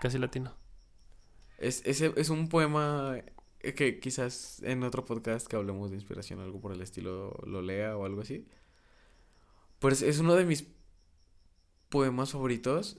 casi 0.01 0.19
latino. 0.19 0.55
Es, 1.59 1.83
ese 1.85 2.13
es 2.17 2.29
un 2.29 2.49
poema 2.49 3.17
que 3.75 3.99
quizás 3.99 4.63
en 4.63 4.85
otro 4.85 5.05
podcast 5.05 5.49
que 5.49 5.57
hablemos 5.57 5.91
de 5.91 5.97
inspiración, 5.97 6.39
algo 6.41 6.61
por 6.61 6.73
el 6.73 6.81
estilo, 6.83 7.37
lo 7.45 7.61
lea 7.63 7.97
o 7.97 8.05
algo 8.05 8.21
así. 8.21 8.47
Pues 9.81 10.01
es 10.03 10.21
uno 10.21 10.35
de 10.35 10.45
mis 10.45 10.67
poemas 11.89 12.31
favoritos. 12.31 12.99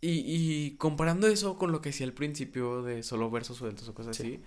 Y, 0.00 0.22
y 0.26 0.76
comparando 0.78 1.28
eso 1.28 1.56
con 1.58 1.70
lo 1.72 1.80
que 1.80 1.90
decía 1.90 2.06
al 2.06 2.12
principio 2.12 2.82
de 2.82 3.02
solo 3.02 3.30
versos 3.30 3.56
sueltos 3.58 3.88
o 3.88 3.94
cosas 3.94 4.16
Sí. 4.16 4.22
así, 4.22 4.42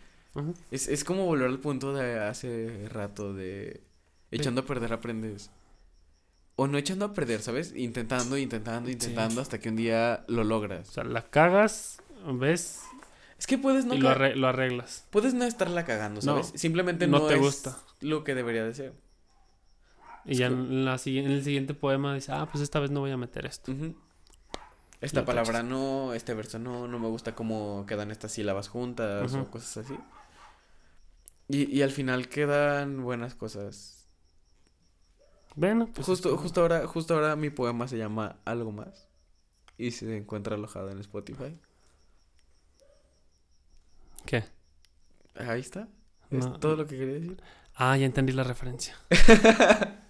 Es, 0.71 0.87
es 0.87 1.03
como 1.03 1.25
volver 1.25 1.47
al 1.47 1.59
punto 1.59 1.93
de 1.93 2.19
hace 2.19 2.87
rato 2.89 3.33
de 3.33 3.81
echando 4.31 4.61
a 4.61 4.65
perder 4.65 4.93
aprendes. 4.93 5.49
o 6.55 6.67
no 6.67 6.77
echando 6.77 7.05
a 7.05 7.13
perder, 7.13 7.41
¿sabes? 7.41 7.73
Intentando, 7.75 8.37
intentando, 8.37 8.89
intentando 8.89 9.41
hasta 9.41 9.59
que 9.59 9.69
un 9.69 9.75
día 9.75 10.23
lo 10.27 10.43
logras. 10.43 10.89
O 10.89 10.91
sea, 10.91 11.03
la 11.03 11.21
cagas, 11.29 12.01
ves, 12.33 12.81
Es 13.37 13.45
que 13.47 13.57
puedes 13.57 13.85
no 13.85 13.93
y 13.93 13.99
lo, 13.99 14.09
ca- 14.09 14.15
arre- 14.15 14.35
lo 14.35 14.47
arreglas. 14.47 15.05
puedes 15.11 15.33
no 15.35 15.45
estarla 15.45 15.85
cagando, 15.85 16.15
No, 16.21 16.41
¿sabes? 16.41 16.51
Simplemente 16.59 17.07
no 17.07 17.19
no, 17.19 17.27
te 17.27 17.35
es 17.35 17.39
gusta. 17.39 17.77
lo 18.01 18.23
que 18.23 18.33
debería 18.35 18.63
de 18.65 18.73
ser. 18.73 18.93
Y 20.25 20.31
Es 20.31 20.37
ya 20.39 20.47
que- 20.49 20.55
en, 20.55 20.83
la, 20.85 20.99
en 21.05 21.31
el 21.31 21.43
siguiente 21.43 21.73
poema 21.73 22.13
dice, 22.15 22.31
ah, 22.31 22.47
pues 22.51 22.63
esta 22.63 22.79
vez 22.79 22.89
no 22.91 22.99
voy 23.01 23.11
a 23.11 23.17
meter 23.17 23.45
esto. 23.45 23.71
Esta 24.99 25.23
palabra 25.25 25.61
no, 25.61 26.13
este 26.15 26.33
verso 26.33 26.57
no, 26.57 26.87
no 26.87 26.97
me 26.97 27.07
gusta 27.07 27.35
cómo 27.35 27.85
quedan 27.87 28.09
estas 28.09 28.31
sílabas 28.31 28.67
juntas 28.67 29.31
o 29.35 29.45
cosas 29.51 29.85
así. 29.85 29.95
Y, 31.49 31.65
y 31.75 31.81
al 31.81 31.91
final 31.91 32.27
quedan 32.27 33.03
buenas 33.03 33.35
cosas. 33.35 34.07
Bueno, 35.55 35.89
pues 35.93 36.05
Justo, 36.05 36.29
esto- 36.29 36.41
justo 36.41 36.61
ahora, 36.61 36.85
justo 36.87 37.13
ahora 37.15 37.35
mi 37.35 37.49
poema 37.49 37.87
se 37.87 37.97
llama 37.97 38.37
Algo 38.45 38.71
más. 38.71 39.07
Y 39.77 39.91
se 39.91 40.17
encuentra 40.17 40.55
alojado 40.55 40.89
en 40.89 40.99
Spotify. 40.99 41.57
¿Qué? 44.25 44.43
Ahí 45.35 45.61
está. 45.61 45.87
Es 46.31 46.45
No. 46.45 46.59
todo 46.59 46.75
lo 46.75 46.87
que 46.87 46.97
quería 46.97 47.13
decir. 47.15 47.41
Ah, 47.75 47.95
ya 47.97 48.05
entendí 48.05 48.33
la 48.33 48.43
referencia. 48.43 48.95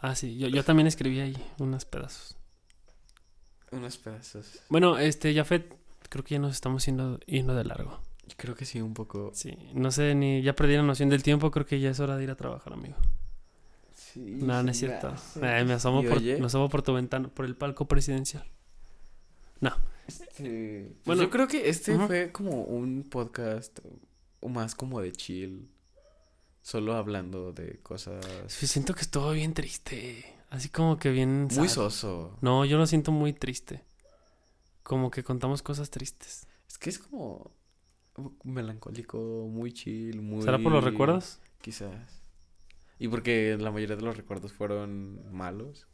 ah, 0.00 0.14
sí, 0.14 0.36
yo, 0.38 0.48
yo 0.48 0.64
también 0.64 0.86
escribí 0.86 1.20
ahí 1.20 1.36
unos 1.58 1.84
pedazos. 1.84 2.36
Unos 3.70 3.96
pedazos. 3.96 4.60
Bueno, 4.68 4.98
este, 4.98 5.32
Jafet, 5.34 5.74
creo 6.10 6.24
que 6.24 6.34
ya 6.34 6.38
nos 6.40 6.52
estamos 6.52 6.84
yendo, 6.84 7.18
yendo 7.20 7.54
de 7.54 7.64
largo. 7.64 8.00
Creo 8.36 8.54
que 8.54 8.64
sí, 8.64 8.80
un 8.80 8.94
poco. 8.94 9.30
Sí, 9.34 9.56
no 9.74 9.90
sé, 9.90 10.14
ni 10.14 10.42
ya 10.42 10.54
perdí 10.54 10.76
la 10.76 10.82
noción 10.82 11.08
del 11.08 11.22
tiempo, 11.22 11.50
creo 11.50 11.66
que 11.66 11.80
ya 11.80 11.90
es 11.90 12.00
hora 12.00 12.16
de 12.16 12.24
ir 12.24 12.30
a 12.30 12.36
trabajar, 12.36 12.72
amigo. 12.72 12.96
Sí, 13.94 14.20
No, 14.42 14.62
no 14.62 14.70
es 14.70 14.78
cierto. 14.78 15.08
hace. 15.08 15.40
Eh, 15.40 15.64
me, 15.64 15.74
asomo 15.74 16.02
por, 16.02 16.20
me 16.20 16.44
asomo 16.44 16.68
por 16.68 16.82
tu 16.82 16.92
ventana, 16.94 17.28
por 17.28 17.44
el 17.44 17.56
palco 17.56 17.86
presidencial. 17.86 18.44
este, 20.06 20.92
pues 21.04 21.04
Bueno, 21.04 21.22
yo 21.22 21.30
creo 21.30 21.46
que 21.46 21.68
este 21.68 21.96
fue 22.06 22.32
como 22.32 22.64
un 22.64 23.04
podcast 23.08 23.78
más 24.42 24.74
como 24.74 25.00
de 25.00 25.12
chill. 25.12 25.68
Solo 26.64 26.94
hablando 26.94 27.52
de 27.52 27.80
cosas 27.80 28.24
Sí, 28.46 28.68
siento 28.68 28.94
que 28.94 29.00
estuvo 29.00 29.32
bien 29.32 29.52
triste. 29.52 30.24
Así 30.48 30.68
como 30.68 30.98
que 30.98 31.10
bien. 31.10 31.48
muy 31.50 31.68
sad. 31.68 31.74
soso. 31.74 32.36
No, 32.40 32.64
yo 32.64 32.78
lo 32.78 32.86
siento 32.86 33.10
muy 33.10 33.32
triste. 33.32 33.82
Como 34.82 35.10
que 35.10 35.24
contamos 35.24 35.62
cosas 35.62 35.90
tristes. 35.90 36.46
Es 36.68 36.78
que 36.78 36.90
es 36.90 36.98
como 36.98 37.50
melancólico, 38.44 39.18
muy 39.50 39.72
chill, 39.72 40.22
muy... 40.22 40.42
¿Será 40.42 40.58
por 40.58 40.72
los 40.72 40.84
recuerdos? 40.84 41.40
Quizás. 41.60 42.22
Y 42.98 43.08
porque 43.08 43.56
la 43.58 43.70
mayoría 43.70 43.96
de 43.96 44.02
los 44.02 44.16
recuerdos 44.16 44.52
fueron 44.52 45.20
malos. 45.32 45.86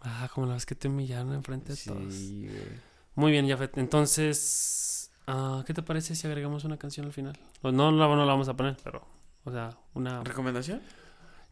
Ah, 0.00 0.28
como 0.34 0.46
la 0.46 0.54
vez 0.54 0.66
que 0.66 0.74
te 0.74 0.88
humillaron 0.88 1.32
enfrente 1.34 1.72
de 1.72 1.78
todos. 1.84 2.14
Sí, 2.14 2.46
güey. 2.46 2.90
Muy 3.14 3.32
bien, 3.32 3.48
Jafet. 3.48 3.76
Entonces, 3.78 5.10
ah, 5.26 5.62
¿qué 5.66 5.74
te 5.74 5.82
parece 5.82 6.14
si 6.14 6.26
agregamos 6.26 6.64
una 6.64 6.78
canción 6.78 7.06
al 7.06 7.12
final? 7.12 7.38
No, 7.62 7.72
no 7.72 7.92
la 7.92 8.06
vamos 8.06 8.48
a 8.48 8.56
poner, 8.56 8.76
pero, 8.82 9.06
o 9.44 9.50
sea, 9.50 9.76
una... 9.94 10.22
¿Recomendación? 10.24 10.80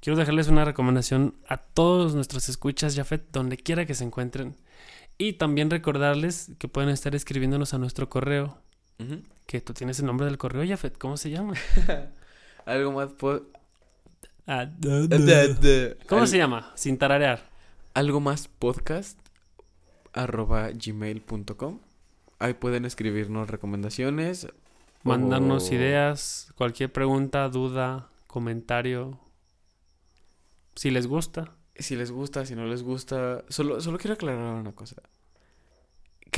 Quiero 0.00 0.16
dejarles 0.16 0.48
una 0.48 0.64
recomendación 0.64 1.34
a 1.48 1.56
todos 1.56 2.14
nuestros 2.14 2.48
escuchas, 2.48 2.94
Jafet, 2.94 3.30
donde 3.32 3.56
quiera 3.56 3.84
que 3.84 3.94
se 3.94 4.04
encuentren. 4.04 4.56
Y 5.18 5.34
también 5.34 5.70
recordarles 5.70 6.52
que 6.58 6.68
pueden 6.68 6.90
estar 6.90 7.14
escribiéndonos 7.16 7.74
a 7.74 7.78
nuestro 7.78 8.08
correo. 8.08 8.58
Que 9.46 9.60
tú 9.60 9.72
tienes 9.72 9.98
el 10.00 10.06
nombre 10.06 10.26
del 10.26 10.38
correo, 10.38 10.66
Jafet. 10.68 10.98
¿Cómo 10.98 11.16
se 11.16 11.30
llama? 11.30 11.54
Algo 12.66 12.92
más... 12.92 13.08
po- 13.12 13.42
Ah, 14.46 14.66
¿Cómo 16.08 16.22
Al- 16.22 16.28
se 16.28 16.38
llama? 16.38 16.72
Sin 16.74 16.96
tararear. 16.98 17.50
Algo 17.94 18.20
más 18.20 18.48
podcast 18.48 19.18
arroba 20.14 20.70
gmail.com. 20.70 21.80
Ahí 22.38 22.54
pueden 22.54 22.84
escribirnos 22.86 23.50
recomendaciones. 23.50 24.48
Mandarnos 25.02 25.70
o- 25.70 25.74
ideas, 25.74 26.52
cualquier 26.56 26.90
pregunta, 26.92 27.48
duda, 27.50 28.08
comentario. 28.26 29.20
Si 30.76 30.90
les 30.90 31.06
gusta. 31.06 31.52
Si 31.76 31.94
les 31.94 32.10
gusta, 32.10 32.44
si 32.46 32.54
no 32.56 32.64
les 32.66 32.82
gusta. 32.82 33.44
Solo, 33.48 33.80
solo 33.80 33.98
quiero 33.98 34.14
aclarar 34.14 34.54
una 34.54 34.72
cosa. 34.72 34.96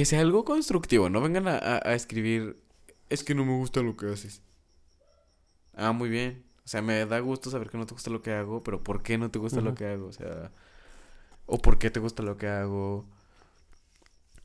Que 0.01 0.07
sea 0.07 0.21
algo 0.21 0.47
constructivo. 0.47 1.11
No 1.11 1.21
vengan 1.21 1.47
a, 1.47 1.59
a- 1.59 1.83
a 1.91 1.95
escribir. 1.95 2.57
Es 3.11 3.23
que 3.23 3.35
no 3.35 3.45
me 3.45 3.55
gusta 3.59 3.83
lo 3.83 3.99
que 3.99 4.07
haces. 4.07 4.41
Ah, 5.75 5.93
muy 5.93 6.09
bien. 6.09 6.43
O 6.65 6.69
sea, 6.69 6.81
me 6.81 7.05
da 7.05 7.19
gusto 7.21 7.51
saber 7.51 7.69
que 7.69 7.77
no 7.77 7.85
te 7.85 7.93
gusta 7.93 8.09
lo 8.09 8.23
que 8.23 8.33
hago, 8.33 8.63
pero 8.63 8.83
¿por 8.83 9.03
qué 9.03 9.19
no 9.19 9.31
te 9.31 9.39
gusta 9.39 9.61
lo 9.61 9.75
que 9.75 9.85
hago? 9.85 10.07
O 10.07 10.13
sea, 10.13 10.53
o 11.45 11.59
por 11.59 11.79
qué 11.79 11.91
te 11.91 12.01
gusta 12.01 12.23
lo 12.23 12.39
que 12.39 12.49
hago. 12.49 13.05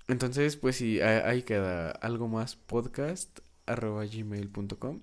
Entonces, 0.10 0.58
pues 0.58 0.76
sí, 0.76 1.00
ahí, 1.00 1.22
ahí 1.24 1.44
queda 1.44 1.92
algo 1.92 2.28
más 2.28 2.58
podcast 2.58 3.40
arroba 3.66 4.04
gmail.com. 4.06 5.00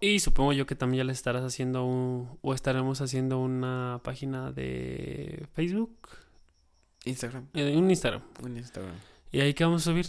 Y 0.00 0.20
supongo 0.20 0.54
yo 0.54 0.64
que 0.64 0.74
también 0.74 1.00
ya 1.02 1.04
les 1.04 1.18
estarás 1.18 1.44
haciendo 1.44 1.84
un... 1.84 2.38
O 2.40 2.54
estaremos 2.54 3.02
haciendo 3.02 3.40
una 3.40 4.00
página 4.02 4.52
de 4.52 5.46
Facebook. 5.52 5.96
Instagram. 7.04 7.48
eh, 7.52 7.76
un 7.76 7.90
Instagram. 7.90 8.22
Un 8.42 8.56
Instagram. 8.56 8.94
Y 9.32 9.40
ahí 9.40 9.54
que 9.54 9.64
vamos 9.64 9.82
a 9.86 9.90
subir. 9.90 10.06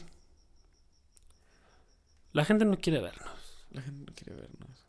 La 2.34 2.46
gente 2.46 2.66
no 2.66 2.78
quiere 2.78 3.02
vernos. 3.02 3.66
La 3.72 3.82
gente 3.82 4.06
no 4.06 4.14
quiere 4.16 4.34
vernos. 4.40 4.86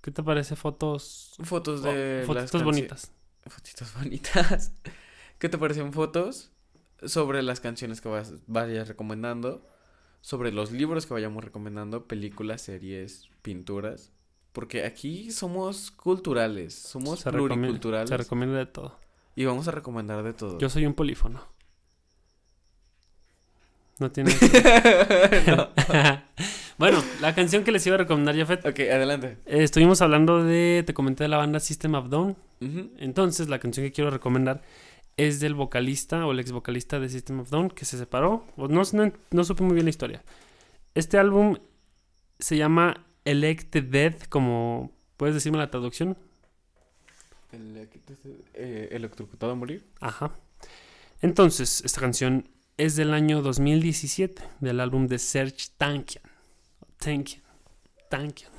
¿Qué 0.00 0.10
te 0.10 0.22
parece 0.22 0.56
fotos? 0.56 1.34
Fotos 1.42 1.82
de 1.82 2.24
fo- 2.26 2.34
las 2.34 2.50
fotitos 2.50 2.62
canci- 2.62 2.64
bonitas. 2.64 3.12
Fotitos 3.46 3.94
bonitas. 3.98 4.72
¿Qué 5.38 5.48
te 5.48 5.58
parecen 5.58 5.92
fotos 5.92 6.50
sobre 7.04 7.42
las 7.42 7.60
canciones 7.60 8.00
que 8.00 8.08
vas, 8.08 8.34
vayas 8.46 8.88
recomendando? 8.88 9.68
Sobre 10.20 10.52
los 10.52 10.70
libros 10.70 11.06
que 11.06 11.14
vayamos 11.14 11.42
recomendando, 11.44 12.06
películas, 12.06 12.62
series, 12.62 13.28
pinturas. 13.42 14.12
Porque 14.52 14.84
aquí 14.84 15.32
somos 15.32 15.90
culturales, 15.90 16.74
somos 16.74 17.20
Se 17.20 17.30
recomienda, 17.30 17.54
pluriculturales 17.56 18.08
se 18.08 18.16
recomienda 18.16 18.58
de 18.58 18.66
todo. 18.66 19.00
y 19.34 19.44
vamos 19.46 19.66
a 19.66 19.70
recomendar 19.72 20.22
de 20.22 20.34
todo. 20.34 20.58
Yo 20.58 20.68
soy 20.68 20.84
un 20.86 20.94
polífono. 20.94 21.40
No 23.98 24.10
tiene... 24.10 24.32
No. 25.46 25.68
bueno, 26.78 27.02
la 27.20 27.34
canción 27.34 27.64
que 27.64 27.72
les 27.72 27.86
iba 27.86 27.94
a 27.94 27.98
recomendar, 27.98 28.36
Jafet. 28.36 28.64
Ok, 28.66 28.80
adelante. 28.80 29.36
eh, 29.46 29.62
estuvimos 29.62 30.02
hablando 30.02 30.42
de... 30.42 30.82
Te 30.86 30.94
comenté 30.94 31.24
de 31.24 31.28
la 31.28 31.36
banda 31.36 31.60
System 31.60 31.94
of 31.94 32.08
Down. 32.08 32.36
Ujú. 32.60 32.90
Entonces, 32.98 33.48
la 33.48 33.58
canción 33.58 33.84
que 33.86 33.92
quiero 33.92 34.10
recomendar 34.10 34.62
es 35.16 35.40
del 35.40 35.54
vocalista 35.54 36.26
o 36.26 36.32
el 36.32 36.40
ex 36.40 36.52
vocalista 36.52 36.98
de 36.98 37.08
System 37.08 37.40
of 37.40 37.50
Down 37.50 37.70
que 37.70 37.84
se 37.84 37.98
separó. 37.98 38.46
No, 38.56 38.82
no, 38.92 39.12
no 39.30 39.44
supe 39.44 39.62
muy 39.62 39.74
bien 39.74 39.84
la 39.86 39.90
historia. 39.90 40.22
Este 40.94 41.18
álbum 41.18 41.58
se 42.38 42.56
llama 42.56 43.04
Elected 43.24 43.84
Dead, 43.84 44.20
como 44.28 44.90
puedes 45.16 45.34
decirme 45.34 45.58
la 45.58 45.70
traducción. 45.70 46.16
El, 47.52 47.88
eh, 48.54 48.88
electrocutado 48.92 49.52
a 49.52 49.54
morir. 49.54 49.84
Ajá. 50.00 50.32
Entonces, 51.20 51.82
esta 51.84 52.00
canción 52.00 52.48
es 52.84 52.96
del 52.96 53.12
año 53.14 53.42
2017, 53.42 54.42
del 54.60 54.80
álbum 54.80 55.06
de 55.06 55.18
Serge 55.18 55.66
Tankian. 55.76 56.24
Tankian. 56.98 57.42
Tankian. 58.08 58.50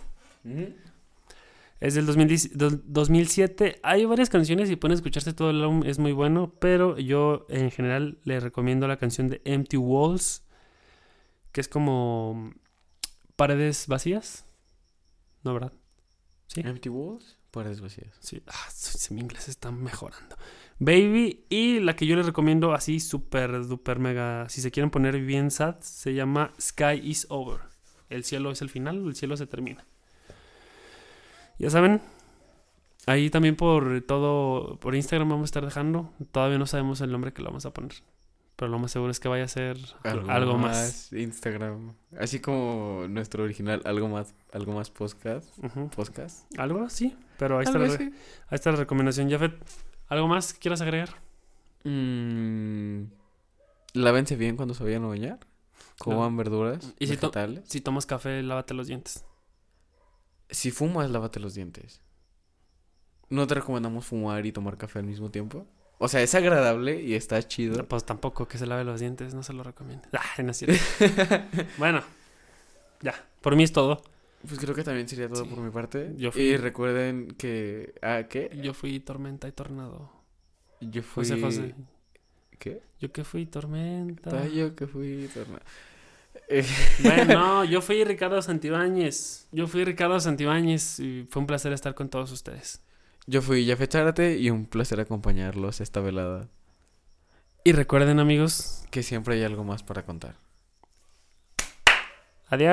Es 1.79 1.95
del 1.95 2.05
2010 2.05 2.57
do- 2.57 2.69
2007. 2.85 3.79
Hay 3.83 4.05
varias 4.05 4.29
canciones 4.29 4.69
y 4.69 4.75
pueden 4.75 4.95
escucharse 4.95 5.33
todo 5.33 5.49
el 5.49 5.61
álbum, 5.61 5.83
es 5.85 5.99
muy 5.99 6.11
bueno. 6.13 6.53
Pero 6.59 6.97
yo 6.97 7.45
en 7.49 7.71
general 7.71 8.19
le 8.23 8.39
recomiendo 8.39 8.87
la 8.87 8.97
canción 8.97 9.29
de 9.29 9.41
Empty 9.45 9.77
Walls, 9.77 10.43
que 11.51 11.61
es 11.61 11.67
como 11.67 12.53
paredes 13.35 13.87
vacías. 13.87 14.45
¿No, 15.43 15.53
verdad? 15.53 15.73
Sí. 16.47 16.61
Empty 16.63 16.89
Walls, 16.89 17.37
paredes 17.51 17.81
vacías. 17.81 18.15
Sí. 18.19 18.41
Ah, 18.47 18.69
mi 19.09 19.19
inglés 19.21 19.49
está 19.49 19.71
mejorando. 19.71 20.37
Baby. 20.79 21.45
Y 21.49 21.79
la 21.79 21.95
que 21.95 22.05
yo 22.05 22.15
les 22.15 22.25
recomiendo 22.25 22.73
así, 22.73 22.99
súper, 22.99 23.67
duper, 23.67 23.99
mega. 23.99 24.47
Si 24.49 24.61
se 24.61 24.71
quieren 24.71 24.89
poner 24.89 25.19
bien 25.19 25.51
sad, 25.51 25.75
se 25.79 26.13
llama 26.13 26.51
Sky 26.59 26.99
is 27.03 27.27
Over. 27.29 27.59
El 28.09 28.23
cielo 28.23 28.51
es 28.51 28.61
el 28.61 28.69
final, 28.69 29.05
el 29.05 29.15
cielo 29.15 29.37
se 29.37 29.47
termina. 29.47 29.85
Ya 31.59 31.69
saben. 31.69 32.01
Ahí 33.05 33.29
también 33.29 33.55
por 33.55 34.01
todo, 34.01 34.77
por 34.79 34.95
Instagram 34.95 35.29
vamos 35.29 35.43
a 35.43 35.45
estar 35.45 35.65
dejando. 35.65 36.11
Todavía 36.31 36.57
no 36.57 36.65
sabemos 36.65 37.01
el 37.01 37.11
nombre 37.11 37.33
que 37.33 37.41
le 37.41 37.49
vamos 37.49 37.65
a 37.65 37.73
poner. 37.73 37.93
Pero 38.55 38.71
lo 38.71 38.79
más 38.79 38.91
seguro 38.91 39.11
es 39.11 39.19
que 39.19 39.27
vaya 39.27 39.45
a 39.45 39.47
ser 39.47 39.77
algo, 40.03 40.57
más. 40.57 41.11
Instagram. 41.11 41.95
Así 42.19 42.39
como 42.39 43.05
nuestro 43.09 43.43
original, 43.43 43.81
algo 43.83 44.07
más, 44.07 44.35
algo 44.51 44.73
más 44.73 44.89
podcast. 44.91 45.49
Podcast. 45.95 46.45
Algo 46.57 46.83
así. 46.83 47.17
Pero 47.39 47.57
ahí 47.57 47.65
está, 47.65 47.79
la, 47.79 47.87
ahí 47.87 48.11
está 48.51 48.71
la 48.71 48.77
recomendación. 48.77 49.29
Jafet, 49.29 49.53
¿algo 50.13 50.27
más 50.27 50.53
que 50.53 50.59
quieras 50.59 50.81
agregar? 50.81 51.09
Mm, 51.83 53.05
lávense 53.93 54.35
bien 54.35 54.55
cuando 54.55 54.73
se 54.73 54.83
vayan 54.83 55.03
a 55.03 55.07
bañar. 55.07 55.39
Coman 55.97 56.35
verduras, 56.37 56.93
Y 56.99 57.07
si 57.07 57.17
to-. 57.17 57.31
Si 57.65 57.81
tomas 57.81 58.05
café, 58.05 58.41
lávate 58.41 58.73
los 58.73 58.87
dientes. 58.87 59.25
Si 60.49 60.71
fumas, 60.71 61.09
lávate 61.09 61.39
los 61.39 61.53
dientes. 61.53 62.01
No 63.29 63.47
te 63.47 63.55
recomendamos 63.55 64.05
fumar 64.05 64.45
y 64.45 64.51
tomar 64.51 64.77
café 64.77 64.99
al 64.99 65.05
mismo 65.05 65.31
tiempo. 65.31 65.65
O 65.97 66.07
sea, 66.07 66.21
es 66.21 66.35
agradable 66.35 67.01
y 67.01 67.15
está 67.15 67.41
chido. 67.47 67.85
Pues 67.87 68.05
tampoco 68.05 68.47
que 68.47 68.57
se 68.57 68.65
lave 68.65 68.83
los 68.83 68.99
dientes, 68.99 69.33
no 69.33 69.43
se 69.43 69.53
lo 69.53 69.63
recomiendo. 69.63 70.07
Ah, 70.13 70.41
no 70.41 70.51
es 70.51 70.57
cierto. 70.57 70.77
bueno, 71.77 72.01
ya. 73.01 73.13
Por 73.41 73.55
mí 73.55 73.63
es 73.63 73.71
todo. 73.71 74.01
Pues 74.47 74.59
creo 74.59 74.75
que 74.75 74.83
también 74.83 75.07
sería 75.07 75.29
todo 75.29 75.43
Sí. 75.45 75.49
por 75.49 75.59
mi 75.59 75.71
parte. 75.71 76.13
Yo 76.17 76.31
fui- 76.31 76.41
Y 76.41 76.57
recuerden 76.57 77.29
que... 77.37 77.93
¿Ah, 78.01 78.23
qué? 78.29 78.51
Yo 78.61 78.73
fui 78.73 78.99
tormenta 78.99 79.47
y 79.47 79.51
tornado. 79.53 80.11
Yo 80.81 81.01
fui... 81.01 81.23
José 81.23 81.41
José. 81.41 81.75
¿Qué? 82.59 82.81
Yo 82.99 83.11
que 83.11 83.23
fui 83.23 83.45
tormenta. 83.45 84.31
Ah, 84.43 84.47
Yo 84.47 84.75
que 84.75 84.85
fui... 84.87 85.29
torna- 85.33 85.61
Eh, 86.49 86.65
Bueno, 87.03 87.33
no, 87.33 87.63
yo 87.63 87.81
fui 87.81 88.03
Ricardo 88.03 88.41
Santibáñez. 88.41 89.47
Yo 89.53 89.67
fui 89.67 89.85
Ricardo 89.85 90.19
Santibáñez 90.19 90.99
y 90.99 91.25
fue 91.29 91.39
un 91.41 91.47
placer 91.47 91.71
estar 91.71 91.93
con 91.95 92.09
todos 92.09 92.31
ustedes. 92.31 92.81
Yo 93.27 93.41
fui 93.41 93.65
Jafet 93.65 93.89
Chárate 93.91 94.37
y 94.37 94.49
un 94.49 94.65
placer 94.65 94.99
acompañarlos 94.99 95.79
esta 95.79 96.01
velada. 96.01 96.49
Y 97.63 97.71
recuerden, 97.71 98.19
amigos, 98.19 98.83
Que 98.91 99.03
siempre 99.03 99.35
hay 99.35 99.43
algo 99.43 99.63
más 99.63 99.83
para 99.83 100.03
contar. 100.05 100.35
adiós. 102.49 102.71